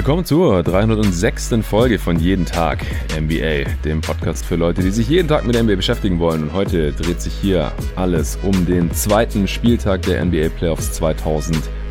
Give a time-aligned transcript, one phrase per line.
[0.00, 1.56] Willkommen zur 306.
[1.60, 5.74] Folge von Jeden Tag NBA, dem Podcast für Leute, die sich jeden Tag mit NBA
[5.74, 6.44] beschäftigen wollen.
[6.44, 10.92] Und heute dreht sich hier alles um den zweiten Spieltag der NBA Playoffs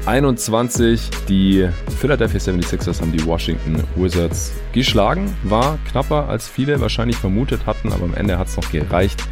[0.04, 1.10] 2021.
[1.28, 1.68] Die
[2.00, 5.36] Philadelphia 76ers haben die Washington Wizards geschlagen.
[5.44, 9.24] War knapper, als viele wahrscheinlich vermutet hatten, aber am Ende hat es noch gereicht.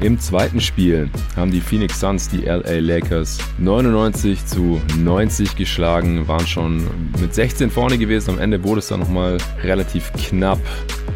[0.00, 6.46] Im zweiten Spiel haben die Phoenix Suns die LA Lakers 99 zu 90 geschlagen, waren
[6.46, 6.86] schon
[7.20, 8.30] mit 16 vorne gewesen.
[8.30, 10.58] Am Ende wurde es dann nochmal relativ knapp.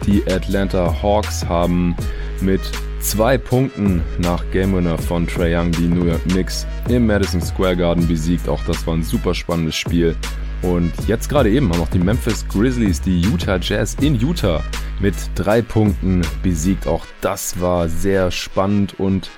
[0.06, 1.94] Die Atlanta Hawks haben
[2.40, 2.60] mit
[3.00, 7.76] zwei Punkten nach Game Winner von Trae Young die New York Knicks im Madison Square
[7.76, 8.48] Garden besiegt.
[8.48, 10.14] Auch das war ein super spannendes Spiel.
[10.62, 14.62] Und jetzt gerade eben haben auch die Memphis Grizzlies die Utah Jazz in Utah
[15.00, 16.86] mit drei Punkten besiegt.
[16.86, 19.30] Auch das war sehr spannend und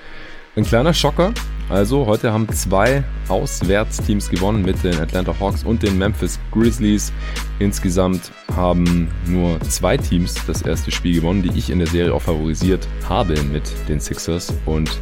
[0.55, 1.33] ein kleiner Schocker.
[1.69, 7.11] Also heute haben zwei Auswärtsteams gewonnen mit den Atlanta Hawks und den Memphis Grizzlies.
[7.59, 12.21] Insgesamt haben nur zwei Teams das erste Spiel gewonnen, die ich in der Serie auch
[12.21, 14.99] favorisiert habe mit den Sixers und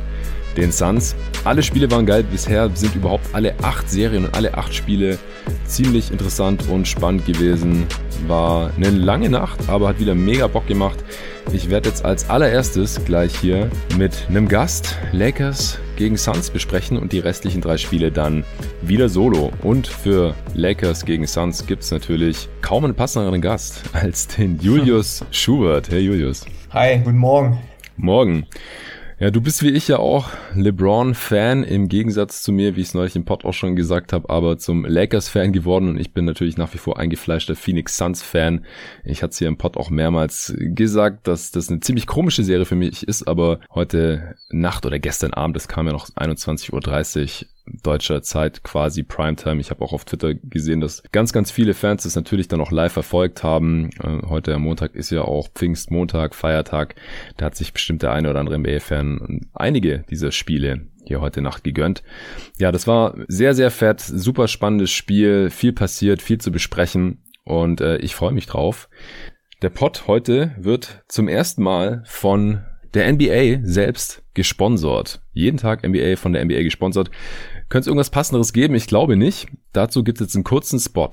[0.56, 1.16] den Suns.
[1.44, 2.24] Alle Spiele waren geil.
[2.24, 5.18] Bisher sind überhaupt alle acht Serien und alle acht Spiele
[5.66, 7.88] ziemlich interessant und spannend gewesen.
[8.28, 11.04] War eine lange Nacht, aber hat wieder mega Bock gemacht.
[11.54, 17.12] Ich werde jetzt als allererstes gleich hier mit einem Gast Lakers gegen Suns besprechen und
[17.12, 18.46] die restlichen drei Spiele dann
[18.82, 19.52] wieder solo.
[19.62, 25.26] Und für Lakers gegen Suns gibt es natürlich kaum einen passenderen Gast als den Julius
[25.32, 25.90] Schubert.
[25.90, 26.46] Hey Julius.
[26.72, 27.60] Hi, guten Morgen.
[27.98, 28.48] Morgen.
[29.22, 32.94] Ja, du bist wie ich ja auch LeBron-Fan, im Gegensatz zu mir, wie ich es
[32.96, 36.58] neulich im Pod auch schon gesagt habe, aber zum Lakers-Fan geworden und ich bin natürlich
[36.58, 38.66] nach wie vor eingefleischter Phoenix Suns-Fan.
[39.04, 42.66] Ich hatte es hier im Pod auch mehrmals gesagt, dass das eine ziemlich komische Serie
[42.66, 46.72] für mich ist, aber heute Nacht oder gestern Abend, das kam ja noch 21.30
[47.44, 47.48] Uhr,
[47.84, 49.60] deutscher Zeit quasi Primetime.
[49.60, 52.72] Ich habe auch auf Twitter gesehen, dass ganz, ganz viele Fans das natürlich dann auch
[52.72, 53.90] live verfolgt haben.
[54.04, 56.96] Äh, heute am Montag ist ja auch Pfingstmontag, Feiertag.
[57.38, 61.64] Da hat sich bestimmt der eine oder andere NBA-Fan einige dieser Spiele hier heute Nacht
[61.64, 62.04] gegönnt.
[62.58, 67.82] Ja, das war sehr, sehr fett, super spannendes Spiel, viel passiert, viel zu besprechen und
[67.82, 68.90] äh, ich freue mich drauf.
[69.62, 75.22] Der Pod heute wird zum ersten Mal von der NBA selbst gesponsert.
[75.34, 77.12] Jeden Tag NBA von der NBA gesponsert.
[77.72, 78.76] Könnte es irgendwas Passenderes geben?
[78.76, 79.48] Ich glaube nicht.
[79.72, 81.10] Dazu gibt es jetzt einen kurzen Spot.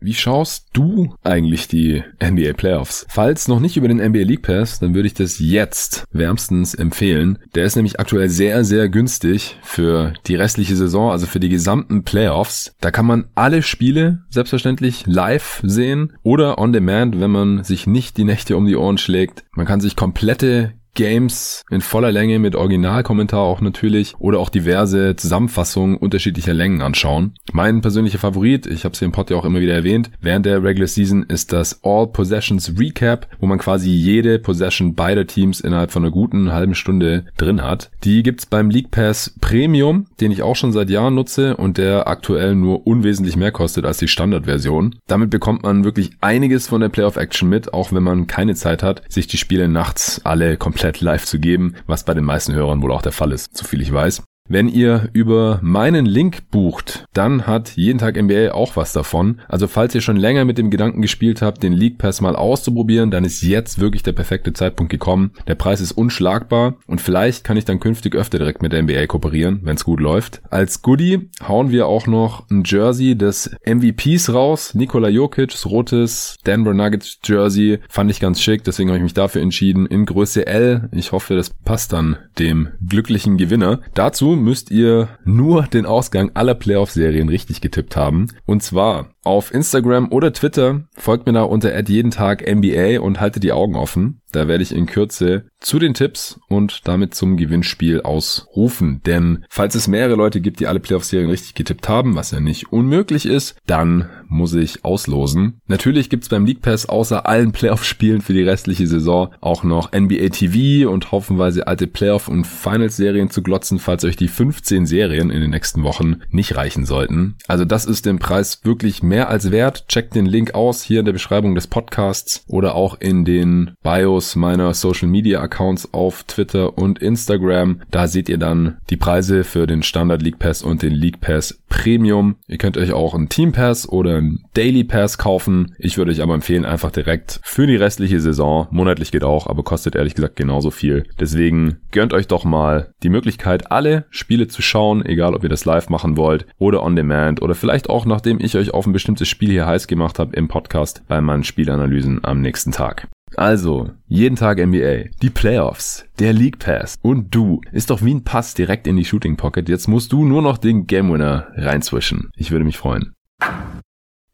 [0.00, 3.06] Wie schaust du eigentlich die NBA Playoffs?
[3.08, 7.38] Falls noch nicht über den NBA League Pass, dann würde ich das jetzt wärmstens empfehlen.
[7.54, 12.02] Der ist nämlich aktuell sehr, sehr günstig für die restliche Saison, also für die gesamten
[12.02, 12.74] Playoffs.
[12.80, 18.16] Da kann man alle Spiele selbstverständlich live sehen oder on demand, wenn man sich nicht
[18.16, 19.44] die Nächte um die Ohren schlägt.
[19.52, 25.14] Man kann sich komplette Games in voller Länge mit Originalkommentar auch natürlich oder auch diverse
[25.14, 27.34] Zusammenfassungen unterschiedlicher Längen anschauen.
[27.52, 30.44] Mein persönlicher Favorit, ich habe es hier im Pod ja auch immer wieder erwähnt, während
[30.44, 35.60] der Regular Season ist das All Possessions Recap, wo man quasi jede Possession beider Teams
[35.60, 37.92] innerhalb von einer guten halben Stunde drin hat.
[38.02, 42.08] Die gibt's beim League Pass Premium, den ich auch schon seit Jahren nutze und der
[42.08, 44.96] aktuell nur unwesentlich mehr kostet als die Standardversion.
[45.06, 48.82] Damit bekommt man wirklich einiges von der Playoff Action mit, auch wenn man keine Zeit
[48.82, 52.54] hat, sich die Spiele nachts alle komplett komplett live zu geben, was bei den meisten
[52.54, 54.22] Hörern wohl auch der Fall ist, so viel ich weiß.
[54.50, 59.40] Wenn ihr über meinen Link bucht, dann hat jeden Tag NBA auch was davon.
[59.46, 63.10] Also falls ihr schon länger mit dem Gedanken gespielt habt, den League Pass mal auszuprobieren,
[63.10, 65.32] dann ist jetzt wirklich der perfekte Zeitpunkt gekommen.
[65.46, 69.06] Der Preis ist unschlagbar und vielleicht kann ich dann künftig öfter direkt mit der NBA
[69.06, 70.40] kooperieren, wenn es gut läuft.
[70.48, 74.74] Als Goodie hauen wir auch noch ein Jersey des MVPs raus.
[74.74, 77.80] Nikola Jokic, rotes Denver Nuggets Jersey.
[77.90, 80.88] Fand ich ganz schick, deswegen habe ich mich dafür entschieden in Größe L.
[80.92, 83.80] Ich hoffe, das passt dann dem glücklichen Gewinner.
[83.92, 88.28] Dazu müsst ihr nur den Ausgang aller Playoff-Serien richtig getippt haben.
[88.46, 93.42] Und zwar auf Instagram oder Twitter folgt mir da unter jeden Tag NBA und haltet
[93.42, 94.22] die Augen offen.
[94.32, 99.00] Da werde ich in Kürze zu den Tipps und damit zum Gewinnspiel ausrufen.
[99.06, 102.70] Denn falls es mehrere Leute gibt, die alle Playoff-Serien richtig getippt haben, was ja nicht
[102.72, 105.60] unmöglich ist, dann muss ich auslosen.
[105.66, 110.28] Natürlich gibt's beim League Pass außer allen Playoff-Spielen für die restliche Saison auch noch NBA
[110.28, 115.40] TV und haufenweise alte Playoff- und Finals-Serien zu glotzen, falls euch die 15 Serien in
[115.40, 117.36] den nächsten Wochen nicht reichen sollten.
[117.48, 119.88] Also das ist den Preis wirklich mehr als wert.
[119.88, 124.36] Checkt den Link aus hier in der Beschreibung des Podcasts oder auch in den Bios
[124.36, 127.82] meiner Social Media Accounts auf Twitter und Instagram.
[127.90, 131.60] Da seht ihr dann die Preise für den Standard League Pass und den League Pass
[131.68, 132.36] Premium.
[132.46, 135.74] Ihr könnt euch auch einen Team Pass oder einen Daily Pass kaufen.
[135.78, 138.68] Ich würde euch aber empfehlen, einfach direkt für die restliche Saison.
[138.70, 141.04] Monatlich geht auch, aber kostet ehrlich gesagt genauso viel.
[141.20, 145.64] Deswegen gönnt euch doch mal die Möglichkeit, alle Spiele zu schauen, egal ob ihr das
[145.64, 149.07] live machen wollt oder on demand oder vielleicht auch nachdem ich euch auf ein bestimmtes
[149.16, 153.08] Spiel hier heiß gemacht habe im Podcast bei meinen Spielanalysen am nächsten Tag.
[153.36, 158.24] Also, jeden Tag NBA, die Playoffs, der League Pass und du ist doch wie ein
[158.24, 159.68] Pass direkt in die Shooting Pocket.
[159.68, 162.30] Jetzt musst du nur noch den Game Winner reinzwischen.
[162.36, 163.14] Ich würde mich freuen.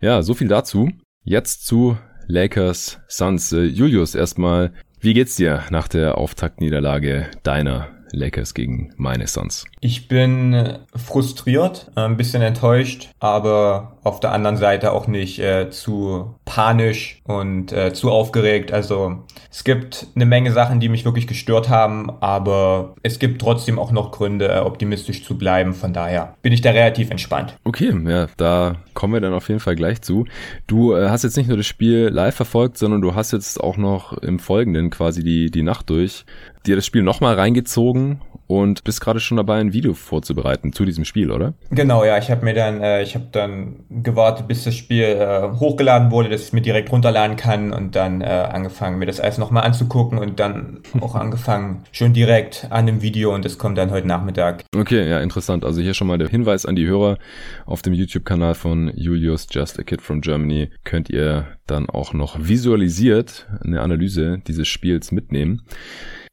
[0.01, 0.91] Ja, so viel dazu.
[1.25, 1.97] Jetzt zu
[2.27, 3.53] Lakers Suns.
[3.53, 9.65] Äh, Julius, erstmal, wie geht's dir nach der Auftaktniederlage deiner Lakers gegen meine Suns?
[9.81, 15.71] Ich bin frustriert, äh, ein bisschen enttäuscht, aber auf der anderen Seite auch nicht äh,
[15.71, 18.71] zu panisch und äh, zu aufgeregt.
[18.71, 23.79] Also es gibt eine Menge Sachen, die mich wirklich gestört haben, aber es gibt trotzdem
[23.79, 25.73] auch noch Gründe, äh, optimistisch zu bleiben.
[25.73, 27.57] Von daher bin ich da relativ entspannt.
[27.65, 30.27] Okay, ja, da kommen wir dann auf jeden Fall gleich zu.
[30.67, 33.79] Du äh, hast jetzt nicht nur das Spiel live verfolgt, sondern du hast jetzt auch
[33.79, 36.27] noch im Folgenden quasi die, die Nacht durch
[36.67, 41.05] dir das Spiel nochmal reingezogen und bist gerade schon dabei, ein Video vorzubereiten zu diesem
[41.05, 41.55] Spiel, oder?
[41.71, 42.19] Genau, ja.
[42.19, 46.29] Ich habe mir dann, äh, ich habe dann gewartet, bis das Spiel äh, hochgeladen wurde,
[46.29, 49.65] dass ich es mir direkt runterladen kann und dann äh, angefangen, mir das alles nochmal
[49.65, 54.07] anzugucken und dann auch angefangen, schon direkt an dem Video und das kommt dann heute
[54.07, 54.65] Nachmittag.
[54.77, 55.65] Okay, ja, interessant.
[55.65, 57.19] Also hier schon mal der Hinweis an die Hörer
[57.67, 62.37] auf dem YouTube-Kanal von Julius Just a Kid from Germany könnt ihr dann auch noch
[62.39, 65.63] visualisiert eine Analyse dieses Spiels mitnehmen.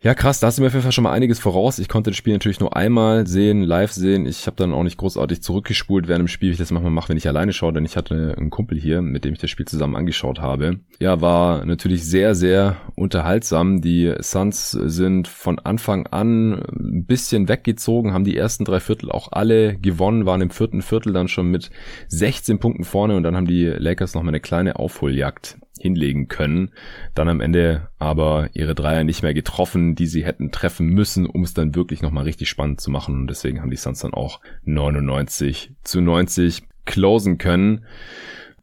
[0.03, 1.77] Ja, krass, da hast du mir auf jeden Fall schon mal einiges voraus.
[1.77, 4.25] Ich konnte das Spiel natürlich nur einmal sehen, live sehen.
[4.25, 7.09] Ich habe dann auch nicht großartig zurückgespult während dem Spiel, wie ich das manchmal mache,
[7.09, 9.68] wenn ich alleine schaue, denn ich hatte einen Kumpel hier, mit dem ich das Spiel
[9.68, 10.80] zusammen angeschaut habe.
[11.00, 13.81] Ja, war natürlich sehr, sehr unterhaltsam.
[13.81, 19.31] Die Suns sind von Anfang an ein bisschen weggezogen, haben die ersten drei Viertel auch
[19.31, 21.69] alle gewonnen, waren im vierten Viertel dann schon mit
[22.07, 26.72] 16 Punkten vorne und dann haben die Lakers noch mal eine kleine Aufholjagd hinlegen können.
[27.16, 31.44] Dann am Ende aber ihre Dreier nicht mehr getroffen, die sie hätten treffen müssen, um
[31.44, 33.16] es dann wirklich nochmal richtig spannend zu machen.
[33.16, 37.86] Und deswegen haben die Suns dann auch 99 zu 90 closen können.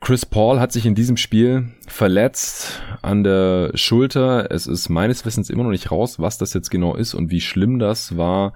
[0.00, 4.50] Chris Paul hat sich in diesem Spiel verletzt an der Schulter.
[4.50, 7.40] Es ist meines Wissens immer noch nicht raus, was das jetzt genau ist und wie
[7.40, 8.52] schlimm das war.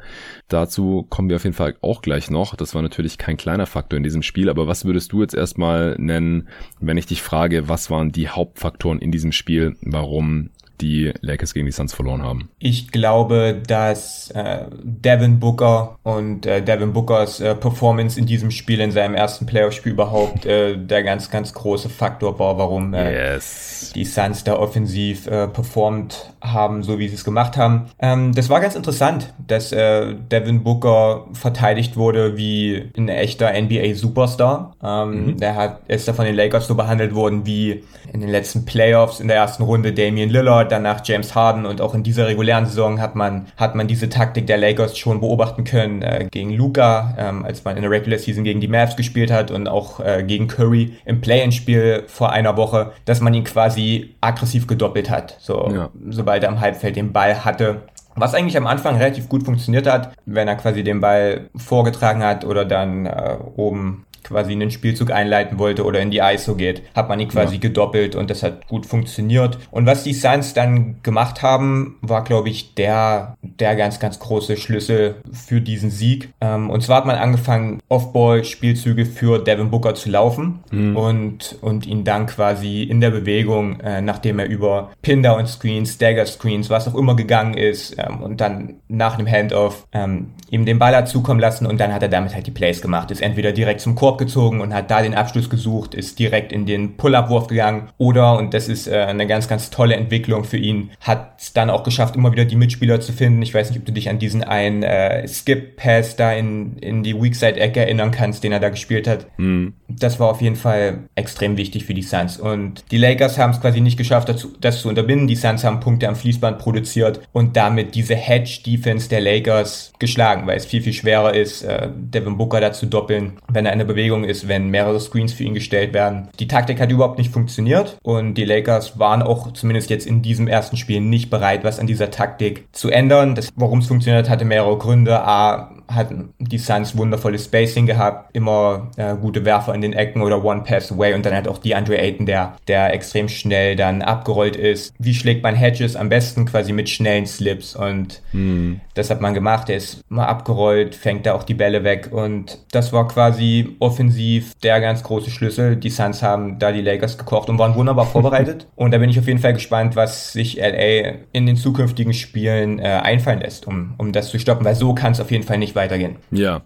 [0.49, 2.55] Dazu kommen wir auf jeden Fall auch gleich noch.
[2.55, 5.97] Das war natürlich kein kleiner Faktor in diesem Spiel, aber was würdest du jetzt erstmal
[5.99, 6.49] nennen,
[6.81, 10.51] wenn ich dich frage, was waren die Hauptfaktoren in diesem Spiel, warum
[10.83, 12.51] die Lakers gegen die Suns verloren haben?
[12.59, 18.81] Ich glaube, dass äh, Devin Booker und äh, Devin Bookers äh, Performance in diesem Spiel,
[18.81, 23.93] in seinem ersten Playoff-Spiel überhaupt, äh, der ganz, ganz große Faktor war, warum äh, yes.
[23.95, 27.87] die Suns da offensiv äh, performt haben, so wie sie es gemacht haben.
[28.01, 34.75] Ähm, das war ganz interessant, dass Devin Booker verteidigt wurde wie ein echter NBA-Superstar.
[34.83, 35.37] Ähm, mhm.
[35.39, 39.21] Der hat, ist da von den Lakers so behandelt worden wie in den letzten Playoffs
[39.21, 43.01] in der ersten Runde Damian Lillard danach James Harden und auch in dieser regulären Saison
[43.01, 47.45] hat man, hat man diese Taktik der Lakers schon beobachten können äh, gegen Luca, ähm,
[47.45, 50.49] als man in der Regular Season gegen die Mavs gespielt hat und auch äh, gegen
[50.49, 55.91] Curry im Play-in-Spiel vor einer Woche, dass man ihn quasi aggressiv gedoppelt hat, so, ja.
[56.11, 57.83] sobald er am Halbfeld den Ball hatte.
[58.15, 62.45] Was eigentlich am Anfang relativ gut funktioniert hat, wenn er quasi den Ball vorgetragen hat
[62.45, 67.09] oder dann äh, oben quasi einen Spielzug einleiten wollte oder in die ISO geht, hat
[67.09, 67.61] man ihn quasi ja.
[67.61, 69.59] gedoppelt und das hat gut funktioniert.
[69.71, 74.57] Und was die Suns dann gemacht haben, war, glaube ich, der, der ganz, ganz große
[74.57, 76.33] Schlüssel für diesen Sieg.
[76.41, 80.97] Ähm, und zwar hat man angefangen, Off-Ball-Spielzüge für Devin Booker zu laufen mhm.
[80.97, 86.89] und, und ihn dann quasi in der Bewegung, äh, nachdem er über Pin-Down-Screens, Dagger-Screens, was
[86.89, 91.09] auch immer gegangen ist ähm, und dann nach dem Handoff ähm, ihm den Ball hat
[91.09, 93.11] zukommen lassen und dann hat er damit halt die Plays gemacht.
[93.11, 96.67] Ist entweder direkt zum Korb gezogen und hat da den Abschluss gesucht, ist direkt in
[96.67, 100.91] den Pull-Up-Wurf gegangen oder, und das ist äh, eine ganz, ganz tolle Entwicklung für ihn,
[101.01, 103.43] hat es dann auch geschafft, immer wieder die Mitspieler zu finden.
[103.43, 107.21] Ich weiß nicht, ob du dich an diesen einen äh, Skip-Pass da in, in die
[107.21, 109.27] Weakside-Ecke erinnern kannst, den er da gespielt hat.
[109.37, 109.75] Mhm.
[109.89, 112.39] Das war auf jeden Fall extrem wichtig für die Suns.
[112.39, 115.27] Und die Lakers haben es quasi nicht geschafft, dazu, das zu unterbinden.
[115.27, 120.57] Die Suns haben Punkte am Fließband produziert und damit diese Hedge-Defense der Lakers geschlagen, weil
[120.57, 124.02] es viel, viel schwerer ist, äh, Devin Booker da zu doppeln, wenn er eine Bewegung
[124.03, 126.29] Bewegung ist, wenn mehrere Screens für ihn gestellt werden.
[126.41, 130.49] Die Taktik hat überhaupt nicht funktioniert und die Lakers waren auch zumindest jetzt in diesem
[130.49, 133.39] ersten Spiel nicht bereit, was an dieser Taktik zu ändern.
[133.55, 135.21] Warum es funktioniert, hatte mehrere Gründe.
[135.23, 140.45] A, hatten die Suns wundervolles Spacing gehabt, immer äh, gute Werfer in den Ecken oder
[140.45, 144.03] One Pass Away und dann hat auch die Andre Ayton, der, der extrem schnell dann
[144.03, 144.95] abgerollt ist.
[144.99, 146.47] Wie schlägt man Hedges am besten?
[146.47, 148.81] Quasi mit schnellen Slips und mhm.
[148.95, 149.69] das hat man gemacht.
[149.69, 154.55] Er ist mal abgerollt, fängt da auch die Bälle weg und das war quasi offensiv
[154.63, 155.77] der ganz große Schlüssel.
[155.77, 158.67] Die Suns haben da die Lakers gekocht und waren wunderbar vorbereitet.
[158.77, 162.79] Und da bin ich auf jeden Fall gespannt, was sich LA in den zukünftigen Spielen
[162.79, 165.59] äh, einfallen lässt, um, um das zu stoppen, weil so kann es auf jeden Fall
[165.59, 166.17] nicht weitergehen.
[166.31, 166.63] Ja,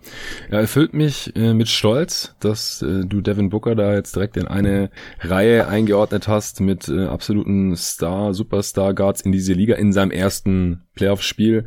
[0.50, 4.46] er erfüllt mich äh, mit Stolz, dass äh, du Devin Booker da jetzt direkt in
[4.46, 4.90] eine
[5.20, 10.86] Reihe eingeordnet hast mit äh, absoluten Star, Superstar Guards in diese Liga in seinem ersten
[10.96, 11.66] Playoff-Spiel.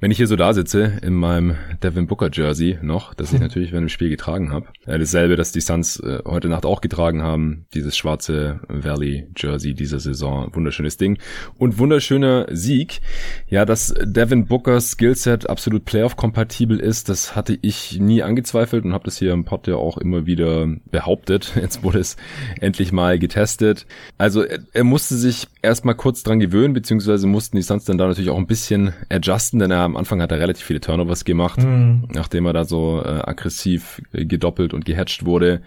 [0.00, 3.72] Wenn ich hier so da sitze in meinem Devin Booker Jersey noch, das ich natürlich
[3.72, 4.66] während dem Spiel getragen habe.
[4.98, 7.66] Dasselbe, das die Suns äh, heute Nacht auch getragen haben.
[7.74, 10.54] Dieses schwarze Valley Jersey dieser Saison.
[10.54, 11.18] Wunderschönes Ding.
[11.58, 13.00] Und wunderschöner Sieg.
[13.48, 19.04] Ja, dass Devin Bookers Skillset absolut Playoff-kompatibel ist, das hatte ich nie angezweifelt und habe
[19.04, 21.52] das hier im Pod ja auch immer wieder behauptet.
[21.60, 22.16] Jetzt wurde es
[22.60, 23.86] endlich mal getestet.
[24.18, 28.06] Also er, er musste sich erstmal kurz dran gewöhnen, beziehungsweise mussten die Suns dann da
[28.06, 31.62] natürlich auch ein bisschen adjusten, denn er am Anfang hat er relativ viele Turnovers gemacht,
[31.62, 32.08] mhm.
[32.12, 35.60] nachdem er da so äh, aggressiv gedoppelt und gehatcht wurde.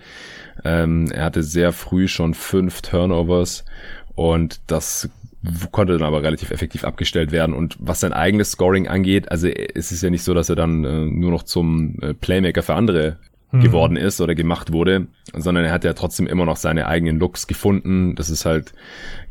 [0.64, 3.66] Ähm, er hatte sehr früh schon fünf Turnovers
[4.16, 5.10] und das
[5.72, 7.54] konnte dann aber relativ effektiv abgestellt werden.
[7.56, 10.84] Und was sein eigenes Scoring angeht, also es ist ja nicht so, dass er dann
[10.84, 13.18] äh, nur noch zum äh, Playmaker für andere
[13.52, 13.62] hm.
[13.62, 17.48] geworden ist oder gemacht wurde, sondern er hat ja trotzdem immer noch seine eigenen Looks
[17.48, 18.16] gefunden.
[18.16, 18.74] Das ist halt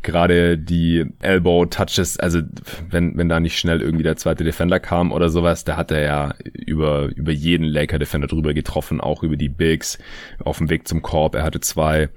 [0.03, 2.41] gerade die Elbow Touches, also
[2.89, 6.03] wenn, wenn da nicht schnell irgendwie der zweite Defender kam oder sowas, da hat er
[6.03, 9.99] ja über, über jeden Laker Defender drüber getroffen, auch über die Bigs
[10.43, 11.35] auf dem Weg zum Korb.
[11.35, 12.09] Er hatte zwei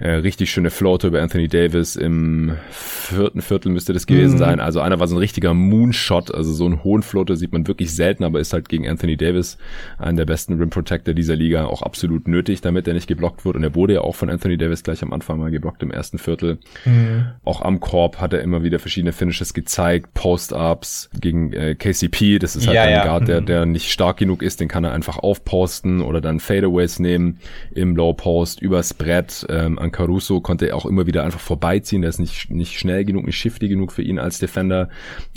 [0.00, 4.38] äh, richtig schöne Floater über Anthony Davis im vierten Viertel müsste das gewesen mhm.
[4.38, 4.60] sein.
[4.60, 7.94] Also einer war so ein richtiger Moonshot, also so einen hohen Floater sieht man wirklich
[7.94, 9.58] selten, aber ist halt gegen Anthony Davis
[9.98, 13.56] einen der besten Rim Protector dieser Liga auch absolut nötig, damit er nicht geblockt wird.
[13.56, 16.18] Und er wurde ja auch von Anthony Davis gleich am Anfang mal geblockt im ersten
[16.18, 16.58] Viertel.
[16.84, 17.19] Mhm.
[17.44, 22.56] Auch am Korb hat er immer wieder verschiedene Finishes gezeigt, Post-Ups gegen äh, KCP, das
[22.56, 23.04] ist halt ja, ein ja.
[23.04, 23.46] Guard, der, mhm.
[23.46, 27.38] der nicht stark genug ist, den kann er einfach aufposten oder dann Fadeaways nehmen
[27.74, 29.46] im Low Post, übers Brett.
[29.48, 33.04] Ähm, an Caruso konnte er auch immer wieder einfach vorbeiziehen, der ist nicht, nicht schnell
[33.04, 34.88] genug, nicht shifty genug für ihn als Defender.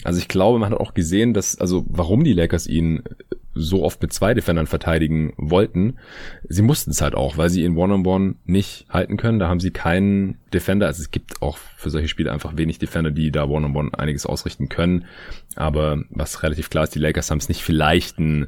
[0.04, 3.04] Also ich glaube, man hat auch gesehen, dass, also warum die Lakers ihn
[3.56, 5.98] so oft mit zwei Defendern verteidigen wollten.
[6.48, 9.40] Sie mussten es halt auch, weil sie ihn One-on-One -on -one nicht halten können.
[9.40, 10.88] Da haben sie keinen Defender.
[10.88, 14.00] Also es gibt auch für solche Spiele einfach wenig Defender, die da One-on-One -on -one
[14.00, 15.06] einiges ausrichten können.
[15.56, 18.48] Aber was relativ klar ist, die Lakers haben es nicht vielleicht ein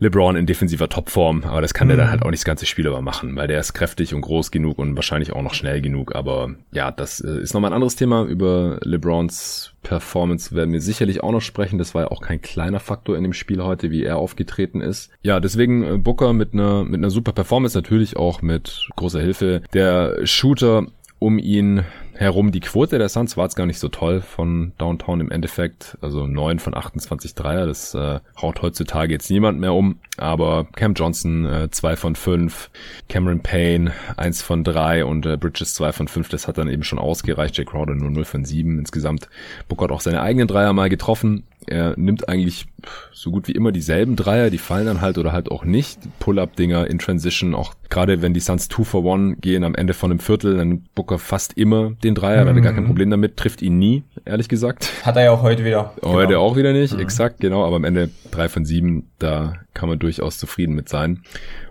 [0.00, 1.90] LeBron in defensiver Topform, aber das kann mhm.
[1.90, 2.10] der dann mhm.
[2.10, 4.78] halt auch nicht das ganze Spiel über machen, weil der ist kräftig und groß genug
[4.78, 6.14] und wahrscheinlich auch noch schnell genug.
[6.14, 8.24] Aber ja, das äh, ist nochmal ein anderes Thema.
[8.24, 11.78] Über LeBrons Performance werden wir sicherlich auch noch sprechen.
[11.78, 15.10] Das war ja auch kein kleiner Faktor in dem Spiel heute, wie er aufgetreten ist.
[15.22, 19.62] Ja, deswegen äh, Booker mit einer mit einer super Performance, natürlich auch mit großer Hilfe.
[19.74, 20.86] Der Shooter
[21.18, 21.84] um ihn
[22.20, 22.52] herum.
[22.52, 25.98] Die Quote der Suns war jetzt gar nicht so toll von Downtown im Endeffekt.
[26.00, 29.98] Also neun von 28 Dreier, das äh, haut heutzutage jetzt niemand mehr um.
[30.20, 32.70] Aber Cam Johnson äh, zwei von fünf,
[33.08, 36.28] Cameron Payne eins von drei und äh, Bridges zwei von fünf.
[36.28, 37.56] Das hat dann eben schon ausgereicht.
[37.56, 38.78] Jake Crowder nur 0 von sieben.
[38.78, 39.28] Insgesamt
[39.68, 41.44] Booker hat auch seine eigenen Dreier mal getroffen.
[41.66, 42.66] Er nimmt eigentlich
[43.12, 45.98] so gut wie immer dieselben Dreier, die fallen dann halt oder halt auch nicht.
[46.18, 50.10] Pull-up-Dinger in Transition, auch gerade wenn die Suns 2 for 1 gehen am Ende von
[50.10, 52.48] einem Viertel, dann Booker fast immer den Dreier, mhm.
[52.48, 52.88] hat er gar kein mhm.
[52.88, 54.90] Problem damit, trifft ihn nie, ehrlich gesagt.
[55.04, 55.94] Hat er ja auch heute wieder.
[56.02, 56.40] Heute genau.
[56.40, 57.00] auch wieder nicht, mhm.
[57.00, 61.22] exakt, genau, aber am Ende drei von sieben, da kann man durchaus zufrieden mit sein.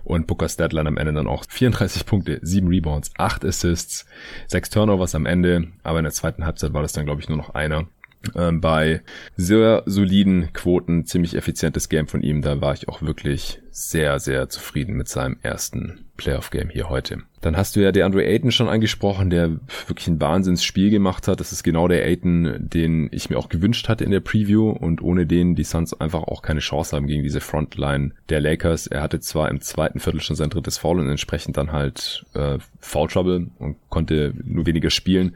[0.04, 4.06] Und Booker Statline am Ende dann auch 34 Punkte, 7 Rebounds, 8 Assists,
[4.48, 7.38] 6 Turnovers am Ende, aber in der zweiten Halbzeit war das dann, glaube ich, nur
[7.38, 7.86] noch einer
[8.34, 9.02] ähm, bei
[9.36, 12.42] sehr soliden Quoten, ziemlich effizientes Game von ihm.
[12.42, 17.22] Da war ich auch wirklich sehr, sehr zufrieden mit seinem ersten Playoff-Game hier heute.
[17.40, 19.50] Dann hast du ja DeAndre Ayton schon angesprochen, der
[19.86, 21.40] wirklich ein Wahnsinnsspiel gemacht hat.
[21.40, 25.02] Das ist genau der Ayton, den ich mir auch gewünscht hatte in der Preview und
[25.02, 28.86] ohne den die Suns einfach auch keine Chance haben gegen diese Frontline der Lakers.
[28.86, 32.58] Er hatte zwar im zweiten Viertel schon sein drittes Foul und entsprechend dann halt äh,
[32.80, 35.34] Foul Trouble und konnte nur weniger spielen,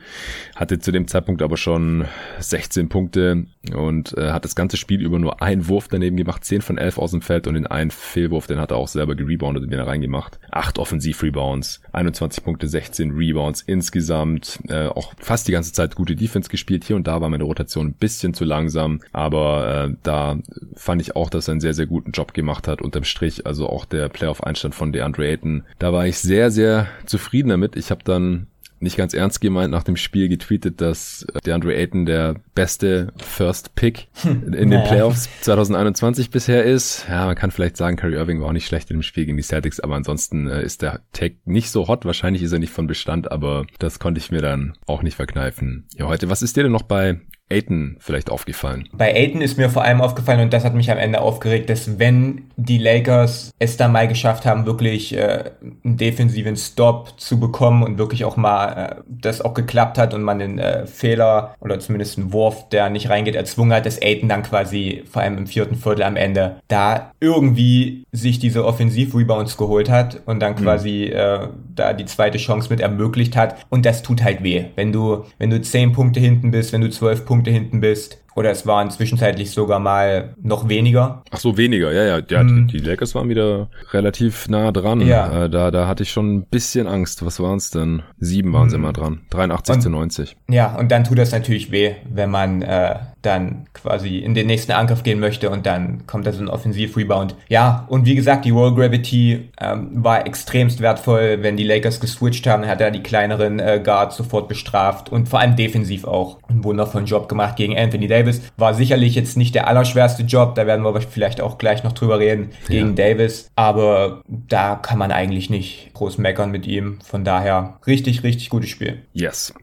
[0.56, 2.06] hatte zu dem Zeitpunkt aber schon
[2.38, 6.62] 16 Punkte und äh, hat das ganze Spiel über nur einen Wurf daneben gemacht, 10
[6.62, 9.64] von 11 aus dem Feld und den einen Fehlwurf, den hat er auch selber gereboundet
[9.64, 10.38] und wieder reingemacht.
[10.50, 14.58] Acht Offensiv-Rebounds, 21 Punkte, 16 Rebounds insgesamt.
[14.68, 16.84] Äh, auch fast die ganze Zeit gute Defense gespielt.
[16.84, 20.38] Hier und da war meine Rotation ein bisschen zu langsam, aber äh, da
[20.74, 23.46] fand ich auch, dass er einen sehr, sehr guten Job gemacht hat unterm Strich.
[23.46, 25.64] Also auch der Playoff-Einstand von DeAndre Ayton.
[25.78, 27.76] Da war ich sehr, sehr zufrieden damit.
[27.76, 28.46] Ich habe dann
[28.80, 34.08] nicht ganz ernst gemeint nach dem Spiel getweetet, dass DeAndre Ayton der beste First Pick
[34.22, 34.52] hm.
[34.52, 37.06] in den Playoffs 2021 bisher ist.
[37.08, 39.36] Ja, man kann vielleicht sagen, Kyrie Irving war auch nicht schlecht in dem Spiel gegen
[39.36, 42.04] die Celtics, aber ansonsten äh, ist der Tag nicht so hot.
[42.04, 45.86] Wahrscheinlich ist er nicht von Bestand, aber das konnte ich mir dann auch nicht verkneifen.
[45.96, 48.88] Ja, heute, was ist dir denn noch bei Aiton vielleicht aufgefallen?
[48.92, 51.98] Bei Aiton ist mir vor allem aufgefallen und das hat mich am Ende aufgeregt, dass
[51.98, 55.50] wenn die Lakers es dann mal geschafft haben, wirklich äh,
[55.84, 60.22] einen defensiven Stop zu bekommen und wirklich auch mal äh, das auch geklappt hat und
[60.22, 64.28] man den äh, Fehler oder zumindest einen Wurf, der nicht reingeht, erzwungen hat, dass Aiton
[64.28, 69.90] dann quasi vor allem im vierten Viertel am Ende da irgendwie sich diese Offensiv-Rebounds geholt
[69.90, 70.58] hat und dann mhm.
[70.58, 71.18] quasi mhm.
[71.18, 75.24] äh, da die zweite Chance mit ermöglicht hat und das tut halt weh, wenn du
[75.38, 78.90] wenn du zehn Punkte hinten bist, wenn du zwölf Punkte hinten bist oder es waren
[78.90, 81.22] zwischenzeitlich sogar mal noch weniger.
[81.30, 82.20] Ach so, weniger, ja, ja.
[82.28, 82.68] ja hm.
[82.68, 85.00] Die Lakers waren wieder relativ nah dran.
[85.00, 85.44] Ja.
[85.44, 87.24] Äh, da, da hatte ich schon ein bisschen Angst.
[87.24, 88.02] Was waren es denn?
[88.18, 88.70] Sieben waren hm.
[88.70, 89.20] sie immer dran.
[89.30, 90.36] 83 und, zu 90.
[90.48, 94.72] Ja, und dann tut das natürlich weh, wenn man äh, dann quasi in den nächsten
[94.72, 97.36] Angriff gehen möchte und dann kommt da so ein Offensiv-Rebound.
[97.48, 102.46] Ja, und wie gesagt, die Roll Gravity ähm, war extremst wertvoll, wenn die Lakers geswitcht
[102.46, 106.64] haben, hat er die kleineren äh, Guards sofort bestraft und vor allem defensiv auch einen
[106.64, 108.23] wundervollen Job gemacht gegen Anthony Davis.
[108.56, 112.18] War sicherlich jetzt nicht der allerschwerste Job, da werden wir vielleicht auch gleich noch drüber
[112.18, 113.08] reden, gegen ja.
[113.08, 116.98] Davis, aber da kann man eigentlich nicht groß meckern mit ihm.
[117.04, 119.02] Von daher richtig, richtig gutes Spiel.
[119.12, 119.54] Yes.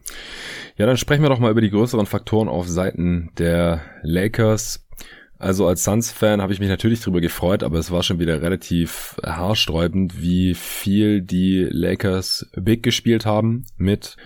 [0.76, 4.86] Ja, dann sprechen wir doch mal über die größeren Faktoren auf Seiten der Lakers.
[5.42, 9.16] Also als Suns-Fan habe ich mich natürlich darüber gefreut, aber es war schon wieder relativ
[9.26, 14.16] haarsträubend, wie viel die Lakers Big gespielt haben mit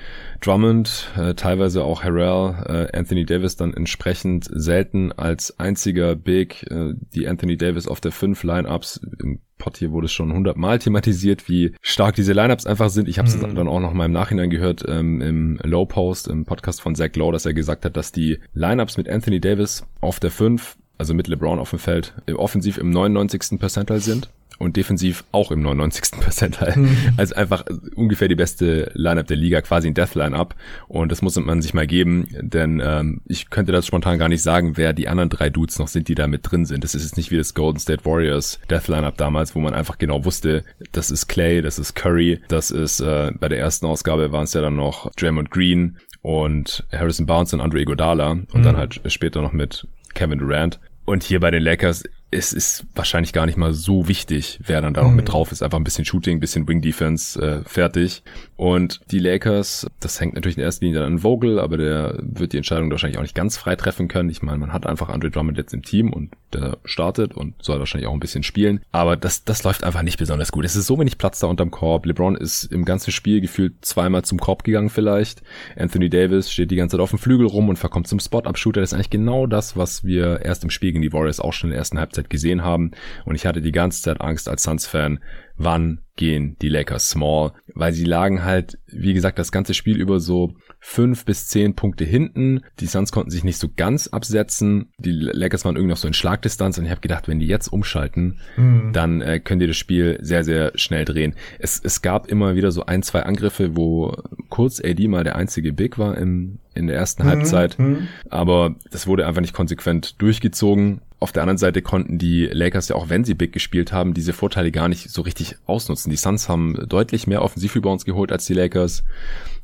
[0.43, 6.93] Drummond, äh, teilweise auch Harrell, äh, Anthony Davis dann entsprechend selten als einziger Big, äh,
[7.15, 11.49] die Anthony Davis auf der 5 Lineups im Pod hier wurde es schon hundertmal thematisiert,
[11.49, 13.09] wie stark diese Lineups einfach sind.
[13.09, 13.55] Ich habe es mhm.
[13.55, 17.17] dann auch noch mal im Nachhinein gehört ähm, im Low Post, im Podcast von Zach
[17.17, 21.15] Lowe, dass er gesagt hat, dass die Lineups mit Anthony Davis auf der 5, also
[21.15, 23.59] mit LeBron auf dem Feld, offensiv im 99.
[23.59, 26.21] Percentile sind und defensiv auch im 99.
[26.21, 26.75] Percentile.
[26.77, 26.97] Mhm.
[27.17, 30.55] Also einfach ungefähr die beste Lineup der Liga, quasi ein Death Lineup.
[30.89, 34.43] Und das muss man sich mal geben, denn ähm, ich könnte das spontan gar nicht
[34.43, 36.85] sagen, wer die anderen drei Dudes noch sind, die da mit drin sind.
[36.85, 39.99] Das ist jetzt nicht wie das Golden State Warriors Death Lineup damals, wo man einfach
[39.99, 44.33] genau wusste, das ist Clay, das ist Curry, das ist äh, bei der ersten Ausgabe
[44.33, 48.63] waren es ja dann noch Draymond Green und Harrison Barnes und Andre Iguodala und mhm.
[48.63, 50.81] dann halt später noch mit Kevin Durant.
[51.07, 54.95] Und hier bei den Lakers es ist wahrscheinlich gar nicht mal so wichtig, wer dann
[54.95, 55.31] da noch mit mhm.
[55.31, 55.63] drauf ist.
[55.63, 58.25] Einfach ein bisschen Shooting, ein bisschen Wing Defense, äh, fertig.
[58.57, 62.57] Und die Lakers, das hängt natürlich in erster Linie an Vogel, aber der wird die
[62.57, 64.29] Entscheidung wahrscheinlich auch nicht ganz frei treffen können.
[64.29, 67.79] Ich meine, man hat einfach Andre Drummond jetzt im Team und der startet und soll
[67.79, 68.81] wahrscheinlich auch ein bisschen spielen.
[68.93, 70.65] Aber das, das läuft einfach nicht besonders gut.
[70.65, 72.07] Es ist so wenig Platz da unterm Korb.
[72.07, 75.43] LeBron ist im ganzen Spiel gefühlt zweimal zum Korb gegangen vielleicht.
[75.77, 78.81] Anthony Davis steht die ganze Zeit auf dem Flügel rum und verkommt zum Spot-Up-Shooter.
[78.81, 81.69] Das ist eigentlich genau das, was wir erst im Spiel gegen die Warriors auch schon
[81.69, 82.93] in der ersten Halbzeit Halbzeit gesehen haben.
[83.25, 85.21] Und ich hatte die ganze Zeit Angst als Suns-Fan,
[85.57, 90.19] wann gehen die Lakers small, weil sie lagen halt, wie gesagt, das ganze Spiel über
[90.19, 92.63] so fünf bis zehn Punkte hinten.
[92.81, 94.93] Die Suns konnten sich nicht so ganz absetzen.
[94.99, 97.69] Die Lakers waren irgendwie noch so in Schlagdistanz und ich habe gedacht, wenn die jetzt
[97.69, 98.93] umschalten, mhm.
[98.93, 101.35] dann äh, können die das Spiel sehr, sehr schnell drehen.
[101.59, 104.15] Es, es gab immer wieder so ein, zwei Angriffe, wo
[104.49, 107.29] kurz AD mal der einzige Big war im, in der ersten mhm.
[107.29, 108.09] Halbzeit, mhm.
[108.31, 111.03] aber das wurde einfach nicht konsequent durchgezogen.
[111.19, 114.35] Auf der anderen Seite konnten die Lakers ja auch, wenn sie Big gespielt haben, diese
[114.35, 116.11] Vorteile gar nicht so richtig ausnutzen.
[116.11, 119.03] Die Suns haben deutlich mehr Offensivrebounds geholt als die Lakers.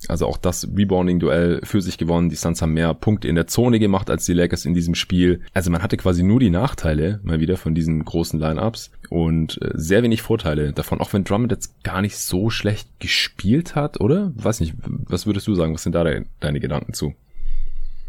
[0.09, 2.31] Also auch das Rebounding-Duell für sich gewonnen.
[2.31, 5.41] Die Suns haben mehr Punkte in der Zone gemacht als die Lakers in diesem Spiel.
[5.53, 9.73] Also man hatte quasi nur die Nachteile mal wieder von diesen großen Lineups und äh,
[9.75, 11.03] sehr wenig Vorteile davon.
[11.03, 14.33] Auch wenn Drummond jetzt gar nicht so schlecht gespielt hat, oder?
[14.37, 15.75] Weiß nicht, was würdest du sagen?
[15.75, 16.03] Was sind da
[16.41, 17.15] deine Gedanken zu?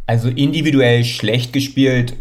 [0.08, 2.14] Also individuell schlecht gespielt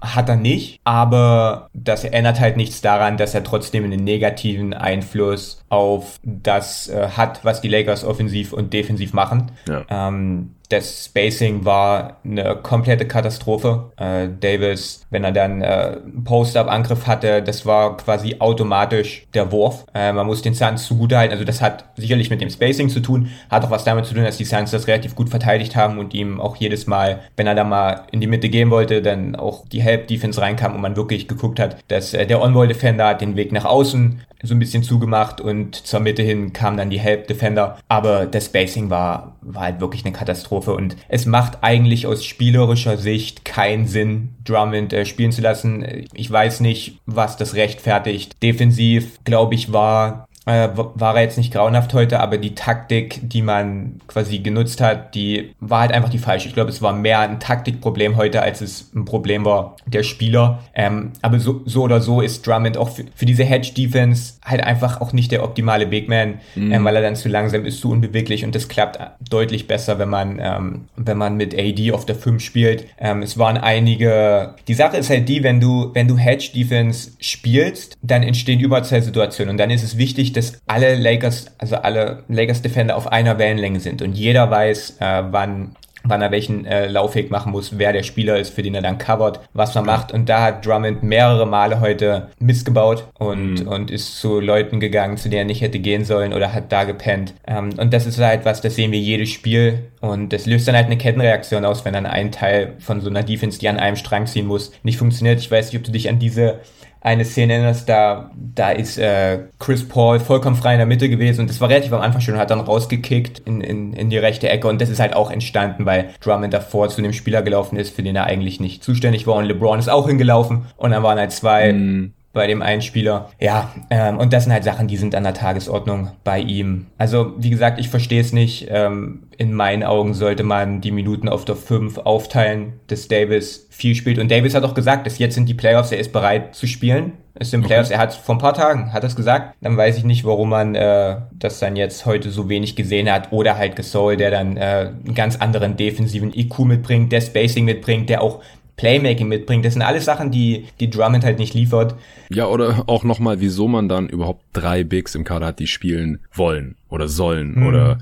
[0.00, 5.64] hat er nicht, aber das ändert halt nichts daran, dass er trotzdem einen negativen Einfluss
[5.68, 9.50] auf das äh, hat, was die Lakers offensiv und defensiv machen.
[9.68, 9.84] Ja.
[9.88, 13.90] Ähm, das Spacing war eine komplette Katastrophe.
[13.96, 19.86] Äh, Davis, wenn er dann äh, Post-Up-Angriff hatte, das war quasi automatisch der Wurf.
[19.94, 21.32] Äh, man muss den Suns zugutehalten.
[21.32, 24.24] Also das hat sicherlich mit dem Spacing zu tun, hat auch was damit zu tun,
[24.24, 27.54] dass die Suns das relativ gut verteidigt haben und ihm auch jedes Mal, wenn er
[27.54, 31.28] da mal in die Mitte gehen wollte, dann auch die Help-Defense reinkam und man wirklich
[31.28, 35.74] geguckt hat, dass äh, der On-Ball-Defender den Weg nach außen so ein bisschen zugemacht und
[35.74, 37.78] zur Mitte hin kam dann die Help Defender.
[37.88, 42.96] Aber das Spacing war, war halt wirklich eine Katastrophe und es macht eigentlich aus spielerischer
[42.96, 45.84] Sicht keinen Sinn, Drummond äh, spielen zu lassen.
[46.14, 48.36] Ich weiß nicht, was das rechtfertigt.
[48.42, 53.42] Defensiv, glaube ich, war äh, war er jetzt nicht grauenhaft heute, aber die Taktik, die
[53.42, 56.48] man quasi genutzt hat, die war halt einfach die falsche.
[56.48, 60.60] Ich glaube, es war mehr ein Taktikproblem heute, als es ein Problem war der Spieler.
[60.74, 65.02] Ähm, aber so, so oder so ist Drummond auch für, für diese Hedge-Defense halt einfach
[65.02, 66.72] auch nicht der optimale Big Man, mhm.
[66.72, 70.08] ähm, weil er dann zu langsam ist, zu unbeweglich und das klappt deutlich besser, wenn
[70.08, 72.86] man, ähm, wenn man mit AD auf der 5 spielt.
[72.98, 77.98] Ähm, es waren einige, die Sache ist halt die, wenn du, wenn du Hedge-Defense spielst,
[78.00, 83.10] dann entstehen Überzahlsituationen und dann ist es wichtig, dass alle Lakers, also alle Lakers-Defender auf
[83.10, 87.78] einer Wellenlänge sind und jeder weiß, äh, wann wann er welchen äh, Laufweg machen muss,
[87.78, 90.12] wer der Spieler ist, für den er dann covert, was man macht.
[90.12, 93.68] Und da hat Drummond mehrere Male heute missgebaut und, mhm.
[93.68, 96.84] und ist zu Leuten gegangen, zu denen er nicht hätte gehen sollen oder hat da
[96.84, 97.34] gepennt.
[97.46, 99.90] Ähm, und das ist halt was, das sehen wir jedes Spiel.
[100.00, 103.22] Und das löst dann halt eine Kettenreaktion aus, wenn dann ein Teil von so einer
[103.22, 105.40] Defense, die an einem Strang ziehen muss, nicht funktioniert.
[105.40, 106.60] Ich weiß nicht, ob du dich an diese
[107.00, 111.42] eine Szene erinnerst, da, da ist äh, Chris Paul vollkommen frei in der Mitte gewesen
[111.42, 114.18] und das war relativ am Anfang schon und hat dann rausgekickt in, in, in die
[114.18, 117.76] rechte Ecke und das ist halt auch entstanden, weil Drummond davor zu dem Spieler gelaufen
[117.76, 121.02] ist, für den er eigentlich nicht zuständig war und LeBron ist auch hingelaufen und dann
[121.02, 123.30] waren halt zwei mm bei dem einen Spieler.
[123.40, 126.86] Ja, ähm, und das sind halt Sachen, die sind an der Tagesordnung bei ihm.
[126.96, 128.68] Also, wie gesagt, ich verstehe es nicht.
[128.70, 133.96] Ähm, in meinen Augen sollte man die Minuten auf der 5 aufteilen, dass Davis viel
[133.96, 134.18] spielt.
[134.18, 137.12] Und Davis hat auch gesagt, dass jetzt sind die Playoffs, er ist bereit zu spielen.
[137.34, 137.94] Es sind Playoffs, okay.
[137.96, 139.54] er hat vor ein paar Tagen, hat es gesagt.
[139.60, 143.30] Dann weiß ich nicht, warum man äh, das dann jetzt heute so wenig gesehen hat.
[143.30, 148.10] Oder halt Gasol, der dann äh, einen ganz anderen defensiven IQ mitbringt, der Spacing mitbringt,
[148.10, 148.42] der auch
[148.78, 149.64] Playmaking mitbringt.
[149.64, 151.96] Das sind alles Sachen, die, die Drummond halt nicht liefert.
[152.30, 156.20] Ja, oder auch nochmal, wieso man dann überhaupt drei Bigs im Kader hat, die spielen
[156.32, 157.66] wollen oder sollen hm.
[157.66, 157.98] oder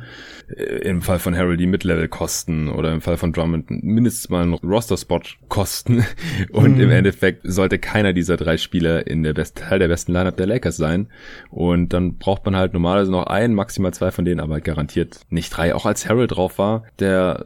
[0.55, 4.43] äh, im Fall von Harold die Mid-Level kosten oder im Fall von Drummond mindestens mal
[4.43, 6.05] einen Roster-Spot kosten
[6.53, 6.81] und hm.
[6.81, 10.47] im Endeffekt sollte keiner dieser drei Spieler in der best Teil der besten Lineup der
[10.47, 11.09] Lakers sein
[11.51, 15.57] und dann braucht man halt normalerweise noch einen, maximal zwei von denen, aber garantiert nicht
[15.57, 15.75] drei.
[15.75, 17.45] Auch als Harold drauf war, der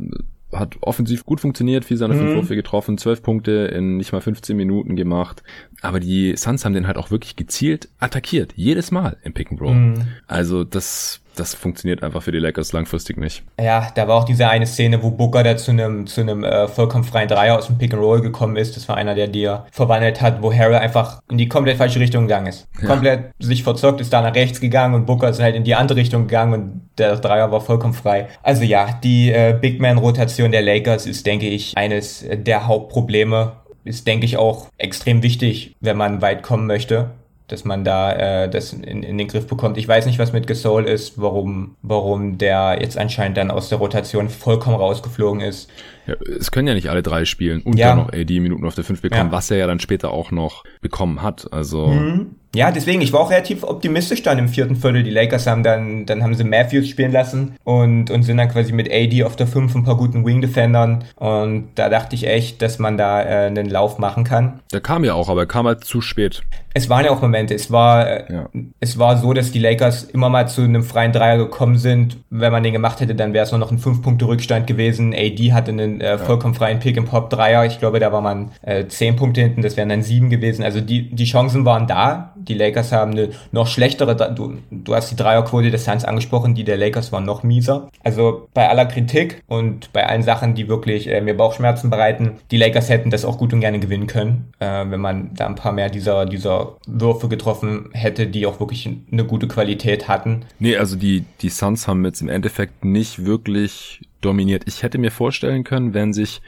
[0.53, 2.19] hat offensiv gut funktioniert, viel seiner mhm.
[2.19, 5.43] fünf Würfe getroffen, zwölf Punkte in nicht mal 15 Minuten gemacht.
[5.81, 8.53] Aber die Suns haben den halt auch wirklich gezielt attackiert.
[8.57, 9.75] Jedes Mal im Pick and Roll.
[9.75, 10.09] Mhm.
[10.27, 13.43] Also das das funktioniert einfach für die Lakers langfristig nicht.
[13.61, 16.69] Ja, da war auch diese eine Szene, wo Booker da zu einem zu einem äh,
[16.69, 18.77] vollkommen freien Dreier aus dem Pick and Roll gekommen ist.
[18.77, 22.25] Das war einer, der dir verwandelt hat, wo Harry einfach in die komplett falsche Richtung
[22.25, 22.69] gegangen ist.
[22.81, 22.89] Ja.
[22.89, 25.99] Komplett sich verzockt, ist da nach rechts gegangen und Booker ist halt in die andere
[25.99, 28.29] Richtung gegangen und der Dreier war vollkommen frei.
[28.43, 33.53] Also ja, die äh, Big Man Rotation der Lakers ist, denke ich, eines der Hauptprobleme
[33.85, 37.11] ist, denke ich, auch extrem wichtig, wenn man weit kommen möchte
[37.53, 38.13] dass man da
[38.45, 39.79] äh, das in, in den Griff bekommt.
[39.79, 43.79] Ich weiß nicht, was mit Gasol ist, warum, warum der jetzt anscheinend dann aus der
[43.79, 45.71] Rotation vollkommen rausgeflogen ist.
[46.07, 47.89] Ja, es können ja nicht alle drei spielen und ja.
[47.89, 49.33] dann noch AD Minuten auf der 5 bekommen, ja.
[49.33, 51.53] was er ja dann später auch noch bekommen hat.
[51.53, 52.37] Also mhm.
[52.55, 55.05] Ja, deswegen, ich war auch relativ optimistisch dann im vierten Viertel.
[55.05, 58.73] Die Lakers haben dann, dann haben sie Matthews spielen lassen und, und sind dann quasi
[58.73, 61.05] mit AD auf der 5 ein paar guten Wing-Defendern.
[61.15, 64.61] Und da dachte ich echt, dass man da äh, einen Lauf machen kann.
[64.73, 66.43] Der kam ja auch, aber er kam halt zu spät.
[66.73, 67.55] Es waren ja auch Momente.
[67.55, 68.49] Es war, äh, ja.
[68.81, 72.19] es war so, dass die Lakers immer mal zu einem freien Dreier gekommen sind.
[72.31, 75.15] Wenn man den gemacht hätte, dann wäre es nur noch ein 5-Punkte-Rückstand gewesen.
[75.15, 77.65] AD hatte einen äh, vollkommen freien Pick-and-Pop-Dreier.
[77.67, 79.63] Ich glaube, da war man äh, 10 Punkte hinten.
[79.63, 80.65] Das wären dann 7 gewesen.
[80.65, 85.11] Also die, die Chancen waren da die Lakers haben eine noch schlechtere, du, du hast
[85.11, 87.89] die Dreierquote des Suns angesprochen, die der Lakers waren noch mieser.
[88.03, 92.57] Also bei aller Kritik und bei allen Sachen, die wirklich äh, mir Bauchschmerzen bereiten, die
[92.57, 95.73] Lakers hätten das auch gut und gerne gewinnen können, äh, wenn man da ein paar
[95.73, 100.45] mehr dieser, dieser Würfe getroffen hätte, die auch wirklich eine gute Qualität hatten.
[100.59, 104.65] Nee, also die, die Suns haben jetzt im Endeffekt nicht wirklich dominiert.
[104.67, 106.43] Ich hätte mir vorstellen können, wenn sich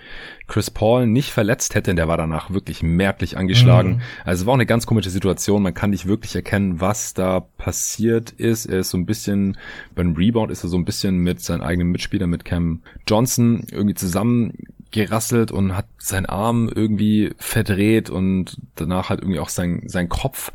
[0.47, 3.91] Chris Paul nicht verletzt hätte, der war danach wirklich merklich angeschlagen.
[3.95, 4.01] Mhm.
[4.25, 5.63] Also es war auch eine ganz komische Situation.
[5.63, 8.67] Man kann nicht wirklich erkennen, was da passiert ist.
[8.67, 9.57] Er ist so ein bisschen,
[9.95, 13.95] beim Rebound ist er so ein bisschen mit seinem eigenen Mitspieler, mit Cam Johnson irgendwie
[13.95, 14.53] zusammen
[14.93, 20.53] gerasselt und hat seinen Arm irgendwie verdreht und danach halt irgendwie auch sein, sein Kopf.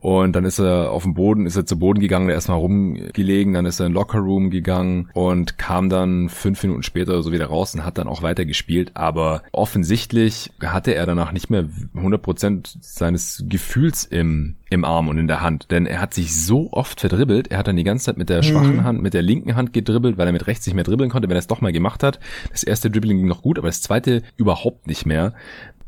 [0.00, 3.66] Und dann ist er auf dem Boden, ist er zu Boden gegangen, erstmal rumgelegen, dann
[3.66, 7.74] ist er in den Lockerroom gegangen und kam dann fünf Minuten später so wieder raus
[7.74, 8.92] und hat dann auch weiter gespielt.
[8.94, 15.28] Aber offensichtlich hatte er danach nicht mehr 100% seines Gefühls im, im Arm und in
[15.28, 15.70] der Hand.
[15.70, 18.42] Denn er hat sich so oft verdribbelt, er hat dann die ganze Zeit mit der
[18.42, 18.84] schwachen mhm.
[18.84, 21.36] Hand, mit der linken Hand gedribbelt, weil er mit rechts nicht mehr dribbeln konnte, wenn
[21.36, 22.20] er es doch mal gemacht hat.
[22.50, 25.34] Das erste Dribbling ging noch gut, aber das zweite überhaupt nicht mehr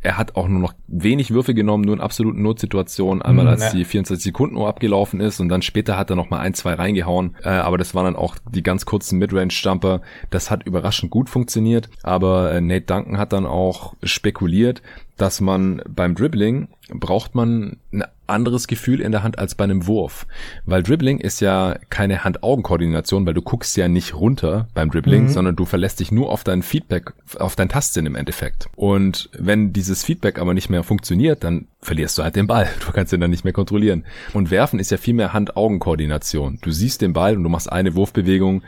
[0.03, 3.23] er hat auch nur noch wenig Würfe genommen, nur in absoluten Notsituationen.
[3.23, 3.71] Einmal mhm, als ja.
[3.73, 6.75] die 24 Sekunden Uhr abgelaufen ist und dann später hat er noch mal ein, zwei
[6.75, 7.37] reingehauen.
[7.43, 10.01] Äh, aber das waren dann auch die ganz kurzen Midrange-Jumper.
[10.31, 11.91] Das hat überraschend gut funktioniert.
[12.03, 14.83] Aber äh, Nate Duncan hat dann auch spekuliert,
[15.21, 19.87] dass man beim Dribbling braucht man ein anderes Gefühl in der Hand als bei einem
[19.87, 20.27] Wurf.
[20.65, 25.29] Weil Dribbling ist ja keine Hand-Augen-Koordination, weil du guckst ja nicht runter beim Dribbling, mhm.
[25.29, 28.69] sondern du verlässt dich nur auf dein Feedback, auf dein Tastsinn im Endeffekt.
[28.77, 32.69] Und wenn dieses Feedback aber nicht mehr funktioniert, dann verlierst du halt den Ball.
[32.87, 34.05] Du kannst ihn dann nicht mehr kontrollieren.
[34.33, 36.59] Und Werfen ist ja viel mehr Hand-Augen-Koordination.
[36.63, 38.63] Du siehst den Ball und du machst eine Wurfbewegung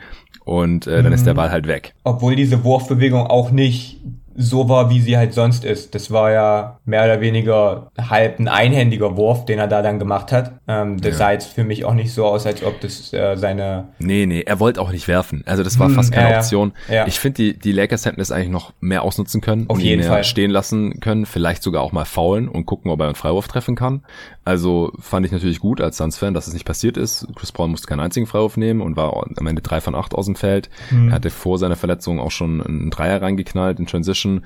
[0.45, 1.13] und äh, dann mhm.
[1.13, 1.37] ist der mhm.
[1.37, 1.93] Ball halt weg.
[2.03, 4.01] Obwohl diese Wurfbewegung auch nicht
[4.35, 5.95] so war, wie sie halt sonst ist.
[5.95, 10.31] Das war ja mehr oder weniger halb ein einhändiger Wurf, den er da dann gemacht
[10.31, 10.53] hat.
[10.67, 11.17] Ähm, das ja.
[11.17, 13.89] sah jetzt für mich auch nicht so aus, als ob das äh, seine...
[13.99, 15.43] Nee, nee, er wollte auch nicht werfen.
[15.45, 16.73] Also das war hm, fast keine ja, Option.
[16.89, 17.07] Ja.
[17.07, 19.65] Ich finde, die, die Lakers hätten das eigentlich noch mehr ausnutzen können.
[19.69, 20.23] Auf jeden Fall.
[20.23, 23.75] stehen lassen können, vielleicht sogar auch mal faulen und gucken, ob er einen Freiwurf treffen
[23.75, 24.03] kann.
[24.45, 27.27] Also fand ich natürlich gut als Suns-Fan, dass es nicht passiert ist.
[27.35, 30.25] Chris Paul musste keinen einzigen Freiwurf nehmen und war am Ende drei von acht aus
[30.25, 30.69] dem Feld.
[30.89, 31.09] Hm.
[31.09, 34.45] Er hatte vor seiner Verletzung auch schon einen Dreier reingeknallt in Transition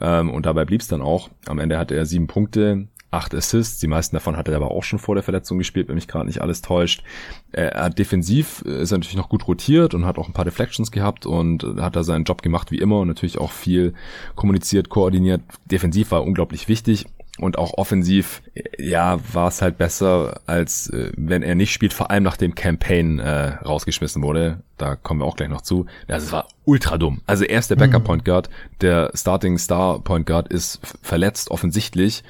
[0.00, 1.30] ähm, und dabei blieb es dann auch.
[1.46, 3.80] Am Ende hatte er sieben Punkte, acht Assists.
[3.80, 6.26] Die meisten davon hat er aber auch schon vor der Verletzung gespielt, wenn mich gerade
[6.26, 7.02] nicht alles täuscht.
[7.52, 10.44] Er hat defensiv äh, ist er natürlich noch gut rotiert und hat auch ein paar
[10.44, 13.94] Deflections gehabt und hat da seinen Job gemacht wie immer und natürlich auch viel
[14.34, 15.40] kommuniziert, koordiniert.
[15.64, 17.06] Defensiv war unglaublich wichtig.
[17.40, 18.42] Und auch offensiv,
[18.78, 23.18] ja, war es halt besser, als äh, wenn er nicht spielt, vor allem nachdem Campaign
[23.18, 24.62] äh, rausgeschmissen wurde.
[24.76, 25.86] Da kommen wir auch gleich noch zu.
[26.08, 27.20] Also es war ultra dumm.
[27.26, 28.48] Also er ist der Backup Point Guard,
[28.80, 32.24] der Starting Star Point Guard ist verletzt offensichtlich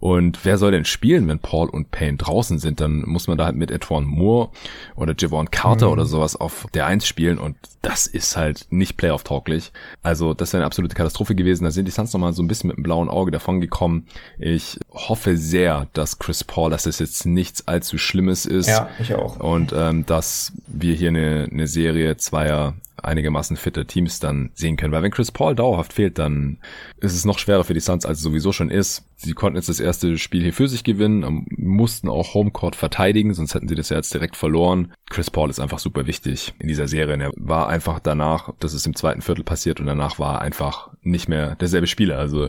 [0.00, 2.80] und wer soll denn spielen, wenn Paul und Payne draußen sind?
[2.80, 4.50] Dann muss man da halt mit Edwin Moore
[4.94, 5.92] oder Javon Carter mhm.
[5.92, 9.72] oder sowas auf der Eins spielen und das ist halt nicht Playoff-tauglich.
[10.02, 11.64] Also das wäre eine absolute Katastrophe gewesen.
[11.64, 14.06] Da sind die Suns nochmal so ein bisschen mit dem blauen Auge davon gekommen.
[14.38, 18.68] Ich hoffe sehr, dass Chris Paul, dass es jetzt nichts allzu Schlimmes ist.
[18.68, 19.38] Ja, ich auch.
[19.38, 24.92] Und ähm, dass wir hier eine, eine Serie zweier einigermaßen fitte Teams dann sehen können.
[24.92, 26.58] Weil wenn Chris Paul dauerhaft fehlt, dann
[27.00, 29.04] ist es noch schwerer für die Suns, als es sowieso schon ist.
[29.18, 33.54] Sie konnten jetzt das erste Spiel hier für sich gewinnen, mussten auch Homecourt verteidigen, sonst
[33.54, 34.92] hätten sie das ja jetzt direkt verloren.
[35.08, 37.16] Chris Paul ist einfach super wichtig in dieser Serie.
[37.16, 40.90] Er war einfach danach, das ist im zweiten Viertel passiert und danach war er einfach
[41.02, 42.18] nicht mehr derselbe Spieler.
[42.18, 42.48] Also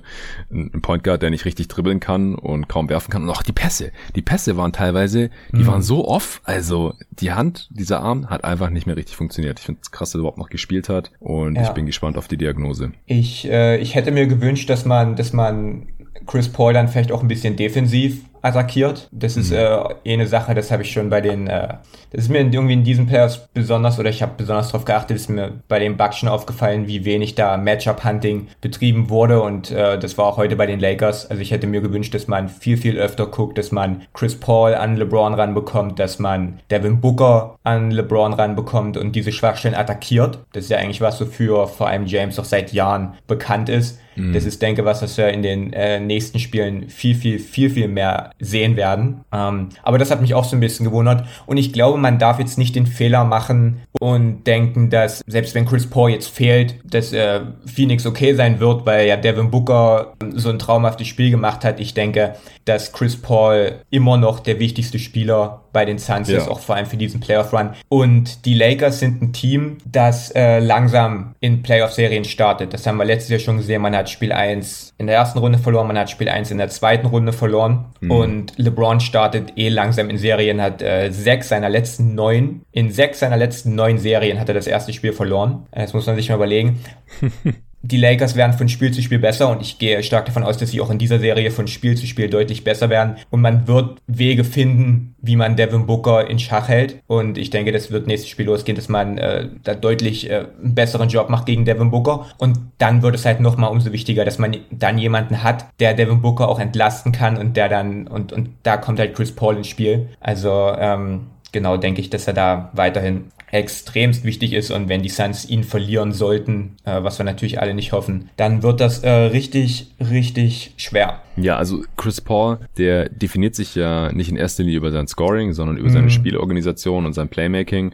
[0.51, 3.23] ein Point Guard, der nicht richtig dribbeln kann und kaum werfen kann.
[3.23, 3.91] Und auch die Pässe.
[4.15, 5.67] Die Pässe waren teilweise, die mhm.
[5.67, 6.41] waren so off.
[6.43, 9.59] Also die Hand, dieser Arm hat einfach nicht mehr richtig funktioniert.
[9.59, 11.11] Ich finde es krass, dass er überhaupt noch gespielt hat.
[11.19, 11.63] Und ja.
[11.63, 12.91] ich bin gespannt auf die Diagnose.
[13.05, 15.87] Ich, äh, ich hätte mir gewünscht, dass man, dass man
[16.25, 19.09] Chris Paul dann vielleicht auch ein bisschen defensiv attackiert.
[19.11, 19.41] Das mhm.
[19.41, 21.75] ist äh, eh eine Sache, das habe ich schon bei den, äh,
[22.11, 25.29] das ist mir irgendwie in diesen Players besonders, oder ich habe besonders darauf geachtet, ist
[25.29, 30.17] mir bei den Bucks schon aufgefallen, wie wenig da Matchup-Hunting betrieben wurde und äh, das
[30.17, 31.29] war auch heute bei den Lakers.
[31.29, 34.75] Also ich hätte mir gewünscht, dass man viel, viel öfter guckt, dass man Chris Paul
[34.75, 40.39] an LeBron ranbekommt, dass man Devin Booker an LeBron ranbekommt und diese Schwachstellen attackiert.
[40.53, 43.99] Das ist ja eigentlich was, wofür vor allem James auch seit Jahren bekannt ist.
[44.17, 44.33] Mhm.
[44.33, 47.87] Das ist, denke was, was wir in den äh, nächsten Spielen viel, viel, viel, viel
[47.87, 49.21] mehr sehen werden.
[49.31, 51.25] Ähm, aber das hat mich auch so ein bisschen gewundert.
[51.45, 55.65] Und ich glaube, man darf jetzt nicht den Fehler machen und denken, dass selbst wenn
[55.65, 60.49] Chris Paul jetzt fehlt, dass äh, Phoenix okay sein wird, weil ja Devin Booker so
[60.49, 61.79] ein traumhaftes Spiel gemacht hat.
[61.79, 66.39] Ich denke, dass Chris Paul immer noch der wichtigste Spieler bei den Suns ja.
[66.39, 67.69] ist, auch vor allem für diesen Playoff-Run.
[67.87, 72.73] Und die Lakers sind ein Team, das äh, langsam in Playoff-Serien startet.
[72.73, 73.83] Das haben wir letztes Jahr schon gesehen.
[73.83, 76.69] Man hat Spiel 1 in der ersten Runde verloren, man hat Spiel 1 in der
[76.69, 77.85] zweiten Runde verloren.
[77.99, 78.09] Mhm.
[78.11, 83.19] Und LeBron startet eh langsam in Serien, hat äh, sechs seiner letzten neun, in sechs
[83.19, 85.67] seiner letzten neun Serien hat er das erste Spiel verloren.
[85.71, 86.83] Das muss man sich mal überlegen.
[87.81, 90.71] die Lakers werden von Spiel zu Spiel besser und ich gehe stark davon aus, dass
[90.71, 93.15] sie auch in dieser Serie von Spiel zu Spiel deutlich besser werden.
[93.29, 97.01] Und man wird Wege finden, wie man Devin Booker in Schach hält.
[97.07, 100.75] Und ich denke, das wird nächstes Spiel losgehen, dass man äh, da deutlich äh, einen
[100.75, 102.25] besseren Job macht gegen Devin Booker.
[102.37, 106.21] Und dann wird es halt nochmal umso wichtiger, dass man dann jemanden hat, der Devin
[106.21, 109.67] Booker auch entlasten kann und der dann und, und da kommt halt Chris Paul ins
[109.67, 110.09] Spiel.
[110.19, 115.09] Also ähm, genau denke ich, dass er da weiterhin extremst wichtig ist und wenn die
[115.09, 119.09] Suns ihn verlieren sollten, äh, was wir natürlich alle nicht hoffen, dann wird das äh,
[119.09, 121.21] richtig, richtig schwer.
[121.37, 125.53] Ja, also Chris Paul, der definiert sich ja nicht in erster Linie über sein Scoring,
[125.53, 125.93] sondern über mhm.
[125.93, 127.93] seine Spielorganisation und sein Playmaking.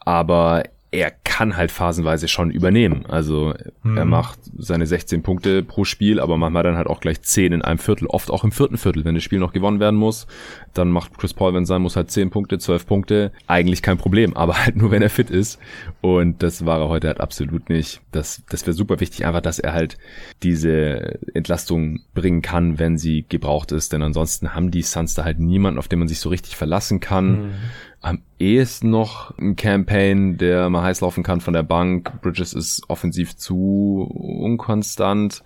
[0.00, 3.04] Aber er kann halt phasenweise schon übernehmen.
[3.06, 3.96] Also hm.
[3.98, 7.62] er macht seine 16 Punkte pro Spiel, aber manchmal dann halt auch gleich 10 in
[7.62, 10.26] einem Viertel, oft auch im vierten Viertel, wenn das Spiel noch gewonnen werden muss.
[10.72, 13.32] Dann macht Chris Paul, wenn es sein muss, halt 10 Punkte, 12 Punkte.
[13.46, 15.58] Eigentlich kein Problem, aber halt nur, wenn er fit ist.
[16.00, 18.00] Und das war er heute halt absolut nicht.
[18.10, 19.98] Das, das wäre super wichtig, einfach, dass er halt
[20.42, 23.92] diese Entlastung bringen kann, wenn sie gebraucht ist.
[23.92, 27.00] Denn ansonsten haben die Suns da halt niemanden, auf den man sich so richtig verlassen
[27.00, 27.28] kann.
[27.28, 27.50] Hm.
[28.00, 32.20] Am ehesten noch ein Campaign, der mal heiß laufen kann von der Bank.
[32.22, 35.42] Bridges ist offensiv zu unkonstant.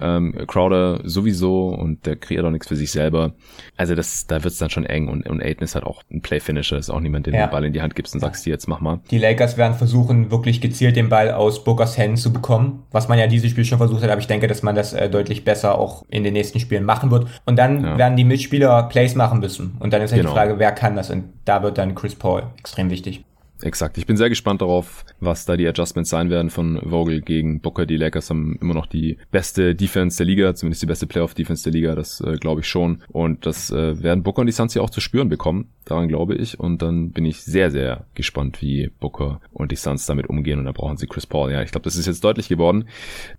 [0.00, 3.32] Ähm, Crowder sowieso und der kreiert auch nichts für sich selber.
[3.76, 6.78] Also das, da wird's dann schon eng und, und Aiden ist halt auch ein Play-Finisher,
[6.78, 7.46] ist auch niemand, der ja.
[7.46, 9.00] den Ball in die Hand gibst und sagst, hier, jetzt mach mal.
[9.10, 13.18] Die Lakers werden versuchen, wirklich gezielt den Ball aus Bookers Händen zu bekommen, was man
[13.18, 15.78] ja dieses Spiel schon versucht hat, aber ich denke, dass man das äh, deutlich besser
[15.78, 17.26] auch in den nächsten Spielen machen wird.
[17.44, 17.98] Und dann ja.
[17.98, 19.76] werden die Mitspieler Plays machen müssen.
[19.80, 20.32] Und dann ist halt genau.
[20.32, 21.10] die Frage, wer kann das?
[21.10, 23.24] Und da wird dann Chris Paul extrem wichtig.
[23.62, 23.96] Exakt.
[23.96, 27.86] Ich bin sehr gespannt darauf, was da die Adjustments sein werden von Vogel gegen Booker.
[27.86, 31.72] Die Lakers haben immer noch die beste Defense der Liga, zumindest die beste Playoff-Defense der
[31.72, 33.02] Liga, das äh, glaube ich schon.
[33.08, 35.70] Und das äh, werden Booker und die Suns ja auch zu spüren bekommen.
[35.86, 36.60] Daran glaube ich.
[36.60, 40.58] Und dann bin ich sehr, sehr gespannt, wie Booker und die Suns damit umgehen.
[40.58, 41.50] Und da brauchen sie Chris Paul.
[41.50, 42.84] Ja, ich glaube, das ist jetzt deutlich geworden.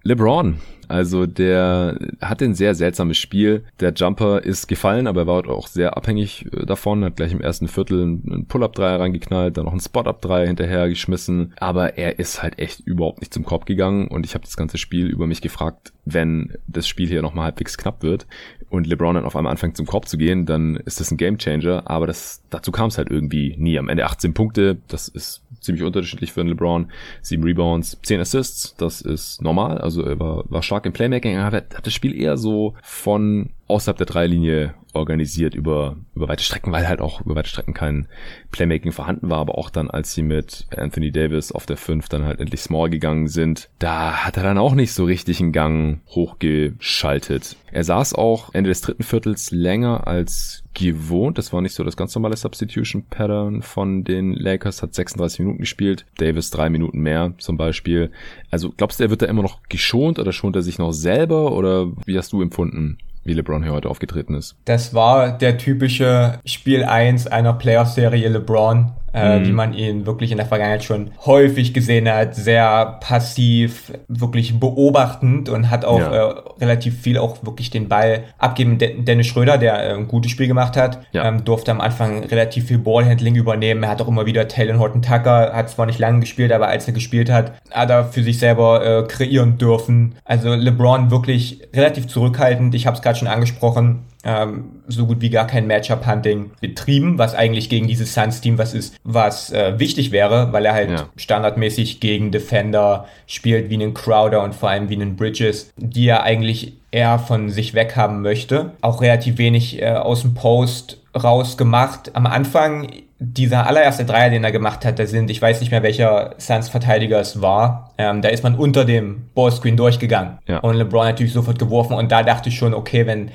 [0.02, 3.63] LeBron, also der hatte ein sehr seltsames Spiel.
[3.80, 7.04] Der Jumper ist gefallen, aber er war auch sehr abhängig äh, davon.
[7.04, 11.54] Hat gleich im ersten Viertel einen Pull-Up-Dreier reingeknallt, dann noch einen Spot-Up-Dreier hinterher geschmissen.
[11.58, 14.08] Aber er ist halt echt überhaupt nicht zum Korb gegangen.
[14.08, 17.78] Und ich habe das ganze Spiel über mich gefragt, wenn das Spiel hier nochmal halbwegs
[17.78, 18.28] knapp wird
[18.69, 21.89] und LeBron dann auf einmal anfängt zum Korb zu gehen, dann ist das ein Gamechanger.
[21.89, 23.80] Aber das, dazu kam es halt irgendwie nie.
[23.80, 26.91] Am Ende 18 Punkte, das ist ziemlich unterschiedlich für einen LeBron.
[27.21, 29.78] Sieben Rebounds, zehn Assists, das ist normal.
[29.78, 33.97] Also er war, war stark im Playmaking, aber hat das Spiel eher so von außerhalb
[33.97, 38.08] der Dreilinie organisiert über, über weite Strecken, weil halt auch über weite Strecken kein
[38.51, 42.25] Playmaking vorhanden war, aber auch dann, als sie mit Anthony Davis auf der 5 dann
[42.25, 46.01] halt endlich small gegangen sind, da hat er dann auch nicht so richtig einen Gang
[46.10, 47.56] hochgeschaltet.
[47.71, 51.38] Er saß auch Ende des dritten Viertels länger als gewohnt.
[51.38, 54.82] Das war nicht so das ganz normale Substitution Pattern von den Lakers.
[54.82, 56.06] Hat 36 Minuten gespielt.
[56.17, 58.12] Davis drei Minuten mehr zum Beispiel.
[58.51, 61.51] Also glaubst du, er wird da immer noch geschont oder schont er sich noch selber
[61.51, 62.97] oder wie hast du empfunden?
[63.28, 64.56] Wie LeBron hier heute aufgetreten ist.
[64.66, 69.47] Das war der typische Spiel 1 einer Playoff-Serie LeBron äh, mhm.
[69.47, 72.36] wie man ihn wirklich in der Vergangenheit schon häufig gesehen hat.
[72.36, 76.30] Sehr passiv, wirklich beobachtend und hat auch ja.
[76.30, 78.77] äh, relativ viel auch wirklich den Ball abgeben.
[78.77, 81.27] Dennis Schröder, der äh, ein gutes Spiel gemacht hat, ja.
[81.27, 83.84] ähm, durfte am Anfang relativ viel Ballhandling übernehmen.
[83.84, 86.88] Er hat auch immer wieder Taylor Horton Tucker, hat zwar nicht lange gespielt, aber als
[86.88, 90.15] er gespielt hat, hat er für sich selber äh, kreieren dürfen.
[90.25, 92.75] Also LeBron wirklich relativ zurückhaltend.
[92.75, 97.34] Ich habe es gerade schon angesprochen ähm, so gut wie gar kein Matchup-Hunting betrieben, was
[97.34, 101.10] eigentlich gegen dieses Suns-Team was ist, was äh, wichtig wäre, weil er halt ja.
[101.15, 106.23] standardmäßig gegen Defender spielt, wie einen Crowder und vor allem wie einen Bridges, die er
[106.23, 108.71] eigentlich eher von sich weg haben möchte.
[108.82, 112.15] Auch relativ wenig äh, aus dem Post rausgemacht.
[112.15, 112.88] Am Anfang
[113.19, 117.19] dieser allererste Dreier, den er gemacht hat, da sind, ich weiß nicht mehr welcher Suns-Verteidiger
[117.19, 120.60] es war, ähm, da ist man unter dem Ballscreen durchgegangen ja.
[120.60, 123.32] und LeBron natürlich sofort geworfen und da dachte ich schon, okay, wenn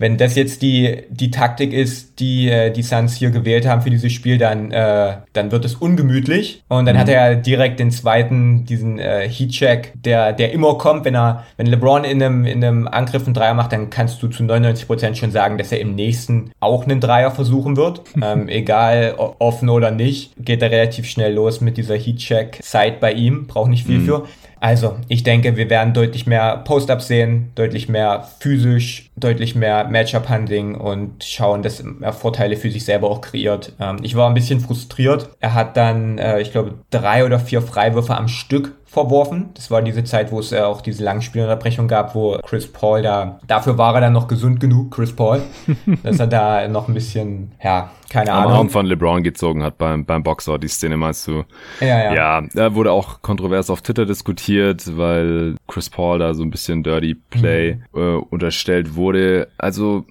[0.00, 3.90] wenn das jetzt die, die Taktik ist, die äh, die Suns hier gewählt haben für
[3.90, 6.62] dieses Spiel, dann, äh, dann wird es ungemütlich.
[6.68, 7.00] Und dann mhm.
[7.00, 11.66] hat er direkt den zweiten, diesen äh, Heatcheck, der, der immer kommt, wenn er, wenn
[11.66, 15.18] LeBron in einem, in einem Angriff einen Dreier macht, dann kannst du zu 99 Prozent
[15.18, 18.00] schon sagen, dass er im nächsten auch einen Dreier versuchen wird.
[18.22, 23.46] ähm, egal offen oder nicht, geht er relativ schnell los mit dieser Heatcheck-Side bei ihm,
[23.46, 24.06] braucht nicht viel mhm.
[24.06, 24.26] für.
[24.60, 30.74] Also, ich denke, wir werden deutlich mehr Post-Ups sehen, deutlich mehr physisch, deutlich mehr Matchup-Handling
[30.74, 33.72] und schauen, dass er Vorteile für sich selber auch kreiert.
[33.80, 35.30] Ähm, ich war ein bisschen frustriert.
[35.40, 39.50] Er hat dann, äh, ich glaube, drei oder vier Freiwürfe am Stück verworfen.
[39.54, 43.38] Das war diese Zeit, wo es äh, auch diese Langspielunterbrechung gab, wo Chris Paul da,
[43.46, 45.40] dafür war er dann noch gesund genug, Chris Paul,
[46.02, 48.52] dass er da noch ein bisschen, ja, keine Am Ahnung.
[48.52, 51.44] Arm von LeBron gezogen hat beim, beim Boxer, die Szene meinst du?
[51.80, 52.14] Ja, ja.
[52.14, 56.82] Ja, da wurde auch kontrovers auf Twitter diskutiert, weil Chris Paul da so ein bisschen
[56.82, 58.00] Dirty Play mhm.
[58.00, 59.48] äh, unterstellt wurde.
[59.56, 60.04] Also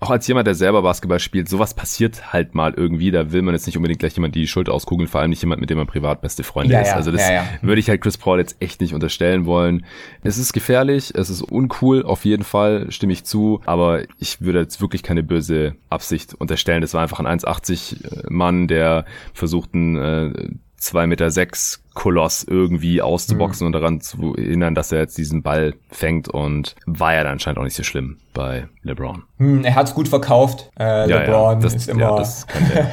[0.00, 3.10] auch als jemand, der selber Basketball spielt, sowas passiert halt mal irgendwie.
[3.10, 5.60] Da will man jetzt nicht unbedingt gleich jemand die Schuld auskugeln, vor allem nicht jemand,
[5.60, 6.92] mit dem man privat beste Freunde ja, ist.
[6.92, 7.44] also das ja, ja.
[7.62, 9.84] würde ich halt Chris Paul jetzt echt nicht unterstellen wollen.
[10.22, 13.60] Es ist gefährlich, es ist uncool, auf jeden Fall, stimme ich zu.
[13.66, 16.82] Aber ich würde jetzt wirklich keine böse Absicht unterstellen.
[16.82, 20.48] Das war einfach ein 1,80 Mann, der versucht, einen äh,
[20.80, 23.66] 2,6 Meter sechs Koloss irgendwie auszuboxen mhm.
[23.66, 27.58] und daran zu erinnern, dass er jetzt diesen Ball fängt und war ja dann anscheinend
[27.58, 29.22] auch nicht so schlimm bei LeBron.
[29.38, 30.70] Hm, er hat's gut verkauft.
[30.78, 32.00] Äh, ja, LeBron ja, das, ist immer.
[32.02, 32.46] Ja, das,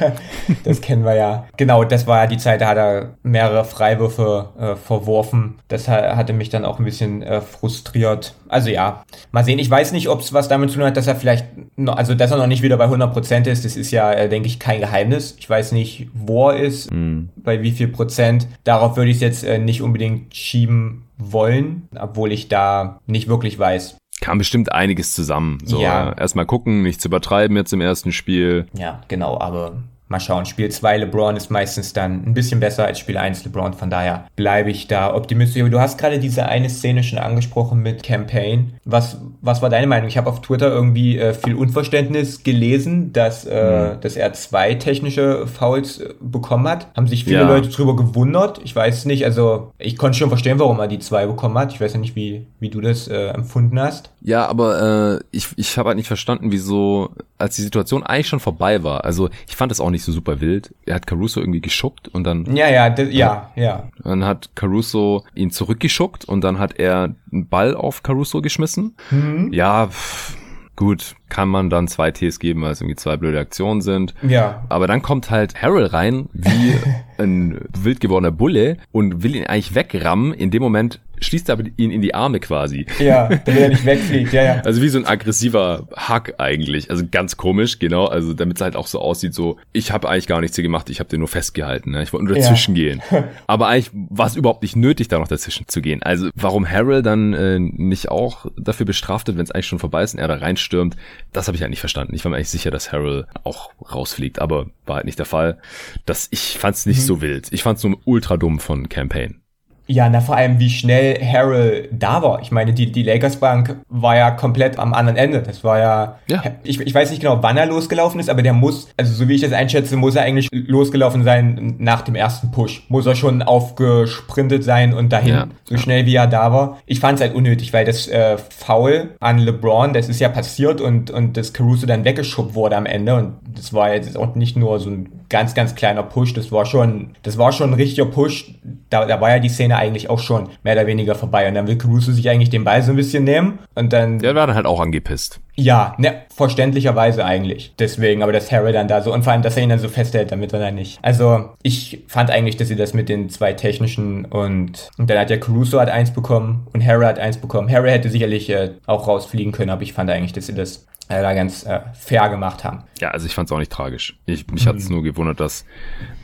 [0.64, 1.46] das, kennen wir ja.
[1.58, 5.58] Genau, das war ja die Zeit, da hat er mehrere Freiwürfe äh, verworfen.
[5.68, 8.34] Das hatte mich dann auch ein bisschen äh, frustriert.
[8.48, 9.58] Also ja, mal sehen.
[9.58, 12.14] Ich weiß nicht, ob es was damit zu tun hat, dass er vielleicht, noch, also
[12.14, 13.66] dass er noch nicht wieder bei 100% ist.
[13.66, 15.36] Das ist ja, äh, denke ich, kein Geheimnis.
[15.38, 17.28] Ich weiß nicht, wo er ist, mhm.
[17.36, 18.48] bei wie viel Prozent.
[18.64, 23.58] Darauf würde ich es jetzt äh, nicht unbedingt schieben wollen, obwohl ich da nicht wirklich
[23.58, 23.96] weiß.
[24.20, 25.58] Kam bestimmt einiges zusammen.
[25.64, 26.12] So, ja.
[26.12, 28.66] Erstmal gucken, nichts übertreiben jetzt im ersten Spiel.
[28.76, 29.82] Ja, genau, aber
[30.14, 30.46] mal schauen.
[30.46, 34.26] Spiel 2 LeBron ist meistens dann ein bisschen besser als Spiel 1 LeBron, von daher
[34.36, 35.60] bleibe ich da optimistisch.
[35.60, 38.74] Aber du hast gerade diese eine Szene schon angesprochen mit Campaign.
[38.84, 40.08] Was, was war deine Meinung?
[40.08, 44.00] Ich habe auf Twitter irgendwie äh, viel Unverständnis gelesen, dass, äh, mhm.
[44.00, 46.88] dass er zwei technische Fouls äh, bekommen hat.
[46.96, 47.48] Haben sich viele ja.
[47.48, 48.60] Leute drüber gewundert.
[48.64, 51.72] Ich weiß nicht, also ich konnte schon verstehen, warum er die zwei bekommen hat.
[51.72, 54.10] Ich weiß ja nicht, wie, wie du das äh, empfunden hast.
[54.26, 58.40] Ja, aber äh, ich, ich habe halt nicht verstanden, wieso, als die Situation eigentlich schon
[58.40, 59.04] vorbei war.
[59.04, 60.74] Also ich fand es auch nicht so super wild.
[60.86, 62.56] Er hat Caruso irgendwie geschuckt und dann.
[62.56, 63.90] Ja, ja, ja, ja.
[64.02, 68.96] Dann hat Caruso ihn zurückgeschuckt und dann hat er einen Ball auf Caruso geschmissen.
[69.10, 69.52] Mhm.
[69.52, 70.38] Ja, pff,
[70.74, 74.14] gut, kann man dann zwei Ts geben, weil es irgendwie zwei blöde Aktionen sind.
[74.22, 74.64] Ja.
[74.68, 76.74] Aber dann kommt halt Harold rein, wie
[77.18, 80.32] ein wild gewordener Bulle und will ihn eigentlich wegrammen.
[80.32, 82.86] In dem Moment schließt er aber ihn in die Arme quasi.
[82.98, 84.54] Ja, damit er nicht wegfliegt, ja, ja.
[84.64, 86.90] Also wie so ein aggressiver Hack eigentlich.
[86.90, 88.06] Also ganz komisch, genau.
[88.06, 90.90] Also damit es halt auch so aussieht, so, ich habe eigentlich gar nichts hier gemacht,
[90.90, 91.92] ich habe den nur festgehalten.
[91.92, 92.02] Ne?
[92.02, 92.84] Ich wollte nur dazwischen ja.
[92.84, 93.02] gehen.
[93.46, 96.02] Aber eigentlich war es überhaupt nicht nötig, da noch dazwischen zu gehen.
[96.02, 100.02] Also warum Harold dann äh, nicht auch dafür bestraft wird, wenn es eigentlich schon vorbei
[100.02, 100.96] ist und er da reinstürmt,
[101.32, 102.14] das habe ich eigentlich verstanden.
[102.14, 105.58] Ich war mir eigentlich sicher, dass Harold auch rausfliegt, aber war halt nicht der Fall.
[106.06, 107.04] Das, ich fand es nicht mhm.
[107.04, 107.52] so wild.
[107.52, 109.43] Ich fand es nur ultra dumm von Campaign.
[109.86, 112.40] Ja, na vor allem, wie schnell Harrell da war.
[112.40, 115.42] Ich meine, die, die Lakers Bank war ja komplett am anderen Ende.
[115.42, 116.42] Das war ja, ja.
[116.62, 119.34] Ich, ich weiß nicht genau, wann er losgelaufen ist, aber der muss, also so wie
[119.34, 122.86] ich das einschätze, muss er eigentlich losgelaufen sein nach dem ersten Push.
[122.88, 125.46] Muss er schon aufgesprintet sein und dahin, ja.
[125.64, 126.78] so schnell wie er da war.
[126.86, 130.80] Ich fand es halt unnötig, weil das äh, Foul an LeBron, das ist ja passiert
[130.80, 134.56] und, und das Caruso dann weggeschubbt wurde am Ende und das war jetzt auch nicht
[134.56, 138.06] nur so ein ganz, ganz kleiner Push, das war schon, das war schon ein richtiger
[138.06, 138.54] Push.
[138.90, 141.48] Da, da war ja die Szene eigentlich auch schon mehr oder weniger vorbei.
[141.48, 144.18] Und dann will Caruso sich eigentlich den Ball so ein bisschen nehmen und dann.
[144.18, 145.40] Der war dann halt auch angepisst.
[145.56, 147.74] Ja, ne, verständlicherweise eigentlich.
[147.78, 149.88] Deswegen, aber dass Harry dann da so, und vor allem, dass er ihn dann so
[149.88, 150.98] festhält, damit er dann nicht.
[151.02, 155.30] Also, ich fand eigentlich, dass sie das mit den zwei technischen und, und dann hat
[155.30, 157.70] ja Caruso hat eins bekommen und Harry hat eins bekommen.
[157.70, 161.20] Harry hätte sicherlich äh, auch rausfliegen können, aber ich fand eigentlich, dass sie das äh,
[161.20, 162.84] da ganz äh, fair gemacht haben.
[162.98, 164.18] Ja, also ich fand es auch nicht tragisch.
[164.24, 164.68] Ich, mich mhm.
[164.70, 165.66] hat es nur gewundert, dass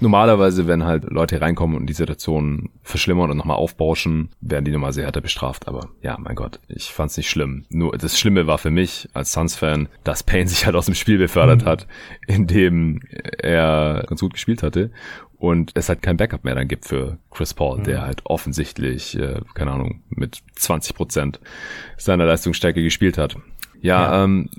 [0.01, 4.95] normalerweise, wenn halt Leute reinkommen und die Situation verschlimmern und nochmal aufbauschen, werden die nochmal
[4.95, 5.69] sehr härter bestraft.
[5.69, 7.67] Aber ja, mein Gott, ich fand es nicht schlimm.
[7.69, 11.19] Nur das Schlimme war für mich als Suns-Fan, dass Payne sich halt aus dem Spiel
[11.19, 11.67] befördert mhm.
[11.67, 11.87] hat,
[12.27, 13.01] indem
[13.39, 14.91] er ganz gut gespielt hatte
[15.39, 17.85] und es halt kein Backup mehr dann gibt für Chris Paul, mhm.
[17.85, 21.41] der halt offensichtlich, äh, keine Ahnung, mit 20 Prozent
[21.97, 23.37] seiner Leistungsstärke gespielt hat.
[23.81, 24.25] Ja, ja.
[24.25, 24.51] Ähm,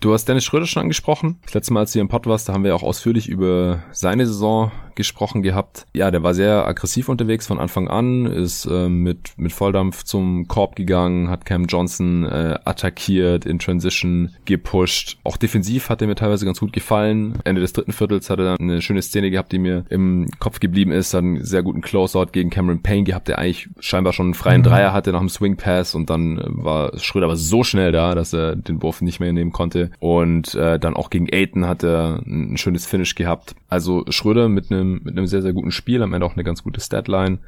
[0.00, 1.38] du hast Dennis Schröder schon angesprochen.
[1.44, 4.26] Das letzte Mal, als du im Pod warst, da haben wir auch ausführlich über seine
[4.26, 5.86] Saison gesprochen gehabt.
[5.94, 10.46] Ja, der war sehr aggressiv unterwegs von Anfang an, ist äh, mit, mit Volldampf zum
[10.46, 15.16] Korb gegangen, hat Cam Johnson äh, attackiert, in Transition gepusht.
[15.24, 17.38] Auch defensiv hat er mir teilweise ganz gut gefallen.
[17.44, 20.60] Ende des dritten Viertels hat er dann eine schöne Szene gehabt, die mir im Kopf
[20.60, 21.14] geblieben ist.
[21.14, 24.60] Hat einen sehr guten Closeout gegen Cameron Payne gehabt, der eigentlich scheinbar schon einen freien
[24.60, 24.64] mhm.
[24.64, 28.14] Dreier hatte nach dem Swing Pass und dann äh, war Schröder aber so schnell da,
[28.14, 29.89] dass er den Wurf nicht mehr nehmen konnte.
[29.98, 33.54] Und äh, dann auch gegen Aiton hat er ein schönes Finish gehabt.
[33.68, 36.62] Also Schröder mit einem mit einem sehr, sehr guten Spiel, am Ende auch eine ganz
[36.62, 37.38] gute Statline.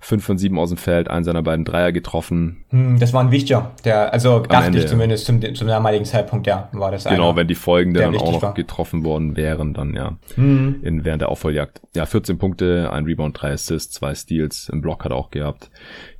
[0.00, 2.64] 5 von 7 aus dem Feld, einen seiner beiden Dreier getroffen.
[2.68, 6.46] Hm, das war ein wichtiger, der, also dachte Ende, ich zumindest zum, zum damaligen Zeitpunkt,
[6.46, 8.54] ja, war das Genau, einer, wenn die folgenden dann auch noch war.
[8.54, 10.80] getroffen worden wären, dann ja, hm.
[10.82, 11.80] in, während der Aufholjagd.
[11.94, 15.70] Ja, 14 Punkte, ein Rebound, drei Assists, zwei Steals, im Block hat er auch gehabt.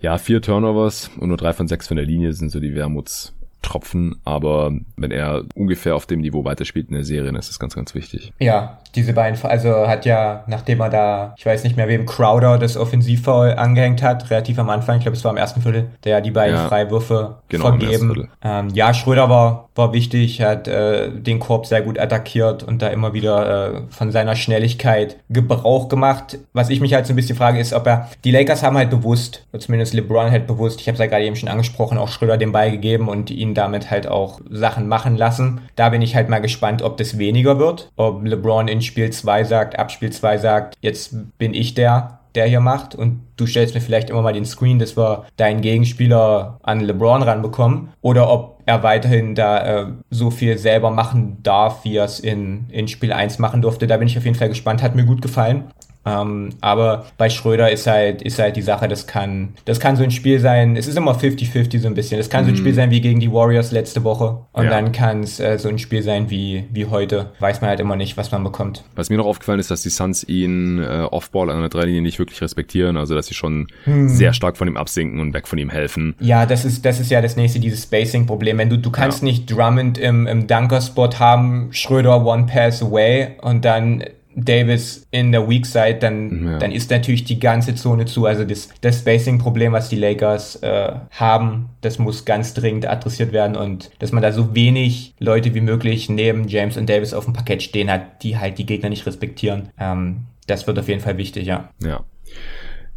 [0.00, 3.35] Ja, vier Turnovers und nur drei von sechs von der Linie sind so die Wermuts
[3.66, 7.58] Tropfen, aber wenn er ungefähr auf dem Niveau weiterspielt in der Serie, dann ist das
[7.58, 8.32] ganz, ganz wichtig.
[8.38, 12.58] Ja, diese beiden, also hat ja, nachdem er da, ich weiß nicht mehr, wem Crowder
[12.58, 16.20] das Offensivfoul angehängt hat, relativ am Anfang, ich glaube, es war im ersten Viertel, der
[16.20, 18.28] die beiden ja, Freiwürfe genau, vergeben.
[18.42, 22.88] Ähm, ja, Schröder war, war wichtig, hat äh, den Korb sehr gut attackiert und da
[22.88, 26.38] immer wieder äh, von seiner Schnelligkeit Gebrauch gemacht.
[26.52, 28.90] Was ich mich halt so ein bisschen frage, ist, ob er, die Lakers haben halt
[28.90, 32.36] bewusst, zumindest LeBron halt bewusst, ich habe es ja gerade eben schon angesprochen, auch Schröder
[32.36, 35.60] den Ball gegeben und ihn damit halt auch Sachen machen lassen.
[35.74, 39.44] Da bin ich halt mal gespannt, ob das weniger wird, ob LeBron in Spiel 2
[39.44, 43.74] sagt, ab Spiel 2 sagt, jetzt bin ich der, der hier macht und du stellst
[43.74, 48.60] mir vielleicht immer mal den Screen, dass wir deinen Gegenspieler an LeBron ranbekommen oder ob
[48.66, 53.12] er weiterhin da äh, so viel selber machen darf, wie er es in, in Spiel
[53.12, 53.86] 1 machen durfte.
[53.86, 55.64] Da bin ich auf jeden Fall gespannt, hat mir gut gefallen.
[56.06, 60.04] Ähm, aber bei Schröder ist halt, ist halt die Sache, das kann, das kann so
[60.04, 62.18] ein Spiel sein, es ist immer 50-50 so ein bisschen.
[62.18, 62.76] Das kann so ein Spiel mhm.
[62.76, 64.38] sein wie gegen die Warriors letzte Woche.
[64.52, 64.70] Und ja.
[64.70, 67.32] dann kann es äh, so ein Spiel sein wie, wie heute.
[67.40, 68.84] Weiß man halt immer nicht, was man bekommt.
[68.94, 72.18] Was mir noch aufgefallen ist, dass die Suns ihn äh, Offball an der Dreilinie nicht
[72.20, 72.96] wirklich respektieren.
[72.96, 74.08] Also, dass sie schon mhm.
[74.08, 76.14] sehr stark von ihm absinken und weg von ihm helfen.
[76.20, 78.58] Ja, das ist, das ist ja das nächste, dieses Spacing-Problem.
[78.58, 79.24] Wenn du, du kannst ja.
[79.24, 84.04] nicht Drummond im, im Dunker-Spot haben, Schröder one pass away und dann
[84.36, 86.58] Davis in der Weak Side, dann, ja.
[86.58, 88.26] dann ist natürlich die ganze Zone zu.
[88.26, 93.56] Also das, das Spacing-Problem, was die Lakers äh, haben, das muss ganz dringend adressiert werden
[93.56, 97.32] und dass man da so wenig Leute wie möglich neben James und Davis auf dem
[97.32, 99.70] Parkett stehen hat, die halt die Gegner nicht respektieren.
[99.78, 101.70] Ähm, das wird auf jeden Fall wichtig, ja.
[101.82, 102.04] Ja.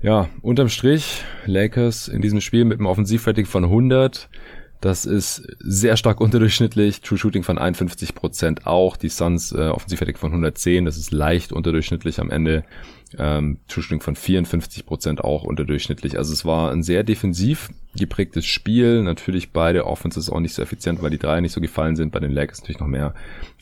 [0.02, 4.30] Ja, unterm Strich, Lakers in diesem Spiel mit einem Offensivrating von 100.
[4.82, 7.02] Das ist sehr stark unterdurchschnittlich.
[7.02, 8.96] True Shooting von 51% auch.
[8.96, 10.86] Die Suns äh, Offensivrating von 110.
[10.86, 12.64] Das ist leicht unterdurchschnittlich am Ende.
[13.18, 16.18] Ähm, Shooting von 54% auch unterdurchschnittlich.
[16.18, 19.02] Also es war ein sehr defensiv geprägtes Spiel.
[19.02, 22.12] Natürlich beide Offenses auch nicht so effizient, weil die drei nicht so gefallen sind.
[22.12, 23.14] Bei den Lakers natürlich noch mehr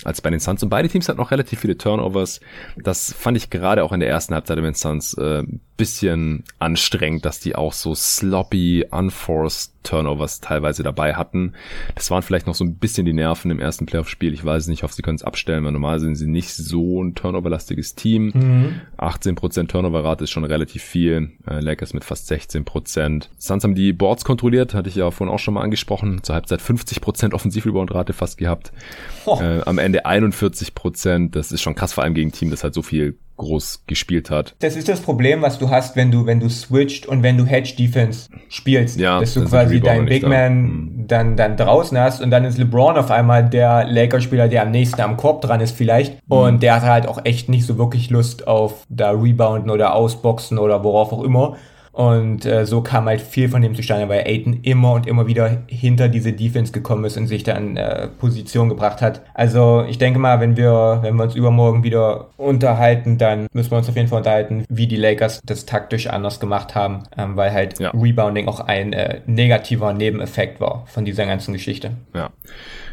[0.04, 0.64] als bei den Suns.
[0.64, 2.42] Und beide Teams hatten noch relativ viele Turnovers.
[2.76, 5.44] Das fand ich gerade auch in der ersten Halbzeit bei den Suns äh,
[5.78, 11.54] bisschen anstrengend, dass die auch so sloppy, unforced Turnovers teilweise dabei hatten.
[11.96, 14.34] Das waren vielleicht noch so ein bisschen die Nerven im ersten Playoff-Spiel.
[14.34, 17.02] Ich weiß nicht, ich hoffe, sie können es abstellen, weil normal sind sie nicht so
[17.02, 18.32] ein Turnover-lastiges Team.
[18.34, 18.82] Mhm.
[18.98, 19.37] 18%
[19.68, 21.32] Turnover-Rate ist schon relativ viel.
[21.48, 23.28] Äh, Lakers mit fast 16%.
[23.38, 26.24] Suns haben die Boards kontrolliert, hatte ich ja vorhin auch schon mal angesprochen.
[26.24, 28.72] Zur Halbzeit 50% Offensiv-Rebound-Rate fast gehabt.
[29.26, 29.40] Oh.
[29.42, 31.32] Äh, am Ende 41%.
[31.32, 34.30] Das ist schon krass, vor allem gegen ein Team, das halt so viel groß gespielt
[34.30, 34.56] hat.
[34.60, 37.46] Das ist das Problem, was du hast, wenn du, wenn du switcht und wenn du
[37.46, 39.00] Hedge Defense spielst.
[39.00, 41.08] Ja, dass du quasi deinen Big Man hm.
[41.08, 45.02] dann, dann draußen hast und dann ist LeBron auf einmal der Lakers-Spieler, der am nächsten
[45.02, 46.14] am Korb dran ist vielleicht.
[46.14, 46.20] Mhm.
[46.28, 50.58] Und der hat halt auch echt nicht so wirklich Lust auf da Rebounden oder Ausboxen
[50.58, 51.56] oder worauf auch immer.
[51.98, 55.64] Und äh, so kam halt viel von dem zustande, weil Aiden immer und immer wieder
[55.66, 59.24] hinter diese Defense gekommen ist und sich dann äh, Position gebracht hat.
[59.34, 63.80] Also ich denke mal, wenn wir, wenn wir uns übermorgen wieder unterhalten, dann müssen wir
[63.80, 67.52] uns auf jeden Fall unterhalten, wie die Lakers das taktisch anders gemacht haben, ähm, weil
[67.52, 67.90] halt ja.
[67.90, 71.94] Rebounding auch ein äh, negativer Nebeneffekt war von dieser ganzen Geschichte.
[72.14, 72.30] Ja.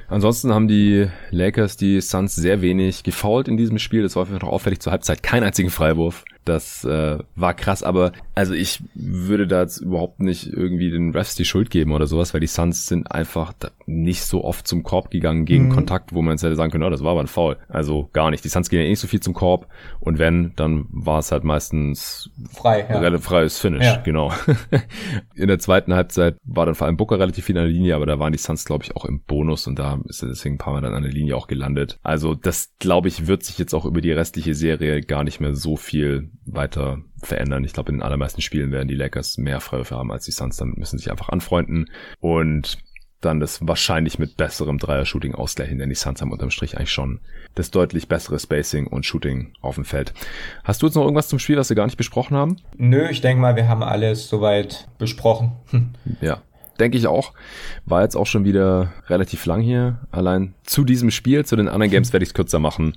[0.09, 4.03] Ansonsten haben die Lakers die Suns sehr wenig gefoult in diesem Spiel.
[4.03, 5.23] Das war einfach noch auffällig zur Halbzeit.
[5.23, 6.25] Kein einzigen Freiwurf.
[6.45, 11.35] Das äh, war krass, aber also ich würde da jetzt überhaupt nicht irgendwie den Refs
[11.35, 13.55] die Schuld geben oder sowas, weil die Suns sind einfach
[13.87, 15.73] nicht so oft zum Korb gegangen gegen mhm.
[15.73, 17.57] Kontakt, wo man jetzt hätte sagen können, oh, das war aber ein Foul.
[17.69, 18.45] Also gar nicht.
[18.45, 19.69] Die Suns gehen ja eh nicht so viel zum Korb
[20.01, 22.99] und wenn, dann war es halt meistens frei, ja.
[22.99, 23.97] relativ freies Finish, ja.
[23.97, 24.33] genau.
[25.35, 28.07] In der zweiten Halbzeit war dann vor allem Booker relativ viel an der Linie, aber
[28.07, 30.59] da waren die Suns, glaube ich, auch im Bonus und da ist er deswegen ein
[30.59, 31.99] paar Mal dann an der Linie auch gelandet.
[32.03, 35.55] Also das, glaube ich, wird sich jetzt auch über die restliche Serie gar nicht mehr
[35.55, 37.65] so viel weiter verändern.
[37.65, 40.57] Ich glaube, in den allermeisten Spielen werden die Lakers mehr Freiwürfe haben als die Suns.
[40.57, 42.79] Damit müssen sich einfach anfreunden und
[43.25, 47.21] dann das wahrscheinlich mit besserem Dreier-Shooting ausgleichen, denn die Suns haben unterm Strich eigentlich schon
[47.55, 50.13] das deutlich bessere Spacing und Shooting auf dem Feld.
[50.63, 52.57] Hast du jetzt noch irgendwas zum Spiel, was wir gar nicht besprochen haben?
[52.77, 55.53] Nö, ich denke mal, wir haben alles soweit besprochen.
[56.21, 56.43] ja,
[56.79, 57.33] denke ich auch.
[57.85, 60.01] War jetzt auch schon wieder relativ lang hier.
[60.11, 62.97] Allein zu diesem Spiel, zu den anderen Games werde ich es kürzer machen.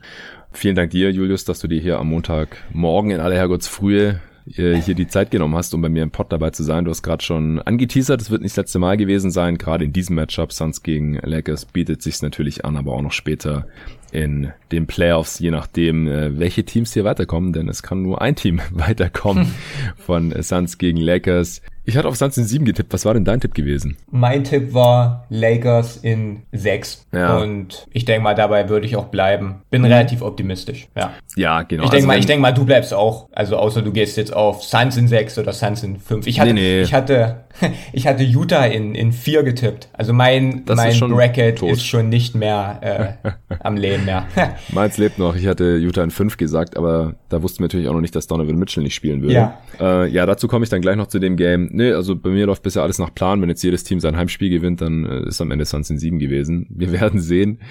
[0.57, 4.21] Vielen Dank dir, Julius, dass du dir hier am Montagmorgen in aller Herrgottsfrühe
[4.55, 6.83] äh, hier die Zeit genommen hast, um bei mir im Pod dabei zu sein.
[6.83, 9.59] Du hast gerade schon angeteasert, es wird nicht das letzte Mal gewesen sein.
[9.59, 13.67] Gerade in diesem Matchup, Suns gegen Lakers, bietet sich's natürlich an, aber auch noch später
[14.11, 18.35] in den Playoffs, je nachdem, äh, welche Teams hier weiterkommen, denn es kann nur ein
[18.35, 19.53] Team weiterkommen
[19.95, 21.61] von Suns gegen Lakers.
[21.87, 22.91] Ich hatte auf Suns in 7 getippt.
[22.91, 23.95] Was war denn dein Tipp gewesen?
[24.11, 27.07] Mein Tipp war Lakers in 6.
[27.13, 27.37] Ja.
[27.37, 29.61] Und ich denke mal, dabei würde ich auch bleiben.
[29.69, 29.87] Bin mhm.
[29.87, 30.89] relativ optimistisch.
[30.97, 31.85] Ja, ja genau.
[31.85, 33.29] Ich denke also mal, ich denke mal, du bleibst auch.
[33.31, 36.27] Also außer du gehst jetzt auf Suns in 6 oder Suns in 5.
[36.27, 36.81] Ich hatte, nee, nee.
[36.81, 37.45] ich hatte,
[37.93, 39.87] ich hatte Utah in, in 4 getippt.
[39.93, 41.71] Also mein, das mein ist Bracket tot.
[41.71, 43.29] ist schon nicht mehr äh,
[43.59, 44.27] am Leben mehr.
[44.73, 45.37] Meins lebt noch.
[45.37, 48.27] Ich hatte Utah in 5 gesagt, aber da wussten wir natürlich auch noch nicht, dass
[48.27, 49.33] Donovan Mitchell nicht spielen würde.
[49.33, 52.29] Ja, äh, ja dazu komme ich dann gleich noch zu dem Game nee, also bei
[52.29, 53.41] mir läuft bisher alles nach Plan.
[53.41, 56.19] Wenn jetzt jedes Team sein Heimspiel gewinnt, dann äh, ist am Ende Suns in 7
[56.19, 56.67] gewesen.
[56.75, 57.61] Wir werden sehen.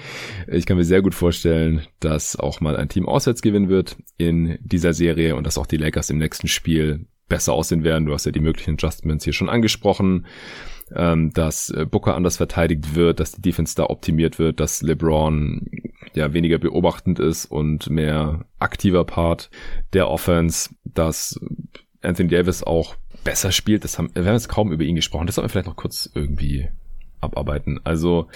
[0.47, 4.57] Ich kann mir sehr gut vorstellen, dass auch mal ein Team auswärts gewinnen wird in
[4.61, 8.05] dieser Serie und dass auch die Lakers im nächsten Spiel besser aussehen werden.
[8.05, 10.25] Du hast ja die möglichen Adjustments hier schon angesprochen
[10.95, 15.69] ähm, dass äh, Booker anders verteidigt wird, dass die Defense da optimiert wird, dass LeBron
[16.13, 19.49] ja weniger beobachtend ist und mehr aktiver Part
[19.93, 21.39] der Offense, dass
[22.01, 25.27] Anthony Davis auch besser spielt, das haben, wir haben jetzt kaum über ihn gesprochen.
[25.27, 26.67] Das sollten wir vielleicht noch kurz irgendwie
[27.21, 27.79] abarbeiten.
[27.83, 28.27] Also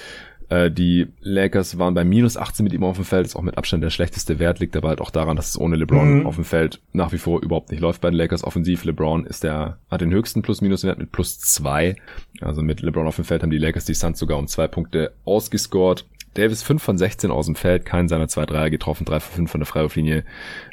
[0.51, 3.57] äh, die Lakers waren bei minus 18 mit ihm auf dem Feld, ist auch mit
[3.57, 6.25] Abstand der schlechteste Wert, liegt aber halt auch daran, dass es ohne LeBron mhm.
[6.27, 8.83] auf dem Feld nach wie vor überhaupt nicht läuft bei den Lakers offensiv.
[8.83, 11.95] LeBron ist der, hat den höchsten Plus-Minus-Wert mit plus zwei.
[12.41, 15.13] Also mit LeBron auf dem Feld haben die Lakers die Suns sogar um zwei Punkte
[15.23, 16.05] ausgescored.
[16.33, 19.51] Davis 5 von 16 aus dem Feld, keinen seiner zwei Dreier getroffen, 3 von 5
[19.51, 20.23] von der Freiwurflinie.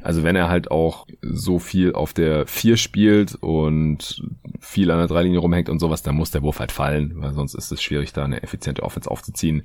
[0.03, 4.23] Also wenn er halt auch so viel auf der 4 spielt und
[4.61, 7.55] viel an der Dreilinie rumhängt und sowas, dann muss der Wurf halt fallen, weil sonst
[7.55, 9.63] ist es schwierig, da eine effiziente Offense aufzuziehen.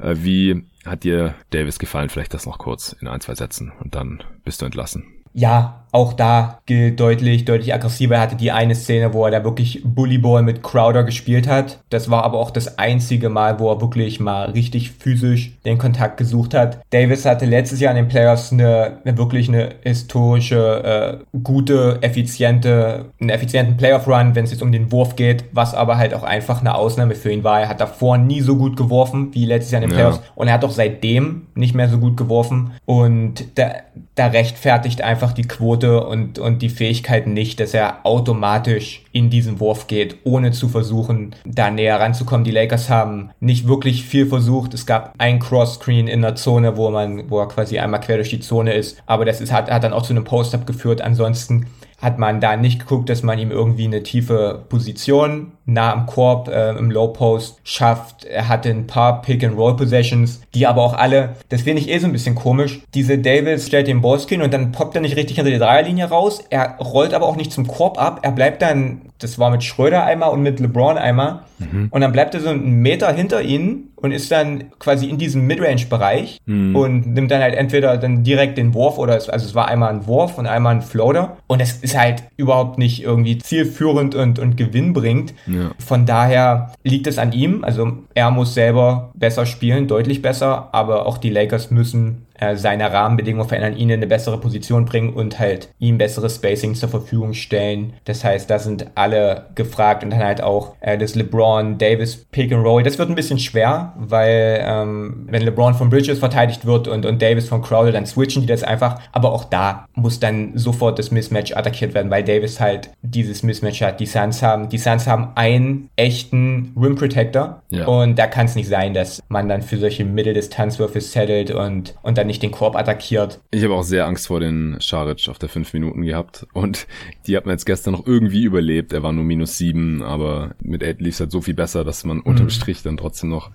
[0.00, 2.08] Äh, wie hat dir Davis gefallen?
[2.08, 5.04] Vielleicht das noch kurz in ein, zwei Sätzen und dann bist du entlassen.
[5.38, 8.16] Ja, auch da gilt deutlich, deutlich aggressiver.
[8.16, 11.78] Er hatte die eine Szene, wo er da wirklich Bullyball mit Crowder gespielt hat.
[11.88, 16.18] Das war aber auch das einzige Mal, wo er wirklich mal richtig physisch den Kontakt
[16.18, 16.80] gesucht hat.
[16.90, 23.06] Davis hatte letztes Jahr in den Playoffs eine, eine wirklich eine historische, äh, gute, effiziente,
[23.18, 26.60] einen effizienten Playoff-Run, wenn es jetzt um den Wurf geht, was aber halt auch einfach
[26.60, 27.62] eine Ausnahme für ihn war.
[27.62, 30.32] Er hat davor nie so gut geworfen wie letztes Jahr in den Playoffs ja.
[30.34, 33.76] und er hat auch seitdem nicht mehr so gut geworfen und da,
[34.14, 39.60] da rechtfertigt einfach die Quote und, und die Fähigkeiten nicht, dass er automatisch in diesen
[39.60, 42.44] Wurf geht, ohne zu versuchen, da näher ranzukommen.
[42.44, 44.74] Die Lakers haben nicht wirklich viel versucht.
[44.74, 48.30] Es gab ein Cross-Screen in der Zone, wo man, wo er quasi einmal quer durch
[48.30, 49.02] die Zone ist.
[49.06, 51.00] Aber das ist, hat, hat dann auch zu einem Post-Up geführt.
[51.00, 51.66] Ansonsten
[51.98, 56.48] hat man da nicht geguckt, dass man ihm irgendwie eine tiefe Position nah am Korb
[56.48, 58.24] äh, im Low Post schafft.
[58.24, 61.88] Er hatte ein paar Pick and Roll Possessions, die aber auch alle, das finde ich
[61.88, 62.82] eh so ein bisschen komisch.
[62.94, 66.44] Diese Davis stellt den Ballscreen und dann poppt er nicht richtig hinter die Dreierlinie raus.
[66.50, 68.20] Er rollt aber auch nicht zum Korb ab.
[68.22, 71.40] Er bleibt dann, das war mit Schröder einmal und mit LeBron einmal.
[71.58, 71.88] Mhm.
[71.90, 75.46] Und dann bleibt er so einen Meter hinter ihnen und ist dann quasi in diesem
[75.46, 76.76] Midrange-Bereich mhm.
[76.76, 79.90] und nimmt dann halt entweder dann direkt den Wurf oder es, also es war einmal
[79.90, 81.38] ein Wurf und einmal ein Floater.
[81.46, 85.32] Und es ist halt überhaupt nicht irgendwie zielführend und, und gewinnbringend.
[85.46, 85.70] Ja.
[85.78, 87.64] Von daher liegt es an ihm.
[87.64, 92.92] Also er muss selber besser spielen, deutlich besser, aber auch die Lakers müssen äh, seine
[92.92, 97.34] Rahmenbedingungen verändern, ihn in eine bessere Position bringen und halt ihm besseres Spacing zur Verfügung
[97.34, 97.94] stellen.
[98.04, 102.52] Das heißt, da sind alle gefragt und dann halt auch äh, das LeBron Davis Pick
[102.52, 102.82] and Roll.
[102.82, 107.20] Das wird ein bisschen schwer, weil ähm, wenn LeBron von Bridges verteidigt wird und, und
[107.20, 109.00] Davis von Crowder, dann switchen die das einfach.
[109.12, 113.82] Aber auch da muss dann sofort das Mismatch attackiert werden, weil Davis halt dieses Mismatch
[113.82, 114.00] hat.
[114.00, 117.86] Die Suns haben, die Suns haben einen echten Rim Protector ja.
[117.86, 122.18] und da kann es nicht sein, dass man dann für solche Mitteldistanzwürfe settelt und, und
[122.18, 123.40] dann nicht den Korb attackiert.
[123.50, 126.86] Ich habe auch sehr Angst vor den Scharic auf der 5 Minuten gehabt und
[127.26, 128.92] die hat man jetzt gestern noch irgendwie überlebt.
[128.92, 132.04] Er war nur minus 7, aber mit 8 lief es halt so viel besser, dass
[132.04, 132.50] man unterm mhm.
[132.50, 133.50] Strich dann trotzdem noch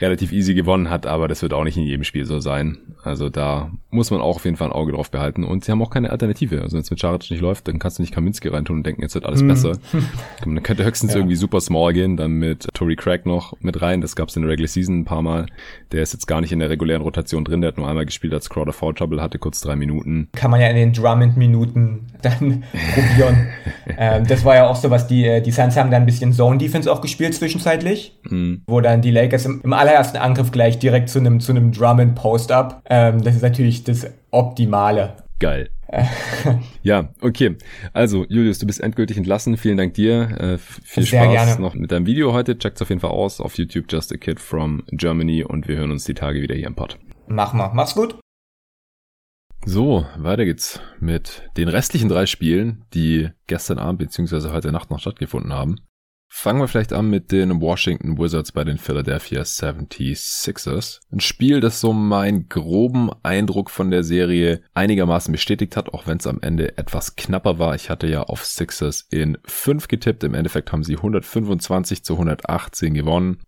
[0.00, 2.78] relativ easy gewonnen hat, aber das wird auch nicht in jedem Spiel so sein.
[3.02, 5.82] Also da muss man auch auf jeden Fall ein Auge drauf behalten und sie haben
[5.82, 6.62] auch keine Alternative.
[6.62, 9.02] Also wenn es mit Scharic nicht läuft, dann kannst du nicht Kaminski reintun und denken,
[9.02, 9.48] jetzt wird alles mhm.
[9.48, 9.72] besser.
[10.44, 11.18] Man könnte höchstens ja.
[11.18, 14.00] irgendwie super small gehen, dann mit Tory Craig noch mit rein.
[14.00, 15.46] Das gab es in der Regular Season ein paar Mal.
[15.92, 18.32] Der ist jetzt gar nicht in der regulären Rotation drin, der hat nur einmal gespielt,
[18.32, 20.28] als Crowder Foul Trouble hatte, kurz drei Minuten.
[20.36, 22.64] Kann man ja in den Drummond-Minuten dann
[22.94, 23.48] probieren.
[23.98, 26.32] ähm, das war ja auch so, was die, äh, die Suns haben dann ein bisschen
[26.32, 28.62] Zone-Defense auch gespielt zwischenzeitlich, mhm.
[28.66, 32.82] wo dann die Lakers im, im, allerersten Angriff gleich direkt zu einem zu einem Drummond-Post-Up.
[32.88, 35.16] Ähm, das ist natürlich das Optimale.
[35.38, 35.70] Geil.
[36.82, 37.56] ja, okay.
[37.92, 39.56] Also, Julius, du bist endgültig entlassen.
[39.56, 40.38] Vielen Dank dir.
[40.38, 41.60] Äh, viel Sehr Spaß gerne.
[41.60, 42.58] noch mit deinem Video heute.
[42.58, 45.90] Checkt's auf jeden Fall aus auf YouTube Just a Kid from Germany und wir hören
[45.90, 46.98] uns die Tage wieder hier im Pod.
[47.26, 47.70] Mach mal.
[47.74, 48.18] Mach's gut.
[49.66, 54.50] So, weiter geht's mit den restlichen drei Spielen, die gestern Abend bzw.
[54.50, 55.76] heute Nacht noch stattgefunden haben.
[56.32, 61.00] Fangen wir vielleicht an mit den Washington Wizards bei den Philadelphia 76ers.
[61.10, 66.18] Ein Spiel, das so meinen groben Eindruck von der Serie einigermaßen bestätigt hat, auch wenn
[66.18, 67.74] es am Ende etwas knapper war.
[67.74, 70.22] Ich hatte ja auf Sixers in 5 getippt.
[70.22, 73.40] Im Endeffekt haben sie 125 zu 118 gewonnen.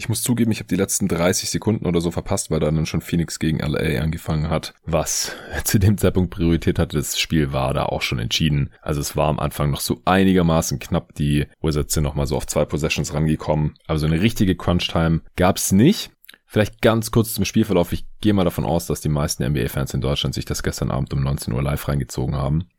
[0.00, 3.02] Ich muss zugeben, ich habe die letzten 30 Sekunden oder so verpasst, weil dann schon
[3.02, 4.72] Phoenix gegen LA angefangen hat.
[4.86, 8.70] Was zu dem Zeitpunkt Priorität hatte, das Spiel war da auch schon entschieden.
[8.80, 11.14] Also es war am Anfang noch so einigermaßen knapp.
[11.16, 13.74] Die Wizards sind nochmal so auf zwei Possessions rangekommen.
[13.86, 16.10] Aber so eine richtige Crunch-Time gab's nicht.
[16.46, 17.92] Vielleicht ganz kurz zum Spielverlauf.
[17.92, 21.12] Ich gehe mal davon aus, dass die meisten NBA-Fans in Deutschland sich das gestern Abend
[21.12, 22.70] um 19 Uhr live reingezogen haben.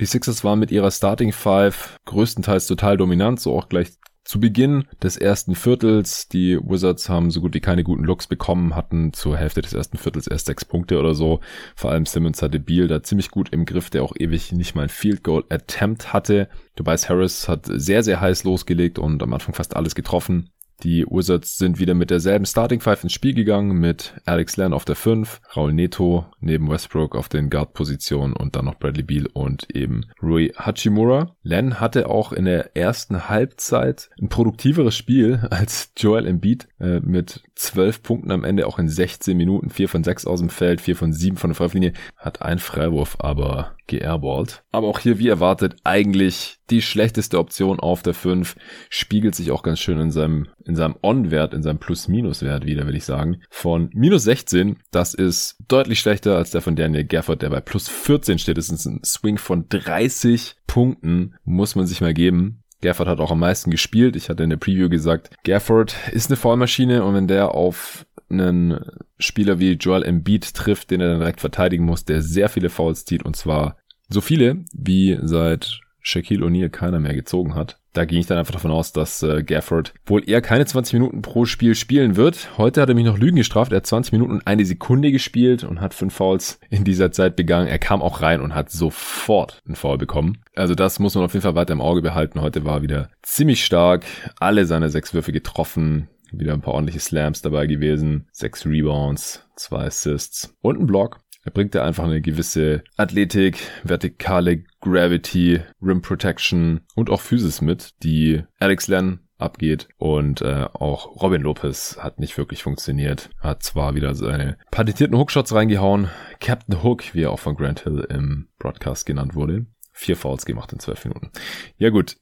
[0.00, 3.92] Die Sixers waren mit ihrer Starting Five größtenteils total dominant, so auch gleich
[4.26, 8.74] zu Beginn des ersten Viertels, die Wizards haben so gut wie keine guten Looks bekommen,
[8.74, 11.38] hatten zur Hälfte des ersten Viertels erst sechs Punkte oder so.
[11.76, 14.82] Vor allem Simmons hatte Beal da ziemlich gut im Griff, der auch ewig nicht mal
[14.82, 16.48] ein Field Goal Attempt hatte.
[16.74, 20.50] Tobias Harris hat sehr, sehr heiß losgelegt und am Anfang fast alles getroffen.
[20.82, 24.84] Die Wizards sind wieder mit derselben Starting Five ins Spiel gegangen, mit Alex Len auf
[24.84, 29.74] der 5, Raul Neto neben Westbrook auf den Guard-Positionen und dann noch Bradley Beal und
[29.74, 31.34] eben Rui Hachimura.
[31.42, 37.42] Len hatte auch in der ersten Halbzeit ein produktiveres Spiel als Joel Embiid äh, mit
[37.54, 40.96] 12 Punkten am Ende, auch in 16 Minuten, 4 von 6 aus dem Feld, 4
[40.96, 44.62] von 7 von der Freiwurflinie, hat ein Freiwurf aber geairballt.
[44.72, 48.56] Aber auch hier, wie erwartet, eigentlich die schlechteste Option auf der 5.
[48.88, 52.96] Spiegelt sich auch ganz schön in seinem, in seinem On-Wert, in seinem Plus-Minus-Wert wieder, will
[52.96, 53.42] ich sagen.
[53.50, 57.88] Von minus 16, das ist deutlich schlechter als der von Daniel Gafford, der bei plus
[57.88, 58.58] 14 steht.
[58.58, 62.62] Das ist ein Swing von 30 Punkten, muss man sich mal geben.
[62.82, 64.16] Gafford hat auch am meisten gespielt.
[64.16, 68.80] Ich hatte in der Preview gesagt, Gafford ist eine Vollmaschine und wenn der auf einen
[69.18, 73.04] Spieler wie Joel Embiid trifft, den er dann direkt verteidigen muss, der sehr viele Fouls
[73.04, 73.76] zieht und zwar
[74.08, 77.80] so viele, wie seit Shaquille O'Neal keiner mehr gezogen hat.
[77.92, 81.20] Da ging ich dann einfach davon aus, dass äh, Gafford wohl eher keine 20 Minuten
[81.20, 82.56] pro Spiel spielen wird.
[82.58, 83.72] Heute hat er mich noch Lügen gestraft.
[83.72, 87.34] Er hat 20 Minuten und eine Sekunde gespielt und hat fünf Fouls in dieser Zeit
[87.34, 87.66] begangen.
[87.66, 90.38] Er kam auch rein und hat sofort einen Foul bekommen.
[90.54, 92.40] Also das muss man auf jeden Fall weiter im Auge behalten.
[92.40, 94.04] Heute war wieder ziemlich stark.
[94.38, 96.08] Alle seine sechs Würfe getroffen.
[96.30, 98.28] Wieder ein paar ordentliche Slams dabei gewesen.
[98.30, 101.18] Sechs Rebounds, zwei Assists und ein Block.
[101.46, 108.02] Er bringt da einfach eine gewisse Athletik, vertikale Gravity, Rim Protection und auch Physis mit,
[108.04, 109.88] die Alex Len abgeht.
[109.98, 113.30] Und äh, auch Robin Lopez hat nicht wirklich funktioniert.
[113.40, 116.08] Hat zwar wieder seine patentierten Hookshots reingehauen.
[116.38, 119.66] Captain Hook, wie er auch von Grant Hill im Broadcast genannt wurde.
[119.92, 121.32] Vier Fouls gemacht in zwölf Minuten.
[121.78, 122.16] Ja gut,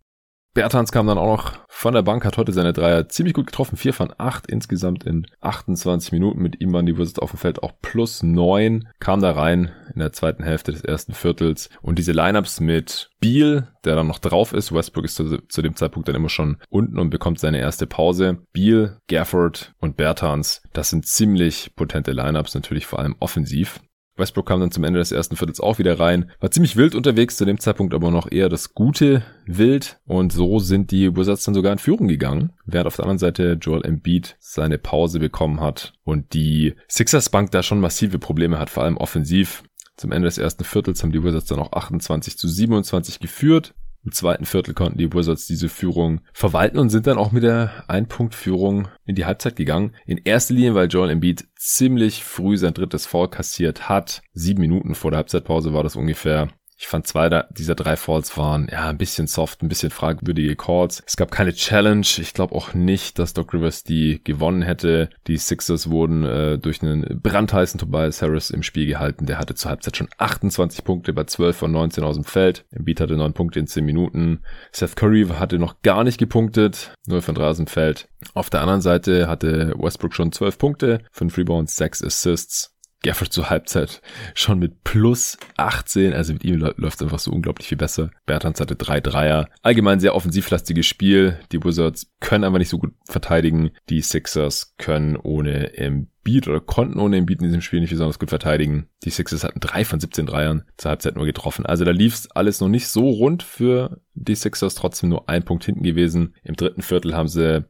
[0.55, 3.77] Bertans kam dann auch noch von der Bank, hat heute seine Dreier ziemlich gut getroffen.
[3.77, 6.41] Vier von acht insgesamt in 28 Minuten.
[6.41, 8.89] Mit ihm waren die Wizards auf dem Feld auch plus neun.
[9.01, 11.71] Kam da rein in der zweiten Hälfte des ersten Viertels.
[11.83, 14.73] Und diese Lineups mit Beal, der dann noch drauf ist.
[14.73, 18.39] Westbrook ist zu, zu dem Zeitpunkt dann immer schon unten und bekommt seine erste Pause.
[18.53, 23.81] Beal, Gafford und Bertans, das sind ziemlich potente Lineups, natürlich vor allem offensiv.
[24.17, 26.31] Westbrook kam dann zum Ende des ersten Viertels auch wieder rein.
[26.41, 29.99] War ziemlich wild unterwegs, zu dem Zeitpunkt aber noch eher das gute Wild.
[30.07, 32.53] Und so sind die Wizards dann sogar in Führung gegangen.
[32.65, 37.51] Während auf der anderen Seite Joel Embiid seine Pause bekommen hat und die Sixers Bank
[37.51, 39.65] da schon massive Probleme hat, vor allem offensiv.
[39.97, 43.75] Zum Ende des ersten Viertels haben die Wizards dann auch 28 zu 27 geführt.
[44.05, 47.85] Im zweiten Viertel konnten die Wizards diese Führung verwalten und sind dann auch mit der
[47.89, 49.95] Ein-Punkt-Führung in die Halbzeit gegangen.
[50.05, 54.23] In erster Linie, weil Joel Embiid ziemlich früh sein drittes Foul kassiert hat.
[54.35, 56.49] Sieben Minuten vor der Halbzeitpause war das ungefähr.
[56.77, 61.03] Ich fand zwei dieser drei Falls waren ja ein bisschen soft, ein bisschen fragwürdige Calls.
[61.07, 62.07] Es gab keine Challenge.
[62.19, 65.09] Ich glaube auch nicht, dass Doc Rivers die gewonnen hätte.
[65.27, 69.27] Die Sixers wurden äh, durch einen brandheißen Tobias Harris im Spiel gehalten.
[69.27, 72.65] Der hatte zur Halbzeit schon 28 Punkte bei 12 von 19 aus dem Feld.
[72.73, 74.41] Embiid hatte 9 Punkte in 10 Minuten.
[74.73, 76.93] Seth Curry hatte noch gar nicht gepunktet.
[77.07, 78.09] 0 von 3 aus dem Feld.
[78.35, 82.74] Auf der anderen Seite hatte Westbrook schon 12 Punkte, 5 Rebounds, 6 Assists.
[83.05, 84.01] Gafford zur Halbzeit
[84.35, 86.15] schon mit plus 18.
[86.15, 88.11] Also mit ihm läuft es einfach so unglaublich viel besser.
[88.27, 89.49] Bertans hatte drei Dreier.
[89.63, 91.39] Allgemein sehr offensivlastiges Spiel.
[91.53, 93.71] Die Wizards können einfach nicht so gut verteidigen.
[93.91, 98.31] Die Sixers können ohne Embiid oder konnten ohne Embiid in diesem Spiel nicht besonders gut
[98.31, 98.89] verteidigen.
[99.05, 101.67] Die Sixers hatten drei von 17 Dreiern zur Halbzeit nur getroffen.
[101.67, 104.75] Also da lief es alles noch nicht so rund für die Sixers.
[104.75, 106.35] Trotzdem nur ein Punkt hinten gewesen.
[106.43, 107.67] Im dritten Viertel haben sie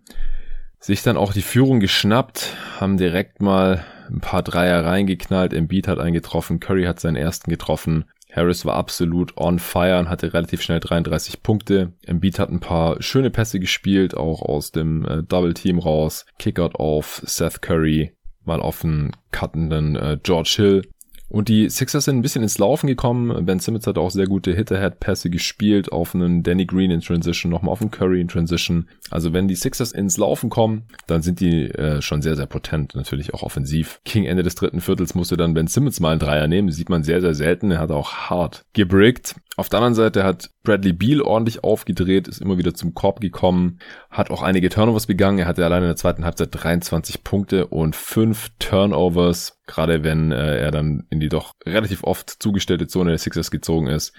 [0.78, 5.52] sich dann auch die Führung geschnappt, haben direkt mal ein paar Dreier reingeknallt.
[5.52, 8.04] Embiid hat einen getroffen, Curry hat seinen ersten getroffen.
[8.34, 11.92] Harris war absolut on fire und hatte relativ schnell 33 Punkte.
[12.04, 16.26] Embiid hat ein paar schöne Pässe gespielt, auch aus dem äh, Double Team raus.
[16.38, 18.12] Kickout auf Seth Curry,
[18.44, 20.82] mal auf einen cuttenden äh, George Hill.
[21.34, 23.44] Und die Sixers sind ein bisschen ins Laufen gekommen.
[23.44, 27.72] Ben Simmons hat auch sehr gute Hit-Ahead-Pässe gespielt auf einen Danny Green in Transition, nochmal
[27.72, 28.88] auf einen Curry in Transition.
[29.10, 32.94] Also wenn die Sixers ins Laufen kommen, dann sind die äh, schon sehr, sehr potent,
[32.94, 34.00] natürlich auch offensiv.
[34.04, 36.68] King Ende des dritten Viertels musste dann Ben Simmons mal einen Dreier nehmen.
[36.68, 37.72] Das sieht man sehr, sehr selten.
[37.72, 39.34] Er hat auch hart gebrickt.
[39.56, 43.78] Auf der anderen Seite hat Bradley Beal ordentlich aufgedreht, ist immer wieder zum Korb gekommen,
[44.10, 45.38] hat auch einige Turnovers begangen.
[45.38, 49.60] Er hatte allein in der zweiten Halbzeit 23 Punkte und fünf Turnovers.
[49.66, 53.86] Gerade wenn äh, er dann in die doch relativ oft zugestellte Zone der Sixers gezogen
[53.86, 54.12] ist,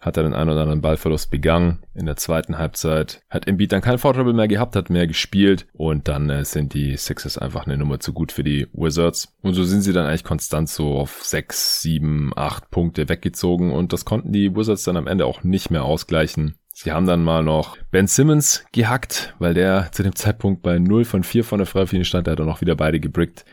[0.00, 1.82] hat er den einen oder anderen Ballverlust begangen.
[1.94, 6.08] In der zweiten Halbzeit hat Embiid dann kein Foul mehr gehabt, hat mehr gespielt und
[6.08, 9.34] dann äh, sind die Sixers einfach eine Nummer zu gut für die Wizards.
[9.42, 13.92] Und so sind sie dann eigentlich konstant so auf sechs, sieben, acht Punkte weggezogen und
[13.92, 16.56] das konnten die Wizards dann am Ende auch nicht mehr ausgleichen.
[16.74, 21.06] Sie haben dann mal noch Ben Simmons gehackt, weil der zu dem Zeitpunkt bei 0
[21.06, 22.26] von 4 von der Freiwurflinie stand.
[22.26, 23.46] Der hat dann auch wieder beide gebrickt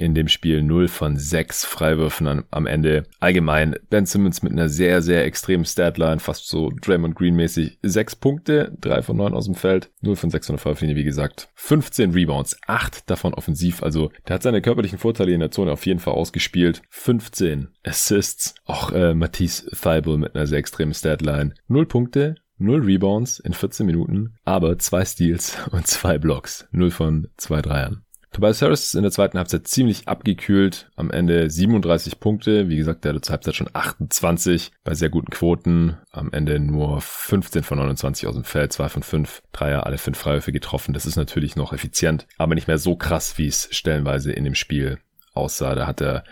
[0.00, 3.04] in dem Spiel 0 von 6 Freiwürfen an, am Ende.
[3.20, 7.78] Allgemein Ben Simmons mit einer sehr, sehr extremen Statline, fast so Draymond Green mäßig.
[7.82, 11.04] 6 Punkte, 3 von 9 aus dem Feld, 0 von 6 von der Freiwurflinie, wie
[11.04, 11.50] gesagt.
[11.54, 15.84] 15 Rebounds, 8 davon offensiv, also der hat seine körperlichen Vorteile in der Zone auf
[15.84, 16.80] jeden Fall ausgespielt.
[16.88, 21.54] 15 Assists, auch äh, Matisse Thibault mit einer sehr extremen Statline.
[21.68, 26.68] 0 Punkte, 0 Rebounds in 14 Minuten, aber 2 Steals und 2 Blocks.
[26.72, 28.02] 0 von 2 Dreiern.
[28.32, 30.88] Tobias Harris ist in der zweiten Halbzeit ziemlich abgekühlt.
[30.94, 32.68] Am Ende 37 Punkte.
[32.68, 35.98] Wie gesagt, der hatte zur Halbzeit schon 28 bei sehr guten Quoten.
[36.12, 40.16] Am Ende nur 15 von 29 aus dem Feld, 2 von 5 Dreier, alle 5
[40.16, 40.94] Freiwürfe getroffen.
[40.94, 44.54] Das ist natürlich noch effizient, aber nicht mehr so krass, wie es stellenweise in dem
[44.54, 44.98] Spiel
[45.34, 45.74] aussah.
[45.74, 46.22] Da hat der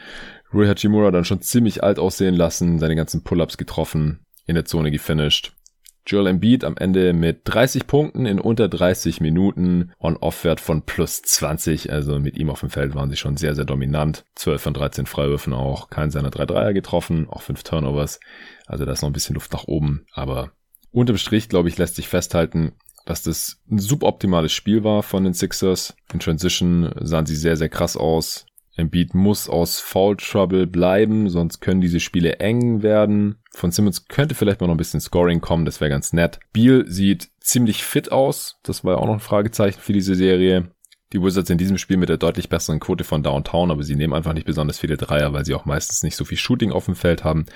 [0.54, 4.92] Rui Hachimura dann schon ziemlich alt aussehen lassen, seine ganzen Pull-ups getroffen, in der Zone
[4.92, 5.52] gefinisht.
[6.08, 11.92] Joel Embiid am Ende mit 30 Punkten in unter 30 Minuten, On-Off-Wert von plus 20,
[11.92, 14.24] also mit ihm auf dem Feld waren sie schon sehr, sehr dominant.
[14.36, 18.20] 12 von 13 Freiwürfen auch, kein seiner 3 Dreier getroffen, auch 5 Turnovers,
[18.66, 20.52] also da ist noch ein bisschen Luft nach oben, aber
[20.92, 22.72] unterm Strich, glaube ich, lässt sich festhalten,
[23.04, 25.94] dass das ein suboptimales Spiel war von den Sixers.
[26.12, 28.46] In Transition sahen sie sehr, sehr krass aus.
[28.78, 33.36] Embiid muss aus Foul Trouble bleiben, sonst können diese Spiele eng werden.
[33.50, 36.38] Von Simmons könnte vielleicht mal noch ein bisschen Scoring kommen, das wäre ganz nett.
[36.52, 40.70] Beal sieht ziemlich fit aus, das war ja auch noch ein Fragezeichen für diese Serie.
[41.12, 44.12] Die Wizards in diesem Spiel mit der deutlich besseren Quote von Downtown, aber sie nehmen
[44.12, 46.96] einfach nicht besonders viele Dreier, weil sie auch meistens nicht so viel Shooting auf dem
[46.96, 47.46] Feld haben.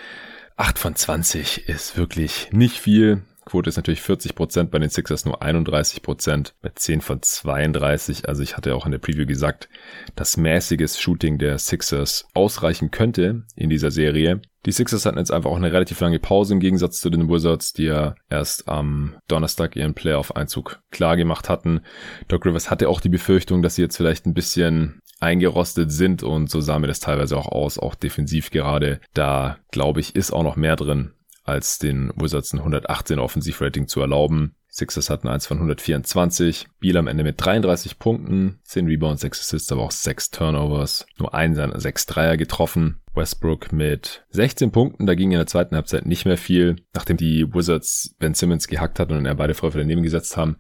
[0.57, 3.23] 8 von 20 ist wirklich nicht viel.
[3.45, 8.29] Quote ist natürlich 40 Prozent, bei den Sixers nur 31 Prozent, bei 10 von 32.
[8.29, 9.69] Also ich hatte auch in der Preview gesagt,
[10.15, 14.41] dass mäßiges Shooting der Sixers ausreichen könnte in dieser Serie.
[14.65, 17.73] Die Sixers hatten jetzt einfach auch eine relativ lange Pause im Gegensatz zu den Wizards,
[17.73, 21.81] die ja erst am Donnerstag ihren Playoff-Einzug klar gemacht hatten.
[22.29, 26.49] Doc Rivers hatte auch die Befürchtung, dass sie jetzt vielleicht ein bisschen eingerostet sind und
[26.49, 29.01] so sah mir das teilweise auch aus, auch defensiv gerade.
[29.15, 31.13] Da glaube ich, ist auch noch mehr drin
[31.45, 34.55] als den Wizards ein 118 Offensivrating zu erlauben.
[34.69, 36.67] Sixers hatten eins von 124.
[36.81, 41.07] Biel am Ende mit 33 Punkten, 10 Rebounds, 6 Assists, aber auch 6 Turnovers.
[41.19, 43.03] Nur einen seiner 6 Dreier getroffen.
[43.15, 46.77] Westbrook mit 16 Punkten, da ging in der zweiten Halbzeit nicht mehr viel.
[46.95, 50.57] Nachdem die Wizards Ben Simmons gehackt hat und er beide Freiwürfe daneben gesetzt haben,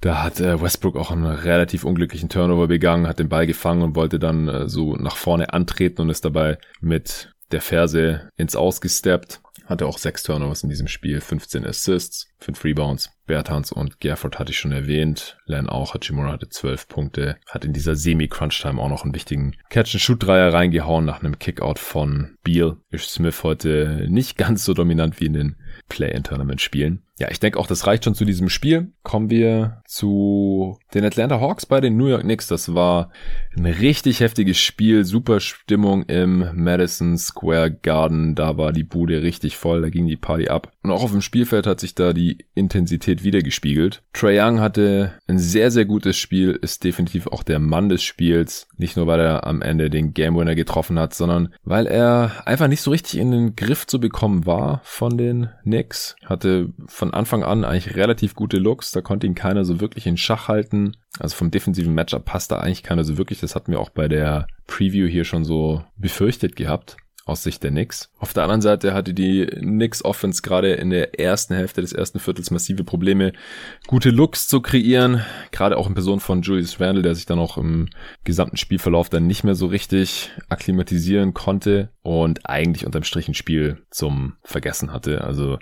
[0.00, 3.96] da hat äh, Westbrook auch einen relativ unglücklichen Turnover begangen, hat den Ball gefangen und
[3.96, 9.40] wollte dann äh, so nach vorne antreten und ist dabei mit der Ferse ins Ausgesteppt.
[9.66, 13.10] Hatte auch sechs Turnovers in diesem Spiel, 15 Assists, 5 Rebounds.
[13.26, 15.38] Bertans und Gerford hatte ich schon erwähnt.
[15.46, 15.94] Len auch.
[15.94, 17.36] Hachimura hatte 12 Punkte.
[17.48, 22.76] Hat in dieser Semi-Crunch-Time auch noch einen wichtigen Catch-and-Shoot-Dreier reingehauen nach einem Kickout von Beal.
[22.90, 25.56] Ish Smith heute nicht ganz so dominant wie in den
[25.88, 27.03] Play-in-Tournament-Spielen.
[27.18, 28.92] Ja, ich denke auch, das reicht schon zu diesem Spiel.
[29.04, 32.48] Kommen wir zu den Atlanta Hawks bei den New York Knicks.
[32.48, 33.10] Das war
[33.56, 35.04] ein richtig heftiges Spiel.
[35.04, 38.34] Super Stimmung im Madison Square Garden.
[38.34, 39.82] Da war die Bude richtig voll.
[39.82, 40.72] Da ging die Party ab.
[40.82, 44.02] Und auch auf dem Spielfeld hat sich da die Intensität wiedergespiegelt.
[44.12, 46.58] Trey Young hatte ein sehr, sehr gutes Spiel.
[46.62, 48.66] Ist definitiv auch der Mann des Spiels.
[48.76, 52.66] Nicht nur, weil er am Ende den Game Winner getroffen hat, sondern weil er einfach
[52.66, 56.16] nicht so richtig in den Griff zu bekommen war von den Knicks.
[56.24, 56.72] Hatte
[57.04, 58.90] von Anfang an eigentlich relativ gute Looks.
[58.90, 60.96] Da konnte ihn keiner so wirklich in Schach halten.
[61.18, 63.40] Also vom defensiven Matchup passt da eigentlich keiner so wirklich.
[63.40, 66.96] Das hatten wir auch bei der Preview hier schon so befürchtet gehabt
[67.26, 68.10] aus Sicht der Knicks.
[68.18, 72.20] Auf der anderen Seite hatte die Knicks Offense gerade in der ersten Hälfte des ersten
[72.20, 73.32] Viertels massive Probleme,
[73.86, 75.22] gute Looks zu kreieren.
[75.50, 77.88] Gerade auch in Person von Julius Randle, der sich dann auch im
[78.24, 83.78] gesamten Spielverlauf dann nicht mehr so richtig akklimatisieren konnte und eigentlich unterm Strich ein Spiel
[83.90, 85.24] zum Vergessen hatte.
[85.24, 85.58] Also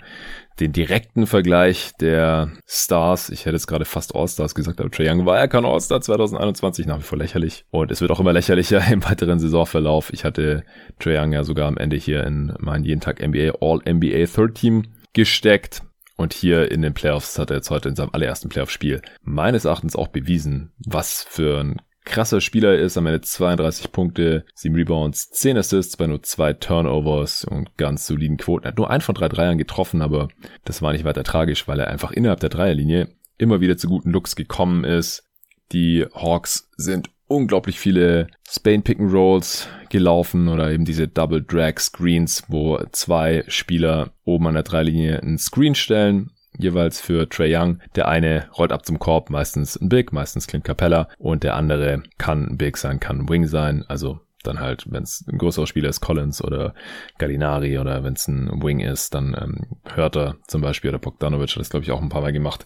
[0.59, 5.25] den direkten Vergleich der Stars, ich hätte jetzt gerade fast All-Stars gesagt, aber Trae Young
[5.25, 7.63] war ja kein All-Star 2021, nach wie vor lächerlich.
[7.71, 10.11] Und es wird auch immer lächerlicher im weiteren Saisonverlauf.
[10.11, 10.65] Ich hatte
[10.99, 14.83] Trae Young ja sogar am Ende hier in meinen jeden Tag NBA All-NBA Third Team
[15.13, 15.81] gesteckt.
[16.17, 19.95] Und hier in den Playoffs hat er jetzt heute in seinem allerersten Playoff-Spiel meines Erachtens
[19.95, 25.57] auch bewiesen, was für ein krasser Spieler ist, am Ende 32 Punkte, 7 Rebounds, 10
[25.57, 28.65] Assists bei nur 2 Turnovers und ganz soliden Quoten.
[28.65, 30.27] Er hat nur ein von drei Dreiern getroffen, aber
[30.65, 34.11] das war nicht weiter tragisch, weil er einfach innerhalb der Dreierlinie immer wieder zu guten
[34.11, 35.23] Looks gekommen ist.
[35.71, 41.79] Die Hawks sind unglaublich viele Spain Pick and Rolls gelaufen oder eben diese Double Drag
[41.79, 47.79] Screens, wo zwei Spieler oben an der Dreilinie einen Screen stellen jeweils für Trey Young.
[47.95, 52.03] Der eine rollt ab zum Korb, meistens ein Big, meistens Clint Capella und der andere
[52.17, 55.67] kann ein Big sein, kann ein Wing sein, also dann halt, wenn es ein größerer
[55.67, 56.73] Spieler ist, Collins oder
[57.17, 61.59] Gallinari oder wenn es ein Wing ist, dann ähm, Hörter zum Beispiel oder Bogdanovic hat
[61.59, 62.65] das glaube ich auch ein paar Mal gemacht.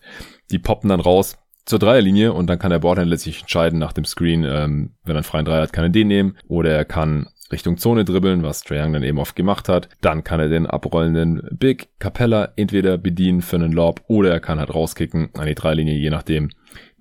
[0.52, 4.06] Die poppen dann raus zur Dreierlinie und dann kann der Boardhand sich entscheiden nach dem
[4.06, 7.28] Screen, ähm, wenn er einen freien Dreier hat, kann er den nehmen oder er kann
[7.52, 9.90] Richtung Zone dribbeln, was Trae Young dann eben oft gemacht hat.
[10.02, 14.60] Dann kann er den abrollenden Big Capella entweder bedienen für einen Lob oder er kann
[14.60, 16.50] halt rauskicken an die Dreilinie, je nachdem,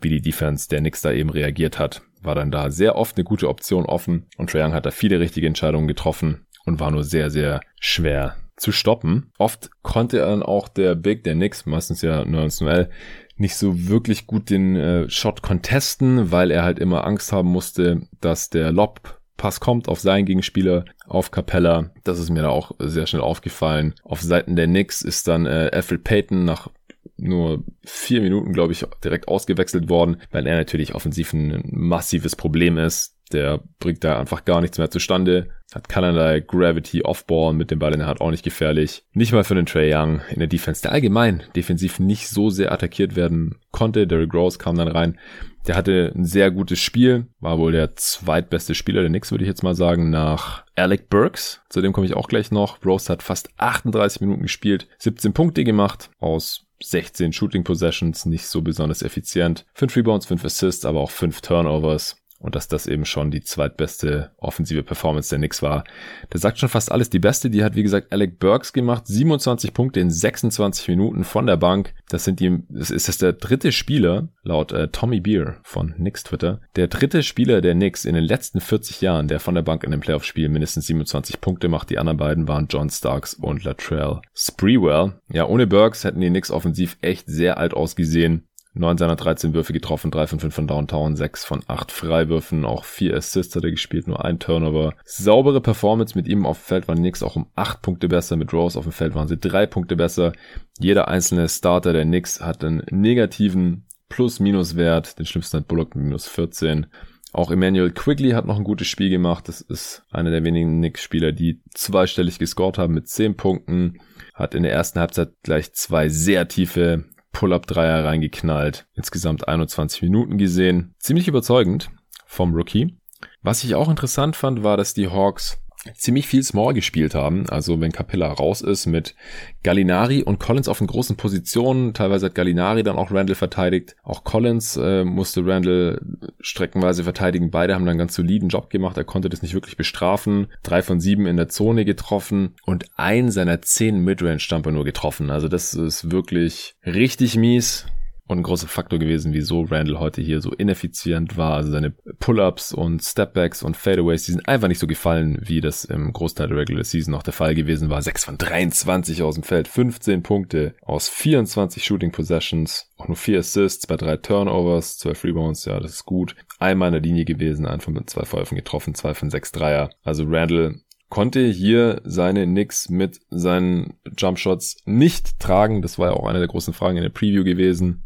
[0.01, 2.03] wie die Defense der Knicks da eben reagiert hat.
[2.23, 5.21] War dann da sehr oft eine gute Option offen und Trae Young hat da viele
[5.21, 9.31] richtige Entscheidungen getroffen und war nur sehr, sehr schwer zu stoppen.
[9.39, 12.89] Oft konnte dann auch der Big, der Knicks, meistens ja 19L,
[13.37, 18.01] nicht so wirklich gut den äh, Shot contesten, weil er halt immer Angst haben musste,
[18.21, 21.91] dass der Lob Pass kommt auf seinen Gegenspieler, auf Capella.
[22.05, 23.95] Das ist mir da auch sehr schnell aufgefallen.
[24.03, 26.71] Auf Seiten der Knicks ist dann äh, Alfred Payton nach
[27.19, 32.79] nur vier Minuten, glaube ich, direkt ausgewechselt worden, weil er natürlich offensiv ein massives Problem
[32.79, 33.15] ist.
[33.33, 35.49] Der bringt da einfach gar nichts mehr zustande.
[35.75, 39.05] Hat keinerlei Gravity Offball mit dem Ball in der Hand auch nicht gefährlich.
[39.15, 42.71] Nicht mal für den Trey Young in der Defense, der allgemein defensiv nicht so sehr
[42.71, 44.07] attackiert werden konnte.
[44.07, 45.19] Derrick Rose kam dann rein.
[45.67, 49.49] Der hatte ein sehr gutes Spiel, war wohl der zweitbeste Spieler der Knicks, würde ich
[49.49, 51.61] jetzt mal sagen, nach Alec Burks.
[51.69, 52.85] Zu dem komme ich auch gleich noch.
[52.85, 58.63] Rose hat fast 38 Minuten gespielt, 17 Punkte gemacht aus 16 Shooting Possessions, nicht so
[58.63, 59.67] besonders effizient.
[59.75, 64.31] 5 Rebounds, 5 Assists, aber auch 5 Turnovers und dass das eben schon die zweitbeste
[64.39, 65.85] offensive Performance der Knicks war.
[66.33, 67.11] Der sagt schon fast alles.
[67.11, 69.07] Die beste, die hat wie gesagt Alec Burks gemacht.
[69.07, 71.95] 27 Punkte in 26 Minuten von der Bank.
[72.09, 76.25] Das sind die, das ist das der dritte Spieler, laut äh, Tommy Beer von Knicks
[76.25, 79.85] Twitter, der dritte Spieler der Knicks in den letzten 40 Jahren, der von der Bank
[79.85, 81.91] in einem Playoff-Spiel mindestens 27 Punkte macht.
[81.91, 85.21] Die anderen beiden waren John Starks und Latrell Spreewell.
[85.29, 88.46] Ja, ohne Burks hätten die Knicks offensiv echt sehr alt ausgesehen.
[88.79, 92.85] 9 seiner 13 Würfe getroffen, 3 von 5 von Downtown, 6 von 8 Freiwürfen, auch
[92.85, 94.95] 4 Assists hat er gespielt, nur ein Turnover.
[95.05, 98.53] Saubere Performance mit ihm auf dem Feld waren Knicks auch um 8 Punkte besser, mit
[98.53, 100.33] Rose auf dem Feld waren sie 3 Punkte besser.
[100.79, 106.29] Jeder einzelne Starter der Knicks hat einen negativen Plus-Minus-Wert, den schlimmsten hat Bullock mit minus
[106.29, 106.87] 14.
[107.33, 109.49] Auch Emmanuel Quigley hat noch ein gutes Spiel gemacht.
[109.49, 113.99] Das ist einer der wenigen Knicks-Spieler, die zweistellig gescored haben mit 10 Punkten.
[114.33, 117.05] Hat in der ersten Halbzeit gleich zwei sehr tiefe
[117.37, 118.87] Pull-Up-Dreier reingeknallt.
[118.95, 120.95] Insgesamt 21 Minuten gesehen.
[120.99, 121.91] Ziemlich überzeugend
[122.25, 122.97] vom Rookie.
[123.43, 125.59] Was ich auch interessant fand, war, dass die Hawks
[125.95, 127.49] ziemlich viel Small gespielt haben.
[127.49, 129.15] Also wenn Capella raus ist mit
[129.63, 131.95] Gallinari und Collins auf den großen Positionen.
[131.95, 133.97] Teilweise hat Gallinari dann auch Randall verteidigt.
[134.03, 136.01] Auch Collins äh, musste Randall
[136.41, 137.51] streckenweise verteidigen.
[137.51, 138.97] Beide haben dann einen ganz soliden Job gemacht.
[138.97, 140.49] Er konnte das nicht wirklich bestrafen.
[140.63, 145.31] Drei von sieben in der Zone getroffen und ein seiner zehn Midrange-Stamper nur getroffen.
[145.31, 147.87] Also das ist wirklich richtig mies
[148.27, 151.55] und ein großer Faktor gewesen, wieso Randall heute hier so ineffizient war.
[151.55, 155.85] Also seine Pull-ups und Stepbacks und Fadeaways, die sind einfach nicht so gefallen, wie das
[155.85, 158.03] im Großteil der Regular Season noch der Fall gewesen war.
[158.03, 163.39] 6 von 23 aus dem Feld, 15 Punkte aus 24 Shooting Possessions, auch nur 4
[163.39, 166.35] Assists bei 3 Turnovers, 12 Rebounds, ja, das ist gut.
[166.59, 169.91] Einmal in der Linie gewesen, ein von zwei Verläufen getroffen, zwei von sechs Dreier.
[170.03, 175.83] Also Randall konnte hier seine Knicks mit seinen Jumpshots nicht tragen.
[175.83, 178.06] Das war ja auch eine der großen Fragen in der Preview gewesen.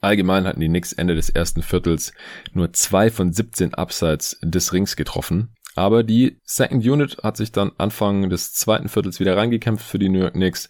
[0.00, 2.12] Allgemein hatten die Knicks Ende des ersten Viertels
[2.52, 5.54] nur zwei von 17 Abseits des Rings getroffen.
[5.78, 10.08] Aber die Second Unit hat sich dann Anfang des zweiten Viertels wieder reingekämpft für die
[10.08, 10.68] New York Knicks.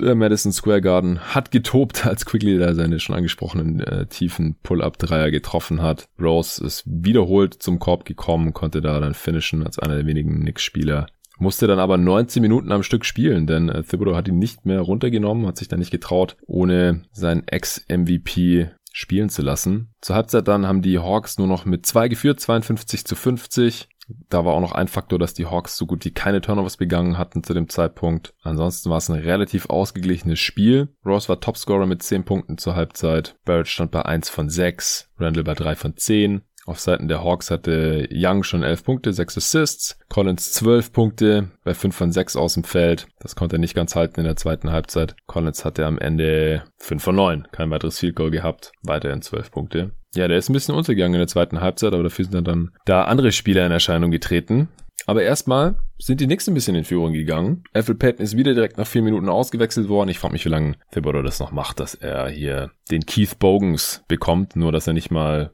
[0.00, 5.32] Der Madison Square Garden hat getobt, als Quigley da seine schon angesprochenen äh, tiefen Pull-Up-Dreier
[5.32, 6.08] getroffen hat.
[6.20, 11.08] Rose ist wiederholt zum Korb gekommen, konnte da dann finishen als einer der wenigen Knicks-Spieler,
[11.38, 14.80] musste dann aber 19 Minuten am Stück spielen, denn äh, Thibodeau hat ihn nicht mehr
[14.80, 19.92] runtergenommen, hat sich dann nicht getraut, ohne seinen Ex-MVP spielen zu lassen.
[20.00, 23.88] Zur Halbzeit dann haben die Hawks nur noch mit zwei geführt, 52 zu 50.
[24.28, 27.16] Da war auch noch ein Faktor, dass die Hawks so gut wie keine Turnovers begangen
[27.16, 28.34] hatten zu dem Zeitpunkt.
[28.42, 30.94] Ansonsten war es ein relativ ausgeglichenes Spiel.
[31.04, 33.36] Ross war Topscorer mit 10 Punkten zur Halbzeit.
[33.44, 35.10] Barrett stand bei 1 von 6.
[35.18, 36.42] Randall bei 3 von 10.
[36.66, 41.74] Auf Seiten der Hawks hatte Young schon 11 Punkte, 6 Assists, Collins 12 Punkte bei
[41.74, 43.06] 5 von 6 aus dem Feld.
[43.20, 45.14] Das konnte er nicht ganz halten in der zweiten Halbzeit.
[45.26, 49.92] Collins hatte am Ende 5 von 9, kein weiteres Field Goal gehabt, weiterhin 12 Punkte.
[50.14, 53.04] Ja, der ist ein bisschen untergegangen in der zweiten Halbzeit, aber dafür sind dann da
[53.04, 54.68] andere Spieler in Erscheinung getreten.
[55.06, 57.64] Aber erstmal sind die Knicks ein bisschen in Führung gegangen.
[57.72, 60.08] Alfred Payton ist wieder direkt nach vier Minuten ausgewechselt worden.
[60.08, 64.02] Ich frage mich, wie lange Thibodeau das noch macht, dass er hier den Keith Bogans
[64.08, 65.52] bekommt, nur dass er nicht mal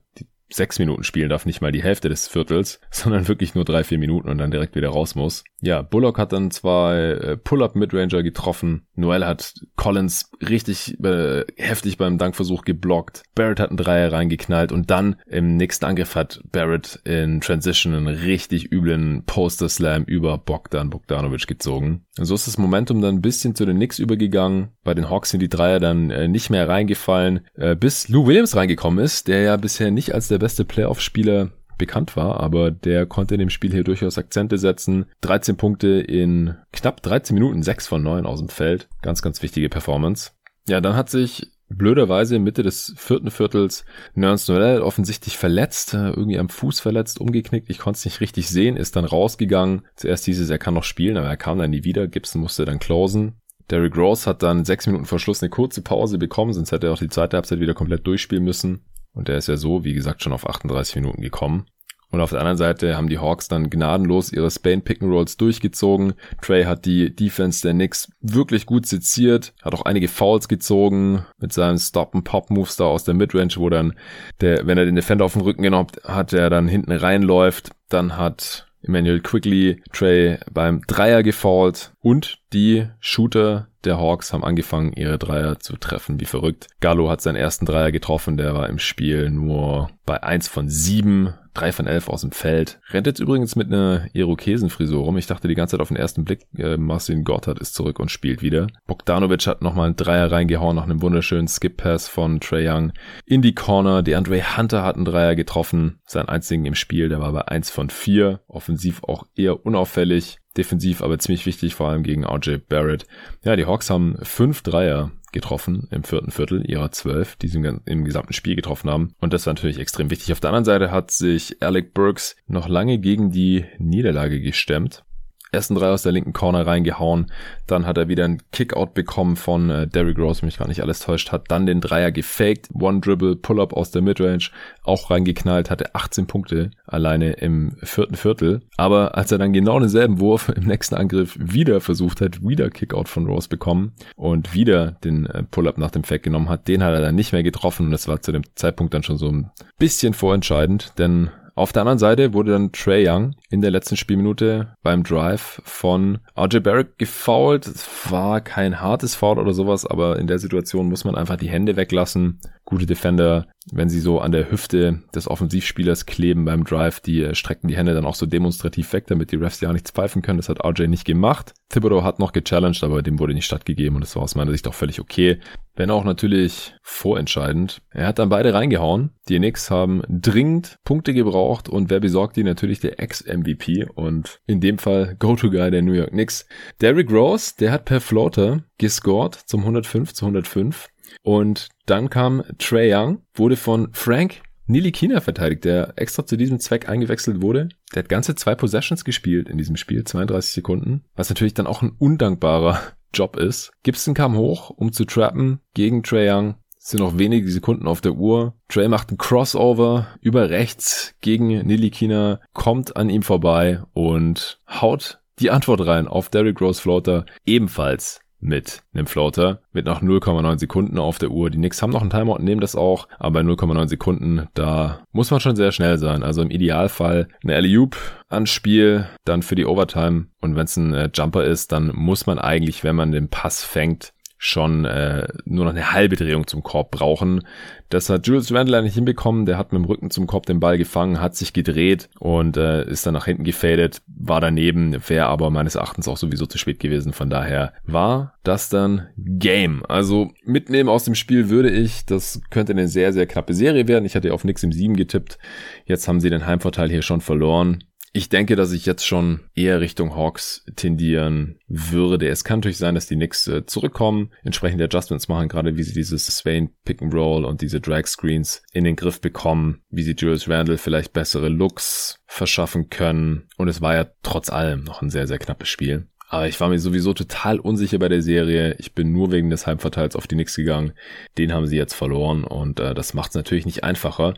[0.53, 3.99] sechs Minuten spielen darf, nicht mal die Hälfte des Viertels, sondern wirklich nur drei, vier
[3.99, 5.45] Minuten und dann direkt wieder raus muss.
[5.63, 8.87] Ja, Bullock hat dann zwei äh, Pull-Up-Midranger getroffen.
[8.95, 13.23] Noel hat Collins richtig äh, heftig beim Dankversuch geblockt.
[13.35, 18.09] Barrett hat einen Dreier reingeknallt und dann im nächsten Angriff hat Barrett in Transition einen
[18.09, 22.07] richtig üblen Poster-Slam über Bogdan Bogdanovic gezogen.
[22.19, 24.69] Und so ist das Momentum dann ein bisschen zu den Knicks übergegangen.
[24.83, 28.57] Bei den Hawks sind die Dreier dann äh, nicht mehr reingefallen, äh, bis Lou Williams
[28.57, 33.35] reingekommen ist, der ja bisher nicht als der beste Playoff-Spieler bekannt war, aber der konnte
[33.35, 35.07] in dem Spiel hier durchaus Akzente setzen.
[35.23, 38.89] 13 Punkte in knapp 13 Minuten, 6 von 9 aus dem Feld.
[39.03, 40.33] Ganz, ganz wichtige Performance.
[40.69, 43.85] Ja, dann hat sich blöderweise Mitte des vierten Viertels
[44.15, 47.71] Nerns Noel offensichtlich verletzt, äh, irgendwie am Fuß verletzt, umgeknickt.
[47.71, 49.83] Ich konnte es nicht richtig sehen, ist dann rausgegangen.
[49.97, 52.09] Zuerst hieß es, er kann noch spielen, aber er kam dann nie wieder.
[52.09, 53.35] Gibson musste dann closen.
[53.71, 56.93] Derrick Rose hat dann sechs Minuten vor Schluss eine kurze Pause bekommen, sonst hätte er
[56.93, 58.85] auch die zweite Halbzeit wieder komplett durchspielen müssen.
[59.13, 61.67] Und der ist ja so, wie gesagt, schon auf 38 Minuten gekommen.
[62.11, 65.37] Und auf der anderen Seite haben die Hawks dann gnadenlos ihre Spain Pick and Rolls
[65.37, 66.15] durchgezogen.
[66.43, 71.53] Trey hat die Defense der Knicks wirklich gut seziert, hat auch einige Fouls gezogen mit
[71.53, 73.95] seinem Stop and Pop Moves da aus der Midrange, wo dann
[74.41, 78.17] der, wenn er den Defender auf den Rücken genommen hat, der dann hinten reinläuft, dann
[78.17, 85.19] hat Emmanuel Quickly Trey beim Dreier gefault und die Shooter der Hawks haben angefangen, ihre
[85.19, 86.69] Dreier zu treffen, wie verrückt.
[86.81, 91.35] Gallo hat seinen ersten Dreier getroffen, der war im Spiel nur bei eins von sieben,
[91.55, 92.81] drei von elf aus dem Feld.
[92.91, 95.17] Rennt jetzt übrigens mit einer Irokesenfrisur rum.
[95.17, 98.11] Ich dachte die ganze Zeit auf den ersten Blick, äh, Marcin Gotthard ist zurück und
[98.11, 98.67] spielt wieder.
[98.87, 102.93] Bogdanovic hat nochmal einen Dreier reingehauen nach einem wunderschönen Skip-Pass von Trey Young
[103.25, 104.03] in die Corner.
[104.03, 107.71] Die Andre Hunter hat einen Dreier getroffen, sein einzigen im Spiel, der war bei eins
[107.71, 108.41] von vier.
[108.49, 113.07] Offensiv auch eher unauffällig defensiv aber ziemlich wichtig, vor allem gegen RJ Barrett.
[113.45, 118.05] Ja, die Hawks haben fünf Dreier getroffen im vierten Viertel ihrer zwölf, die sie im,
[118.05, 119.15] gesamten Spiel getroffen haben.
[119.21, 120.33] Und das war natürlich extrem wichtig.
[120.33, 125.05] Auf der anderen Seite hat sich Alec Burks noch lange gegen die Niederlage gestemmt
[125.53, 127.31] ersten drei aus der linken Corner reingehauen.
[127.67, 131.01] Dann hat er wieder einen Kickout bekommen von äh, Derrick Rose, mich gar nicht alles
[131.01, 131.45] täuscht hat.
[131.49, 134.51] Dann den Dreier gefaked, One Dribble, Pull-up aus der Midrange,
[134.85, 138.61] auch reingeknallt, hatte 18 Punkte alleine im vierten Viertel.
[138.77, 143.09] Aber als er dann genau denselben Wurf im nächsten Angriff wieder versucht hat, wieder Kickout
[143.09, 146.95] von Rose bekommen und wieder den äh, Pull-up nach dem Fake genommen hat, den hat
[146.95, 149.51] er dann nicht mehr getroffen und das war zu dem Zeitpunkt dann schon so ein
[149.79, 151.31] bisschen vorentscheidend, denn
[151.61, 156.19] auf der anderen Seite wurde dann Trey Young in der letzten Spielminute beim Drive von
[156.35, 157.67] RJ Barrett gefoult.
[157.67, 161.51] Es war kein hartes Foul oder sowas, aber in der Situation muss man einfach die
[161.51, 162.41] Hände weglassen.
[162.71, 167.35] Gute Defender, wenn sie so an der Hüfte des Offensivspielers kleben beim Drive, die äh,
[167.35, 170.37] strecken die Hände dann auch so demonstrativ weg, damit die Refs ja nichts pfeifen können.
[170.37, 171.53] Das hat RJ nicht gemacht.
[171.69, 174.69] Thibodeau hat noch gechallenged, aber dem wurde nicht stattgegeben und das war aus meiner Sicht
[174.69, 175.41] auch völlig okay.
[175.75, 177.83] Wenn auch natürlich vorentscheidend.
[177.91, 179.11] Er hat dann beide reingehauen.
[179.29, 182.45] Die Knicks haben dringend Punkte gebraucht und wer besorgt die?
[182.45, 186.47] Natürlich der Ex-MVP und in dem Fall Go-To-Guy der New York Knicks.
[186.81, 190.89] Derrick Rose, der hat per Floater gescored zum 105 zu 105
[191.23, 196.89] und dann kam Trey Young, wurde von Frank Nilikina verteidigt, der extra zu diesem Zweck
[196.89, 197.69] eingewechselt wurde.
[197.93, 201.83] Der hat ganze zwei Possessions gespielt in diesem Spiel, 32 Sekunden, was natürlich dann auch
[201.83, 202.81] ein undankbarer
[203.13, 203.73] Job ist.
[203.83, 206.55] Gibson kam hoch, um zu trappen gegen Trey Young.
[206.79, 208.55] Es sind noch wenige Sekunden auf der Uhr.
[208.69, 215.51] Trey macht einen Crossover über rechts gegen Nilikina, kommt an ihm vorbei und haut die
[215.51, 221.19] Antwort rein auf Derrick Rose Floater ebenfalls mit einem Floater mit noch 0,9 Sekunden auf
[221.19, 221.51] der Uhr.
[221.51, 225.31] Die Knicks haben noch einen Timeout, nehmen das auch, aber bei 0,9 Sekunden, da muss
[225.31, 226.23] man schon sehr schnell sein.
[226.23, 227.97] Also im Idealfall eine Alley-Oop
[228.29, 232.39] Anspiel, dann für die Overtime und wenn es ein äh, Jumper ist, dann muss man
[232.39, 234.13] eigentlich, wenn man den Pass fängt,
[234.43, 237.47] schon äh, nur noch eine halbe Drehung zum Korb brauchen.
[237.91, 239.45] Das hat Julius Randle nicht hinbekommen.
[239.45, 242.89] Der hat mit dem Rücken zum Korb den Ball gefangen, hat sich gedreht und äh,
[242.89, 246.81] ist dann nach hinten gefadet, war daneben, wäre aber meines Erachtens auch sowieso zu spät
[246.81, 247.13] gewesen.
[247.13, 249.85] Von daher war das dann Game.
[249.87, 254.07] Also mitnehmen aus dem Spiel würde ich, das könnte eine sehr, sehr knappe Serie werden.
[254.07, 255.39] Ich hatte auf nix im 7 getippt.
[255.85, 257.85] Jetzt haben sie den Heimvorteil hier schon verloren.
[258.13, 262.29] Ich denke, dass ich jetzt schon eher Richtung Hawks tendieren würde.
[262.29, 265.93] Es kann natürlich sein, dass die Knicks äh, zurückkommen, entsprechende Adjustments machen, gerade wie sie
[265.93, 270.17] dieses Swain Pick and Roll und diese Drag Screens in den Griff bekommen, wie sie
[270.17, 273.49] Julius Randle vielleicht bessere Looks verschaffen können.
[273.57, 276.09] Und es war ja trotz allem noch ein sehr, sehr knappes Spiel.
[276.33, 278.77] Aber ich war mir sowieso total unsicher bei der Serie.
[278.79, 280.93] Ich bin nur wegen des Heimverteils auf die Knicks gegangen.
[281.39, 284.35] Den haben sie jetzt verloren und äh, das macht es natürlich nicht einfacher.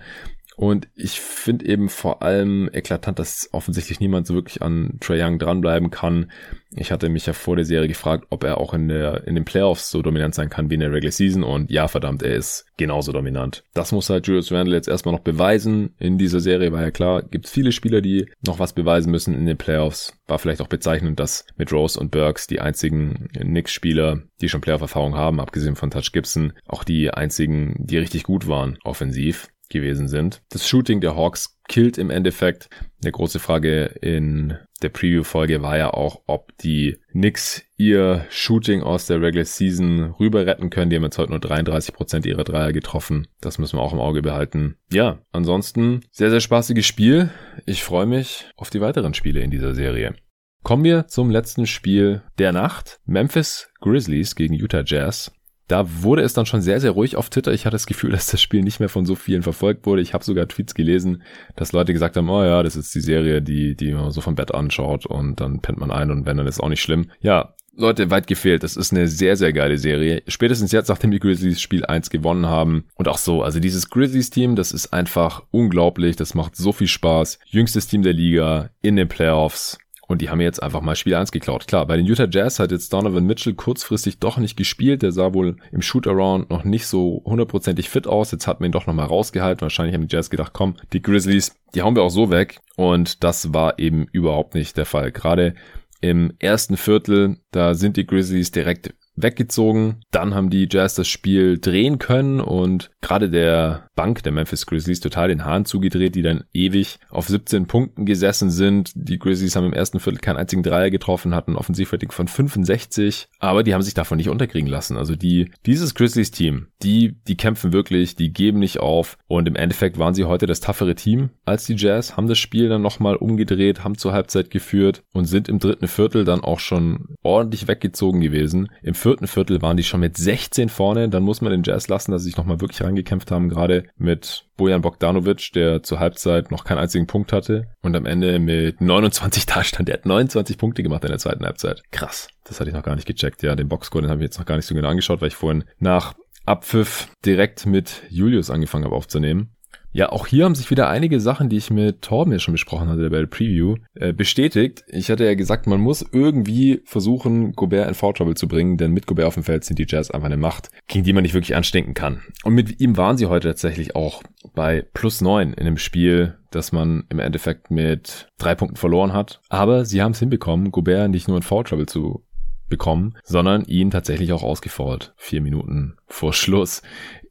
[0.57, 5.39] Und ich finde eben vor allem eklatant, dass offensichtlich niemand so wirklich an Trey Young
[5.39, 6.31] dranbleiben kann.
[6.75, 9.45] Ich hatte mich ja vor der Serie gefragt, ob er auch in der, in den
[9.45, 11.43] Playoffs so dominant sein kann wie in der Regular Season.
[11.43, 13.65] Und ja, verdammt, er ist genauso dominant.
[13.75, 15.95] Das muss halt Julius Randle jetzt erstmal noch beweisen.
[15.99, 19.35] In dieser Serie war ja klar, gibt es viele Spieler, die noch was beweisen müssen
[19.35, 20.19] in den Playoffs.
[20.27, 25.15] War vielleicht auch bezeichnend, dass mit Rose und Burks die einzigen Knicks-Spieler, die schon Playoff-Erfahrung
[25.15, 30.43] haben, abgesehen von Touch Gibson, auch die einzigen, die richtig gut waren offensiv gewesen sind.
[30.51, 32.69] Das Shooting der Hawks killt im Endeffekt.
[33.03, 39.07] Eine große Frage in der Preview-Folge war ja auch, ob die Knicks ihr Shooting aus
[39.07, 40.91] der Regular Season rüber retten können.
[40.91, 43.29] Die haben jetzt heute nur 33 Prozent ihrer Dreier getroffen.
[43.41, 44.77] Das müssen wir auch im Auge behalten.
[44.91, 47.31] Ja, ansonsten sehr, sehr spaßiges Spiel.
[47.67, 50.15] Ich freue mich auf die weiteren Spiele in dieser Serie.
[50.63, 53.01] Kommen wir zum letzten Spiel der Nacht.
[53.05, 55.33] Memphis Grizzlies gegen Utah Jazz.
[55.73, 57.51] Da wurde es dann schon sehr, sehr ruhig auf Twitter.
[57.51, 60.03] Ich hatte das Gefühl, dass das Spiel nicht mehr von so vielen verfolgt wurde.
[60.03, 61.23] Ich habe sogar Tweets gelesen,
[61.57, 64.35] dass Leute gesagt haben, oh ja, das ist die Serie, die, die man so vom
[64.35, 67.07] Bett anschaut und dann pennt man ein und wenn, dann ist auch nicht schlimm.
[67.23, 68.65] Ja, Leute, weit gefehlt.
[68.65, 70.23] Das ist eine sehr, sehr geile Serie.
[70.27, 72.85] Spätestens jetzt, nachdem die Grizzlies Spiel 1 gewonnen haben.
[72.97, 76.17] Und auch so, also dieses Grizzlies-Team, das ist einfach unglaublich.
[76.17, 77.39] Das macht so viel Spaß.
[77.47, 79.79] Jüngstes Team der Liga in den Playoffs.
[80.13, 81.67] Und die haben jetzt einfach mal Spiel 1 geklaut.
[81.67, 85.01] Klar, bei den Utah Jazz hat jetzt Donovan Mitchell kurzfristig doch nicht gespielt.
[85.01, 88.31] Der sah wohl im Shootaround noch nicht so hundertprozentig fit aus.
[88.31, 89.63] Jetzt hat man ihn doch nochmal rausgehalten.
[89.63, 92.61] Wahrscheinlich haben die Jazz gedacht, komm, die Grizzlies, die hauen wir auch so weg.
[92.77, 95.13] Und das war eben überhaupt nicht der Fall.
[95.13, 95.55] Gerade
[96.03, 100.01] im ersten Viertel, da sind die Grizzlies direkt weggezogen.
[100.11, 105.01] Dann haben die Jazz das Spiel drehen können und gerade der Bank der Memphis Grizzlies
[105.01, 108.93] total den Hahn zugedreht, die dann ewig auf 17 Punkten gesessen sind.
[108.95, 113.63] Die Grizzlies haben im ersten Viertel keinen einzigen Dreier getroffen, hatten Offensivrating von 65, aber
[113.63, 114.97] die haben sich davon nicht unterkriegen lassen.
[114.97, 119.57] Also die, dieses Grizzlies Team, die, die kämpfen wirklich, die geben nicht auf und im
[119.57, 123.17] Endeffekt waren sie heute das toughere Team als die Jazz, haben das Spiel dann nochmal
[123.17, 128.21] umgedreht, haben zur Halbzeit geführt und sind im dritten Viertel dann auch schon ordentlich weggezogen
[128.21, 128.69] gewesen.
[128.83, 132.13] Im vierten Viertel waren die schon mit 16 vorne, dann muss man den Jazz lassen,
[132.13, 136.65] dass sie sich nochmal wirklich reingekämpft haben, gerade mit Bojan Bogdanovic, der zur Halbzeit noch
[136.65, 139.89] keinen einzigen Punkt hatte und am Ende mit 29 da stand.
[139.89, 141.83] Der hat 29 Punkte gemacht in der zweiten Halbzeit.
[141.91, 142.29] Krass.
[142.45, 143.43] Das hatte ich noch gar nicht gecheckt.
[143.43, 145.37] Ja, den Boxscore, den habe ich jetzt noch gar nicht so genau angeschaut, weil ich
[145.37, 146.15] vorhin nach
[146.47, 149.55] Abpfiff direkt mit Julius angefangen habe aufzunehmen.
[149.95, 152.89] Ja, auch hier haben sich wieder einige Sachen, die ich mit Torben ja schon besprochen
[152.89, 154.85] hatte bei der Preview, äh, bestätigt.
[154.89, 158.93] Ich hatte ja gesagt, man muss irgendwie versuchen, Gobert in Foul Trouble zu bringen, denn
[158.93, 161.35] mit Gobert auf dem Feld sind die Jazz einfach eine Macht, gegen die man nicht
[161.35, 162.23] wirklich anstinken kann.
[162.43, 164.23] Und mit ihm waren sie heute tatsächlich auch
[164.55, 169.43] bei plus neun in einem Spiel, das man im Endeffekt mit drei Punkten verloren hat.
[169.51, 172.25] Aber sie haben es hinbekommen, Gobert nicht nur in Foul Trouble zu
[172.73, 175.13] bekommen, sondern ihn tatsächlich auch ausgefault.
[175.19, 176.81] Vier Minuten vor Schluss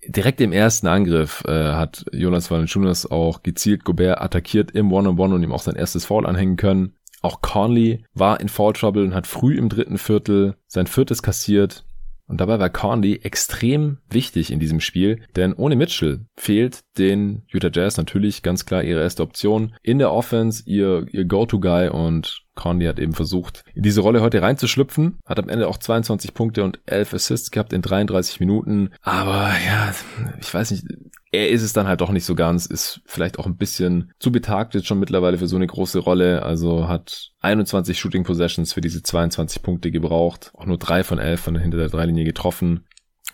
[0.08, 5.30] direkt im ersten Angriff äh, hat Jonas Valanciunas auch gezielt Gobert attackiert im One-on-One -on
[5.30, 6.94] -One und ihm auch sein erstes Foul anhängen können.
[7.22, 11.86] Auch Conley war in Foul Trouble und hat früh im dritten Viertel sein viertes kassiert.
[12.32, 17.70] Und dabei war Conley extrem wichtig in diesem Spiel, denn ohne Mitchell fehlt den Utah
[17.74, 22.86] Jazz natürlich ganz klar ihre erste Option in der Offense, ihr, ihr Go-To-Guy und Conley
[22.86, 26.80] hat eben versucht, in diese Rolle heute reinzuschlüpfen, hat am Ende auch 22 Punkte und
[26.86, 29.94] 11 Assists gehabt in 33 Minuten, aber ja,
[30.40, 30.86] ich weiß nicht,
[31.32, 34.32] er ist es dann halt doch nicht so ganz, ist vielleicht auch ein bisschen zu
[34.32, 38.82] betagt jetzt schon mittlerweile für so eine große Rolle, also hat 21 Shooting Possessions für
[38.82, 42.86] diese 22 Punkte gebraucht, auch nur drei von elf von hinter der Dreilinie getroffen.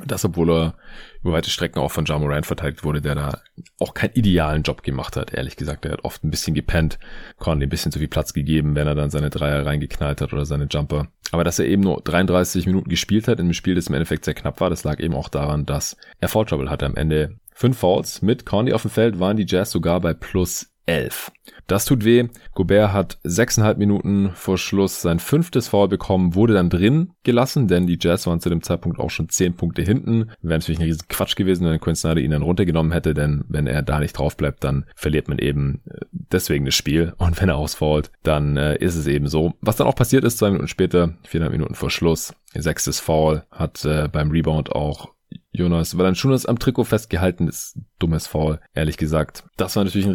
[0.05, 0.75] Das, obwohl er
[1.23, 3.41] über weite Strecken auch von Ja Morant verteidigt wurde, der da
[3.79, 5.85] auch keinen idealen Job gemacht hat, ehrlich gesagt.
[5.85, 6.99] Er hat oft ein bisschen gepennt,
[7.37, 10.45] Conley ein bisschen zu viel Platz gegeben, wenn er dann seine Dreier reingeknallt hat oder
[10.45, 11.07] seine Jumper.
[11.31, 14.25] Aber dass er eben nur 33 Minuten gespielt hat in einem Spiel, das im Endeffekt
[14.25, 17.39] sehr knapp war, das lag eben auch daran, dass er Foul Trouble hatte am Ende.
[17.59, 21.31] Fünf Fouls mit Conley auf dem Feld waren die Jazz sogar bei plus 11.
[21.65, 22.27] Das tut weh.
[22.53, 27.87] Gobert hat sechseinhalb Minuten vor Schluss sein fünftes Foul bekommen, wurde dann drin gelassen, denn
[27.87, 30.29] die Jazz waren zu dem Zeitpunkt auch schon zehn Punkte hinten.
[30.39, 33.65] Wäre natürlich ein riesen Quatsch gewesen, wenn Quinn Snyder ihn dann runtergenommen hätte, denn wenn
[33.65, 37.15] er da nicht drauf bleibt, dann verliert man eben äh, deswegen das Spiel.
[37.17, 39.55] Und wenn er ausfault, dann äh, ist es eben so.
[39.61, 43.83] Was dann auch passiert ist, zwei Minuten später, viereinhalb Minuten vor Schluss, sechstes Foul, hat
[43.83, 45.16] äh, beim Rebound auch
[45.51, 47.79] Jonas Valanciunas am Trikot festgehalten ist.
[47.99, 49.43] Dummes Foul, ehrlich gesagt.
[49.57, 50.13] Das war natürlich ein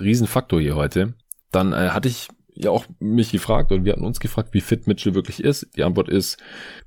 [0.00, 1.14] riesen Faktor hier heute.
[1.50, 4.86] Dann äh, hatte ich ja auch mich gefragt und wir hatten uns gefragt, wie fit
[4.86, 5.68] Mitchell wirklich ist.
[5.76, 6.38] Die Antwort ist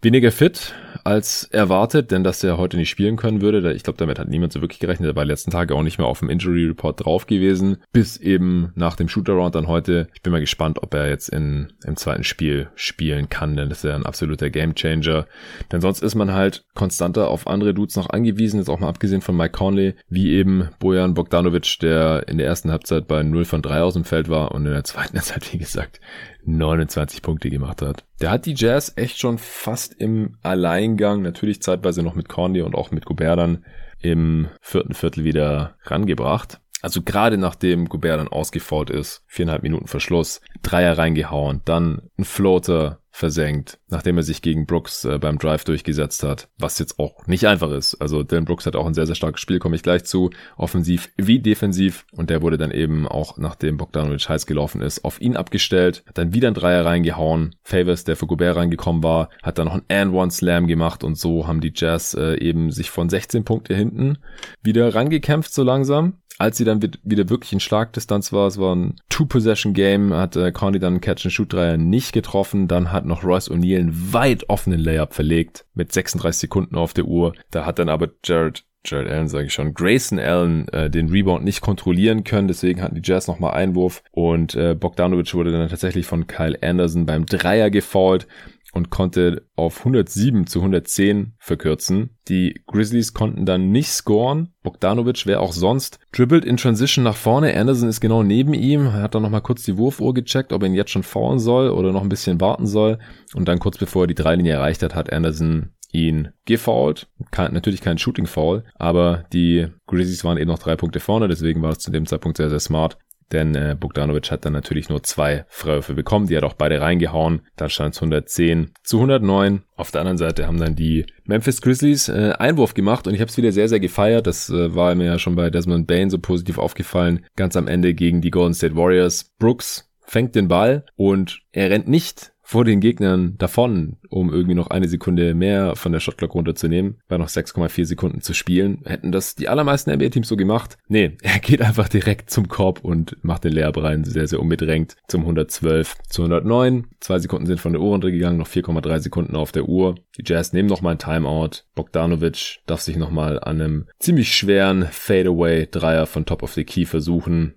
[0.02, 0.74] weniger fit
[1.04, 4.54] als erwartet, denn dass er heute nicht spielen können würde, ich glaube, damit hat niemand
[4.54, 5.10] so wirklich gerechnet.
[5.10, 8.72] Er war letzten Tage auch nicht mehr auf dem Injury Report drauf gewesen, bis eben
[8.76, 10.08] nach dem Shootaround dann heute.
[10.14, 13.80] Ich bin mal gespannt, ob er jetzt in, im zweiten Spiel spielen kann, denn das
[13.80, 15.28] ist ja ein absoluter Gamechanger.
[15.72, 19.22] Denn sonst ist man halt konstanter auf andere Dudes noch angewiesen, jetzt auch mal abgesehen
[19.22, 23.62] von Mike Conley, wie eben Bojan Bogdanovic, der in der ersten Halbzeit bei 0 von
[23.62, 26.00] 3 aus dem Feld war und in der zweiten Halbzeit wie gesagt,
[26.46, 28.06] 29 Punkte gemacht hat.
[28.22, 32.76] Der hat die Jazz echt schon fast im Alleingang, natürlich zeitweise noch mit Conley und
[32.76, 33.66] auch mit Gobert dann
[34.00, 36.60] im vierten Viertel wieder rangebracht.
[36.84, 43.00] Also gerade nachdem Gobert dann ausgefault ist, viereinhalb Minuten Verschluss, Dreier reingehauen, dann ein Floater
[43.18, 47.48] versenkt, nachdem er sich gegen Brooks äh, beim Drive durchgesetzt hat, was jetzt auch nicht
[47.48, 47.96] einfach ist.
[47.96, 51.10] Also Dylan Brooks hat auch ein sehr, sehr starkes Spiel, komme ich gleich zu, offensiv
[51.18, 52.06] wie defensiv.
[52.12, 56.20] Und der wurde dann eben auch, nachdem Bogdanovic heiß gelaufen ist, auf ihn abgestellt, hat
[56.20, 59.86] dann wieder ein Dreier reingehauen, Favors, der für Gobert reingekommen war, hat dann noch einen
[59.90, 61.04] And-One-Slam gemacht.
[61.04, 64.20] Und so haben die Jazz äh, eben sich von 16 Punkte hinten
[64.62, 66.20] wieder rangekämpft so langsam.
[66.40, 70.80] Als sie dann wieder wirklich in Schlagdistanz war, es war ein Two-Possession-Game, hat äh, Conley
[70.80, 75.66] dann einen Catch-and-Shoot-Dreier nicht getroffen, dann hat noch Royce O'Neal einen weit offenen Layup verlegt,
[75.74, 79.54] mit 36 Sekunden auf der Uhr, da hat dann aber Jared Jared Allen sage ich
[79.54, 84.02] schon, Grayson Allen äh, den Rebound nicht kontrollieren können, deswegen hatten die Jazz nochmal Einwurf.
[84.12, 88.28] Und äh, Bogdanovic wurde dann tatsächlich von Kyle Anderson beim Dreier gefault
[88.74, 92.12] und konnte auf 107 zu 110 verkürzen.
[92.28, 94.54] Die Grizzlies konnten dann nicht scoren.
[94.64, 97.56] Bogdanovic, wer auch sonst, dribbelt in Transition nach vorne.
[97.56, 98.88] Anderson ist genau neben ihm.
[98.88, 101.70] Er hat dann nochmal kurz die Wurfuhr gecheckt, ob er ihn jetzt schon faulen soll
[101.70, 103.00] oder noch ein bisschen warten soll.
[103.34, 107.08] Und dann kurz bevor er die Dreilinie erreicht hat, hat Anderson ihn gefoult.
[107.32, 111.62] Kein, natürlich kein Shooting Foul, aber die Grizzlies waren eben noch drei Punkte vorne, deswegen
[111.62, 112.98] war es zu dem Zeitpunkt sehr, sehr smart.
[113.32, 116.28] Denn äh, Bogdanovic hat dann natürlich nur zwei Freiwürfe bekommen.
[116.28, 117.42] Die hat auch beide reingehauen.
[117.56, 119.64] Dann stand es 110 zu 109.
[119.76, 123.30] Auf der anderen Seite haben dann die Memphis Grizzlies äh, Einwurf gemacht und ich habe
[123.30, 124.28] es wieder sehr, sehr gefeiert.
[124.28, 127.26] Das äh, war mir ja schon bei Desmond Bain so positiv aufgefallen.
[127.36, 129.32] Ganz am Ende gegen die Golden State Warriors.
[129.40, 134.68] Brooks fängt den Ball und er rennt nicht vor den Gegnern davon, um irgendwie noch
[134.68, 138.84] eine Sekunde mehr von der Shotclock runterzunehmen, bei noch 6,4 Sekunden zu spielen.
[138.86, 140.78] Hätten das die allermeisten NBA-Teams so gemacht?
[140.88, 144.96] Nee, er geht einfach direkt zum Korb und macht den Layup rein, sehr, sehr unbedrängt
[145.10, 146.88] zum 112 zu 109.
[147.02, 149.96] Zwei Sekunden sind von der Uhr runtergegangen, noch 4,3 Sekunden auf der Uhr.
[150.18, 151.64] Die Jazz nehmen nochmal ein Timeout.
[151.76, 157.56] Bogdanovic darf sich nochmal an einem ziemlich schweren Fadeaway-Dreier von Top of the Key versuchen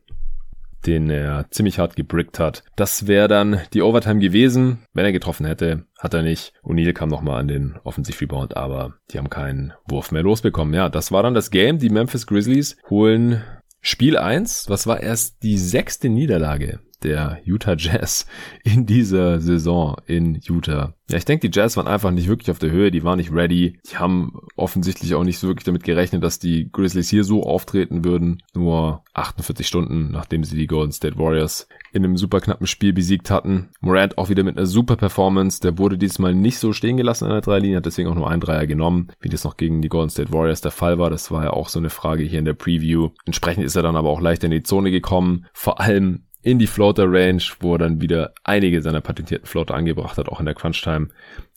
[0.87, 2.65] den er ziemlich hart gebrickt hat.
[2.77, 5.85] Das wäre dann die Overtime gewesen, wenn er getroffen hätte.
[5.99, 6.53] Hat er nicht.
[6.63, 10.75] O'Neal kam nochmal an den Offensiv-Rebound, aber die haben keinen Wurf mehr losbekommen.
[10.75, 11.79] Ja, das war dann das Game.
[11.79, 13.43] Die Memphis Grizzlies holen
[13.81, 14.69] Spiel 1.
[14.69, 18.27] Was war erst die sechste Niederlage der Utah Jazz
[18.65, 20.95] in dieser Saison in Utah.
[21.11, 23.33] Ja, ich denke, die Jazz waren einfach nicht wirklich auf der Höhe, die waren nicht
[23.33, 23.81] ready.
[23.91, 28.05] Die haben offensichtlich auch nicht so wirklich damit gerechnet, dass die Grizzlies hier so auftreten
[28.05, 28.43] würden.
[28.55, 33.31] Nur 48 Stunden, nachdem sie die Golden State Warriors in einem super knappen Spiel besiegt
[33.31, 33.71] hatten.
[33.81, 35.61] Morant auch wieder mit einer super Performance.
[35.61, 38.41] Der wurde diesmal nicht so stehen gelassen an der Dreilinie, hat deswegen auch nur einen
[38.41, 41.11] Dreier genommen, wie das noch gegen die Golden State Warriors der Fall war.
[41.11, 43.11] Das war ja auch so eine Frage hier in der Preview.
[43.27, 45.47] Entsprechend ist er dann aber auch leichter in die Zone gekommen.
[45.53, 50.17] Vor allem in die Floater Range, wo er dann wieder einige seiner patentierten Floater angebracht
[50.17, 51.09] hat, auch in der Crunch Time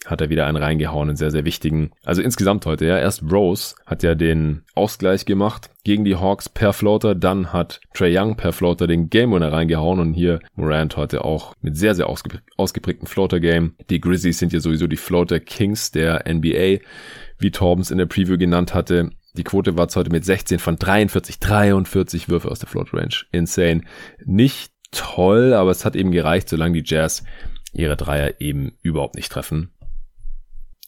[0.06, 1.92] hat er wieder einen reingehauen, einen sehr, sehr wichtigen.
[2.04, 6.74] Also insgesamt heute, ja, erst Rose hat ja den Ausgleich gemacht gegen die Hawks per
[6.74, 11.24] Floater, dann hat Trey Young per Floater den Game Winner reingehauen und hier Morant heute
[11.24, 13.76] auch mit sehr, sehr ausgeprägten Floater Game.
[13.90, 16.80] Die Grizzlies sind ja sowieso die Floater Kings der NBA,
[17.40, 19.12] wie Torbens in der Preview genannt hatte.
[19.36, 23.16] Die Quote war heute mit 16 von 43, 43 Würfe aus der Float Range.
[23.32, 23.82] Insane.
[24.24, 27.24] Nicht toll, aber es hat eben gereicht, solange die Jazz
[27.74, 29.72] ihre Dreier eben überhaupt nicht treffen.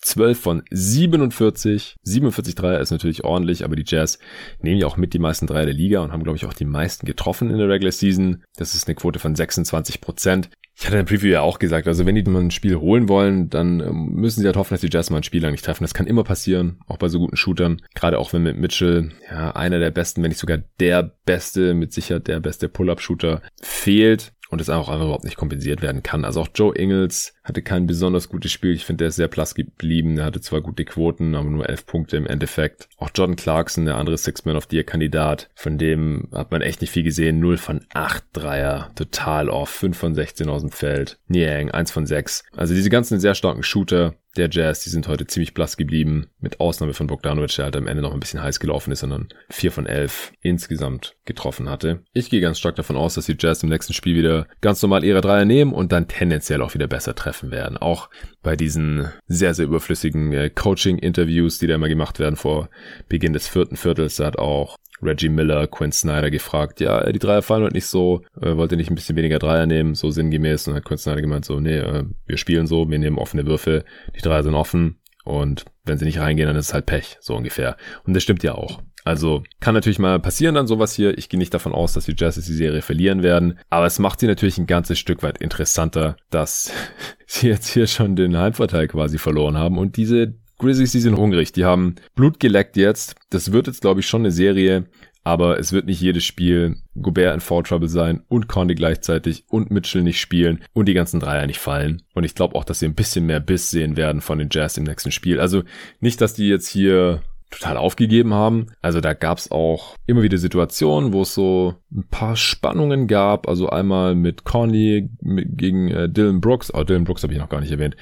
[0.02, 1.96] 12 von 47.
[2.04, 4.20] 47 Dreier ist natürlich ordentlich, aber die Jazz
[4.62, 6.66] nehmen ja auch mit die meisten Dreier der Liga und haben, glaube ich, auch die
[6.66, 8.44] meisten getroffen in der Regular Season.
[8.56, 10.50] Das ist eine Quote von 26 Prozent.
[10.78, 13.08] Ich hatte in der Preview ja auch gesagt, also wenn die mal ein Spiel holen
[13.08, 15.64] wollen, dann ähm, müssen sie halt hoffen, dass die Jazz mal ein Spiel lang nicht
[15.64, 15.86] treffen.
[15.86, 17.82] Das kann immer passieren, auch bei so guten Shootern.
[17.94, 21.94] Gerade auch wenn mit Mitchell, ja, einer der besten, wenn nicht sogar der beste, mit
[21.94, 26.24] Sicherheit der beste Pull-Up-Shooter fehlt und es auch einfach überhaupt nicht kompensiert werden kann.
[26.24, 28.72] Also auch Joe Ingles hatte kein besonders gutes Spiel.
[28.72, 30.18] Ich finde, der ist sehr blass geblieben.
[30.18, 32.88] Er hatte zwar gute Quoten, aber nur elf Punkte im Endeffekt.
[32.96, 36.92] Auch Jordan Clarkson, der andere Six-Man of the Year-Kandidat, von dem hat man echt nicht
[36.92, 37.42] viel gesehen.
[37.42, 41.20] 0 von 8 Dreier, total off, 5 von 16 aus dem Feld.
[41.28, 42.46] Niang, 1 von 6.
[42.56, 46.60] Also diese ganzen sehr starken Shooter, der Jazz, die sind heute ziemlich blass geblieben, mit
[46.60, 49.72] Ausnahme von Bogdanovic, der halt am Ende noch ein bisschen heiß gelaufen ist, sondern 4
[49.72, 52.04] von 11 insgesamt getroffen hatte.
[52.14, 55.04] Ich gehe ganz stark davon aus, dass die Jazz im nächsten Spiel wieder ganz normal
[55.04, 57.78] ihre Dreier nehmen und dann tendenziell auch wieder besser treffen werden.
[57.78, 58.10] Auch
[58.46, 62.70] bei diesen sehr, sehr überflüssigen äh, Coaching-Interviews, die da immer gemacht werden vor
[63.10, 67.42] Beginn des vierten Viertels, da hat auch Reggie Miller, Quinn Snyder gefragt, ja, die Dreier
[67.42, 70.68] fallen heute nicht so, äh, wollt ihr nicht ein bisschen weniger Dreier nehmen, so sinngemäß.
[70.68, 73.84] Und hat Quinn Snyder gemeint, so, nee, äh, wir spielen so, wir nehmen offene Würfel,
[74.16, 77.36] die Dreier sind offen und wenn sie nicht reingehen, dann ist es halt Pech, so
[77.36, 77.78] ungefähr.
[78.06, 78.82] Und das stimmt ja auch.
[79.06, 81.18] Also kann natürlich mal passieren dann sowas hier.
[81.18, 83.60] Ich gehe nicht davon aus, dass die Jazz die Serie verlieren werden.
[83.70, 86.72] Aber es macht sie natürlich ein ganzes Stück weit interessanter, dass
[87.28, 91.52] sie jetzt hier schon den Heimvorteil quasi verloren haben und diese Grizzlies, die sind hungrig.
[91.52, 93.16] Die haben Blut geleckt jetzt.
[93.30, 94.86] Das wird jetzt, glaube ich, schon eine Serie.
[95.26, 99.72] Aber es wird nicht jedes Spiel Gobert in Foul Trouble sein und Conley gleichzeitig und
[99.72, 102.04] Mitchell nicht spielen und die ganzen Dreier nicht fallen.
[102.14, 104.78] Und ich glaube auch, dass sie ein bisschen mehr Biss sehen werden von den Jazz
[104.78, 105.40] im nächsten Spiel.
[105.40, 105.64] Also
[106.00, 107.22] nicht, dass die jetzt hier
[107.58, 108.68] total aufgegeben haben.
[108.82, 113.48] Also da gab's auch immer wieder Situationen, wo es so ein paar Spannungen gab.
[113.48, 116.74] Also einmal mit Conley gegen äh, Dylan Brooks.
[116.74, 117.96] Oh, Dylan Brooks habe ich noch gar nicht erwähnt.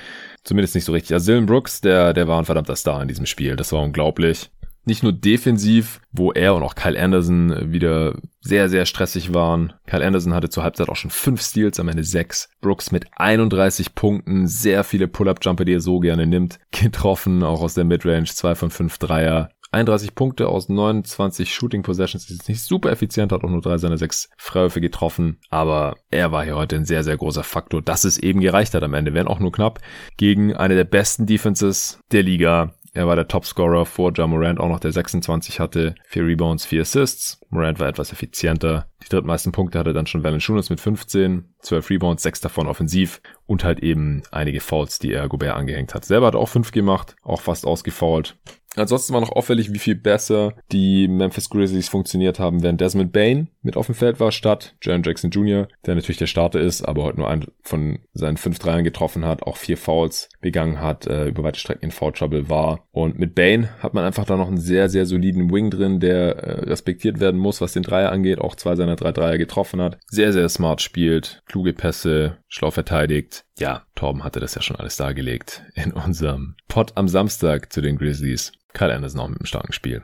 [0.43, 1.13] Zumindest nicht so richtig.
[1.13, 3.55] Also Dylan Brooks, der, der war ein verdammter Star in diesem Spiel.
[3.55, 4.49] Das war unglaublich.
[4.85, 9.73] Nicht nur defensiv, wo er und auch Kyle Anderson wieder sehr, sehr stressig waren.
[9.85, 12.49] Kyle Anderson hatte zur Halbzeit auch schon fünf Steals, am Ende sechs.
[12.59, 17.75] Brooks mit 31 Punkten, sehr viele Pull-Up-Jumper, die er so gerne nimmt, getroffen, auch aus
[17.75, 19.49] der Midrange, zwei von fünf Dreier.
[19.73, 22.29] 31 Punkte aus 29 Shooting Possessions.
[22.29, 25.39] Ist nicht super effizient, hat auch nur drei seiner sechs Freiwürfe getroffen.
[25.49, 28.83] Aber er war hier heute ein sehr, sehr großer Faktor, dass es eben gereicht hat
[28.83, 29.13] am Ende.
[29.13, 29.79] Wären auch nur knapp
[30.17, 32.75] gegen eine der besten Defenses der Liga.
[32.95, 35.95] Er war der Topscorer vor Ja Morant, auch noch der 26 hatte.
[36.05, 37.41] Vier Rebounds, vier Assists.
[37.49, 38.85] Morant war etwas effizienter.
[39.03, 43.63] Die drittmeisten Punkte hatte dann schon Valanciunas mit 15, 12 Rebounds, sechs davon offensiv und
[43.63, 46.05] halt eben einige Fouls, die er Gobert angehängt hat.
[46.05, 48.37] Selber hat auch fünf gemacht, auch fast ausgefault.
[48.75, 53.49] Ansonsten war noch auffällig, wie viel besser die Memphis Grizzlies funktioniert haben, während Desmond Bain
[53.61, 57.03] mit auf dem Feld war, statt Jaron Jackson Jr., der natürlich der Starter ist, aber
[57.03, 61.27] heute nur einen von seinen fünf Dreiern getroffen hat, auch vier Fouls begangen hat, äh,
[61.27, 62.87] über weite Strecken in Foul Trouble war.
[62.91, 66.37] Und mit Bain hat man einfach da noch einen sehr, sehr soliden Wing drin, der
[66.37, 69.99] äh, respektiert werden muss, was den Dreier angeht, auch zwei seiner drei Dreier getroffen hat.
[70.07, 73.45] Sehr, sehr smart spielt, kluge Pässe, schlau verteidigt.
[73.59, 77.97] Ja, Torben hatte das ja schon alles dargelegt in unserem Pod am Samstag zu den
[77.97, 78.51] Grizzlies.
[78.73, 80.03] Kyle Anderson auch mit einem starken Spiel.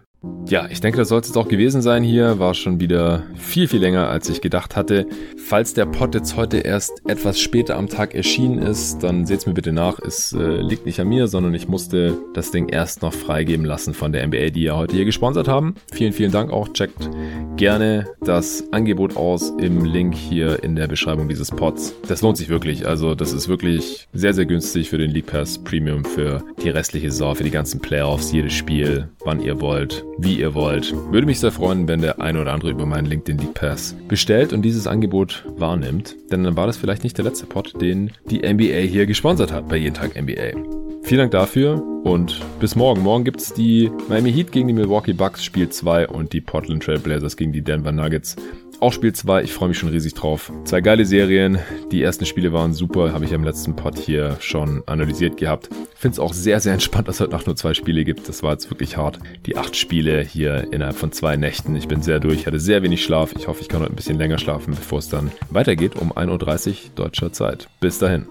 [0.49, 2.39] Ja, ich denke, das soll es auch gewesen sein hier.
[2.39, 5.05] War schon wieder viel, viel länger, als ich gedacht hatte.
[5.37, 9.53] Falls der Pod jetzt heute erst etwas später am Tag erschienen ist, dann seht's mir
[9.53, 9.99] bitte nach.
[9.99, 13.93] Es äh, liegt nicht an mir, sondern ich musste das Ding erst noch freigeben lassen
[13.93, 15.75] von der NBA, die ja heute hier gesponsert haben.
[15.93, 16.69] Vielen, vielen Dank auch.
[16.73, 17.09] Checkt
[17.55, 21.93] gerne das Angebot aus im Link hier in der Beschreibung dieses Pods.
[22.07, 22.87] Das lohnt sich wirklich.
[22.87, 27.11] Also, das ist wirklich sehr, sehr günstig für den League Pass Premium für die restliche
[27.11, 30.93] Saison, für die ganzen Playoffs, jedes Spiel, wann ihr wollt wie ihr wollt.
[31.11, 34.53] Würde mich sehr freuen, wenn der eine oder andere über meinen LinkedIn League Pass bestellt
[34.53, 38.39] und dieses Angebot wahrnimmt, denn dann war das vielleicht nicht der letzte Pod, den die
[38.39, 40.79] NBA hier gesponsert hat bei Jeden Tag NBA.
[41.03, 43.01] Vielen Dank dafür und bis morgen.
[43.01, 46.83] Morgen gibt es die Miami Heat gegen die Milwaukee Bucks Spiel 2 und die Portland
[46.83, 48.35] Trail Blazers gegen die Denver Nuggets
[48.79, 50.51] auch Spiel 2, ich freue mich schon riesig drauf.
[50.63, 51.59] Zwei geile Serien.
[51.91, 55.69] Die ersten Spiele waren super, habe ich am letzten Pod hier schon analysiert gehabt.
[55.95, 58.29] Finde es auch sehr, sehr entspannt, dass es heute Nacht nur zwei Spiele gibt.
[58.29, 59.19] Das war jetzt wirklich hart.
[59.45, 61.75] Die acht Spiele hier innerhalb von zwei Nächten.
[61.75, 63.33] Ich bin sehr durch, hatte sehr wenig Schlaf.
[63.37, 66.69] Ich hoffe, ich kann heute ein bisschen länger schlafen, bevor es dann weitergeht um 1.30
[66.69, 67.67] Uhr deutscher Zeit.
[67.81, 68.27] Bis dahin.